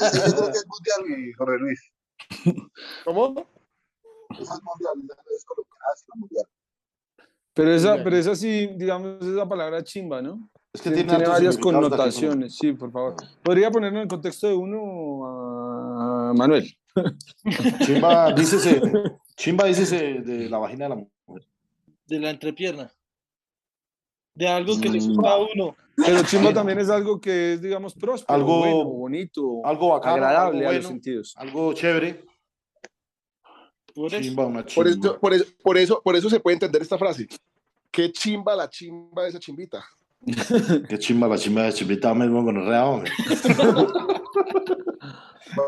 Ese 0.00 0.30
yo 0.30 0.36
creo 0.36 0.52
que 0.52 0.58
es 0.58 0.66
mundial, 0.68 1.18
mi 1.18 1.32
Jorge 1.32 1.58
Luis. 1.58 1.92
¿Cómo? 3.04 3.34
Ese 4.30 4.42
es 4.42 4.62
mundial, 4.62 5.16
es 5.30 5.44
es 5.94 6.04
mundial. 6.16 6.46
Pero 7.54 7.70
esa, 7.72 8.02
pero 8.02 8.16
esa 8.16 8.34
sí, 8.34 8.66
digamos, 8.76 9.22
esa 9.24 9.48
palabra 9.48 9.82
chimba, 9.84 10.20
¿no? 10.20 10.50
Es 10.72 10.82
que 10.82 10.90
Tiene, 10.90 11.24
varias 11.24 11.56
connotaciones. 11.56 12.56
Sí, 12.56 12.72
por 12.72 12.90
favor. 12.90 13.14
¿Podría 13.44 13.70
ponerlo 13.70 13.98
en 13.98 14.02
el 14.02 14.08
contexto 14.08 14.48
de 14.48 14.54
uno, 14.54 15.24
a 16.30 16.32
Manuel? 16.34 16.68
Chimba, 17.84 18.32
dícese, 18.36 18.80
chimba 19.36 19.66
dícese 19.66 20.20
de 20.22 20.48
la 20.50 20.58
vagina 20.58 20.86
de 20.86 20.88
la 20.88 20.94
mujer. 20.96 21.46
De 22.06 22.18
la 22.18 22.30
entrepierna. 22.30 22.90
De 24.34 24.48
algo 24.48 24.80
que 24.80 24.88
le 24.88 25.00
Mm. 25.00 25.06
gusta 25.14 25.30
a 25.30 25.38
uno. 25.38 25.76
Pero 25.96 26.22
chimba 26.24 26.52
también 26.52 26.80
es 26.80 26.90
algo 26.90 27.20
que 27.20 27.52
es, 27.54 27.62
digamos, 27.62 27.94
próspero, 27.94 28.34
Algo- 28.36 28.58
bueno, 28.58 28.84
bonito, 28.84 29.60
Algo 29.64 29.90
bacano, 29.90 30.14
agradable 30.16 30.58
algo 30.58 30.70
a 30.70 30.72
los 30.74 30.86
sentidos. 30.86 31.34
algo 31.36 31.72
chévere. 31.72 32.24
Por 33.94 34.12
eso. 34.12 34.20
Chimba, 34.20 34.44
una 34.46 34.62
Por 34.64 34.68
chimba. 34.70 34.90
eso, 34.90 35.20
por, 35.20 35.34
eso, 35.34 35.44
por, 35.62 35.78
eso, 35.78 36.02
por 36.02 36.16
eso 36.16 36.28
se 36.30 36.40
puede 36.40 36.54
entender 36.54 36.82
esta 36.82 36.98
frase. 36.98 37.28
Qué 37.92 38.10
chimba 38.10 38.56
la 38.56 38.68
chimba 38.68 39.22
de 39.22 39.28
esa 39.28 39.38
chimbita. 39.38 39.84
Qué 40.88 40.98
chimba 40.98 41.28
la 41.28 41.38
chimba 41.38 41.62
de 41.62 41.72
chimbita 41.72 42.12
mismo 42.12 42.44
con 42.44 42.56
el 42.56 42.66
real, 42.66 42.86
hombre. 42.88 43.12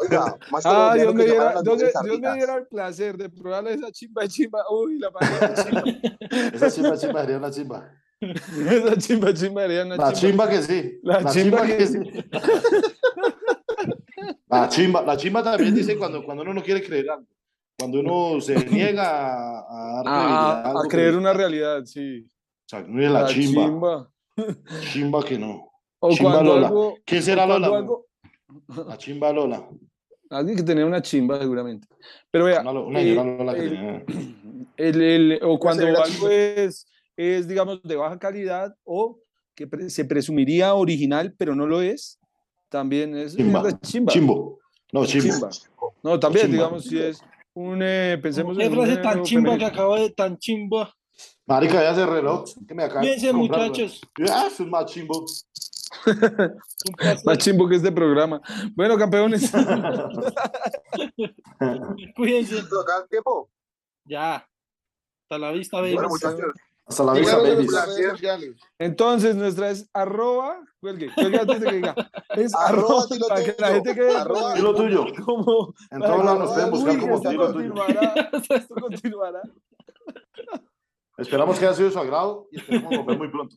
Oiga, 0.03 0.37
más 0.51 0.67
Ah, 0.67 0.95
Dios 0.97 1.15
me, 1.15 1.25
diera, 1.25 1.63
Dios, 1.63 1.79
me, 1.81 2.09
Dios 2.19 2.35
diera 2.35 2.57
el 2.57 2.67
placer 2.67 3.17
de 3.17 3.29
probarle 3.31 3.75
esa 3.75 3.93
chimba 3.93 4.23
de 4.23 4.29
chimba. 4.29 4.65
Uy, 4.71 4.99
la 4.99 5.11
madre 5.13 5.55
chimba. 5.63 5.85
Esa 6.53 6.71
chimba, 6.71 6.97
chimba 6.99 7.21
sería 7.21 7.37
una 7.37 7.51
chimba. 7.53 7.89
Esa 8.21 8.97
chimba 8.99 9.35
chimba 9.35 9.63
sería 9.63 9.85
una 9.85 9.97
La 9.97 10.13
chimba. 10.13 10.15
chimba 10.15 10.49
que 10.49 10.63
sí. 10.63 10.99
La 11.03 11.25
chimba 11.31 11.67
que 11.67 11.87
sí. 11.87 11.99
La 14.49 14.69
chimba, 14.69 15.03
la 15.03 15.17
chimba 15.17 15.43
también 15.43 15.75
dice 15.75 15.97
cuando, 15.99 16.25
cuando 16.25 16.43
uno 16.43 16.55
no 16.55 16.63
quiere 16.63 16.83
creer 16.83 17.11
algo. 17.11 17.27
Cuando 17.79 18.01
uno 18.01 18.41
se 18.41 18.55
niega 18.71 19.05
a, 19.05 20.01
a 20.01 20.63
dar 20.65 20.77
A, 20.77 20.89
creer 20.89 21.13
que- 21.13 21.17
una 21.19 21.33
realidad, 21.33 21.85
sí. 21.85 22.25
O 22.25 22.69
sea, 22.69 22.81
no 22.83 23.03
es 23.03 23.11
la, 23.11 23.27
chimba, 23.27 24.11
chimba. 24.93 25.25
que 25.25 25.39
no. 25.39 25.71
O 25.99 26.11
Chimba 26.11 26.33
cuando 26.33 26.55
Lola. 26.55 26.67
algo. 26.69 26.95
¿Quién 27.05 27.23
será 27.23 27.47
Lola? 27.47 27.67
algo- 27.67 28.07
La 28.87 28.97
chimba 28.97 29.33
Lola. 29.33 29.69
alguien 30.31 30.57
que 30.57 30.63
tenía 30.63 30.87
una 30.87 31.03
chimba, 31.03 31.39
seguramente. 31.39 31.87
Pero 32.31 32.47
vea. 32.47 32.61
Una, 32.63 32.71
una 32.73 33.01
eh, 33.01 33.15
Lola 33.15 33.55
que 33.55 33.61
el- 33.61 33.71
tenía- 33.71 34.05
el- 34.77 35.03
el- 35.03 35.41
o 35.43 35.59
cuando 35.59 35.87
algo 35.87 36.31
es, 36.31 36.87
es, 37.17 37.49
digamos, 37.49 37.83
de 37.83 37.97
baja 37.97 38.19
calidad 38.19 38.75
o 38.85 39.19
que 39.55 39.67
pre- 39.67 39.89
se 39.91 40.05
presumiría 40.05 40.75
original, 40.75 41.35
pero 41.39 41.55
no 41.55 41.67
lo 41.67 41.81
es, 41.83 42.19
también 42.69 43.17
es, 43.17 43.33
es 43.33 43.37
Chimba. 43.37 43.63
de 43.63 43.79
chimba. 43.81 44.13
Chimbo. 44.13 44.59
No, 44.93 45.07
chimbo. 45.07 45.33
Chimba. 45.33 45.51
No, 46.03 46.21
también, 46.21 46.47
Chimba. 46.47 46.57
digamos, 46.57 46.85
si 46.85 46.99
es 46.99 47.21
un, 47.55 47.81
eh, 47.83 48.19
pensemos 48.23 48.57
Qué 48.57 48.65
en 48.65 48.73
un 48.73 48.79
frase 48.85 48.97
tan 48.97 49.05
género 49.13 49.25
chimba 49.25 49.51
que 49.53 49.59
femenino. 49.59 49.67
acabo 49.83 49.97
de 49.97 50.11
tan 50.11 50.39
chimba. 50.39 50.95
Marica, 51.47 51.75
ya 51.83 51.93
ese 51.93 52.05
reloj. 52.07 52.45
que 52.69 52.75
me 52.75 52.85
acaba 52.85 53.03
comprar, 53.33 53.69
muchachos. 53.69 54.01
güey. 54.19 54.29
Ah, 54.31 54.49
es 54.51 54.61
un 54.61 54.71
más 54.71 54.87
chimbo. 54.87 55.25
Más 57.25 57.39
chimbo 57.39 57.69
que 57.69 57.77
este 57.77 57.91
programa. 57.93 58.41
Bueno, 58.75 58.99
campeones. 58.99 59.51
Cuídense. 62.17 62.59
¿Acá 62.59 63.07
tiempo? 63.09 63.49
Ya. 64.05 64.47
Hasta 65.23 65.39
la 65.39 65.53
vista, 65.53 65.81
baby. 65.81 65.95
Bueno, 65.95 66.09
muchachos. 66.09 66.53
Hasta 66.87 67.03
la 67.03 67.13
vista, 67.15 67.37
babies. 67.39 68.57
Entonces, 68.79 69.35
nuestra 69.35 69.71
es 69.71 69.91
arroba, 69.93 70.63
cuelgue, 70.81 71.13
cuelgue 71.13 71.41
antes 71.41 71.61
de 71.61 71.67
que 71.67 71.77
diga. 71.77 71.95
Es 72.37 72.55
Arroba, 72.55 73.03
arroba, 73.03 73.29
para 73.29 73.45
que 73.45 73.57
la 73.59 73.69
gente 73.73 73.95
quede 73.95 74.17
Arroba. 74.17 74.55
Dilo 74.55 74.75
tuyo. 74.75 75.05
como... 75.25 75.75
En 75.91 76.01
todos 76.01 76.25
lados 76.25 76.39
nos 76.39 76.53
pueden 76.53 76.71
buscar 76.71 77.01
como 77.01 77.19
dilo 77.19 77.53
tuyo. 77.53 77.75
continuará, 77.75 78.31
esto 78.51 78.75
continuará. 78.77 79.43
Esperamos 81.19 81.59
que 81.59 81.65
haya 81.65 81.75
sido 81.75 81.89
de 81.89 81.95
su 81.95 81.99
agrado 81.99 82.47
y 82.53 82.61
esperamos 82.61 82.99
volver 82.99 83.19
muy 83.19 83.31
pronto. 83.31 83.57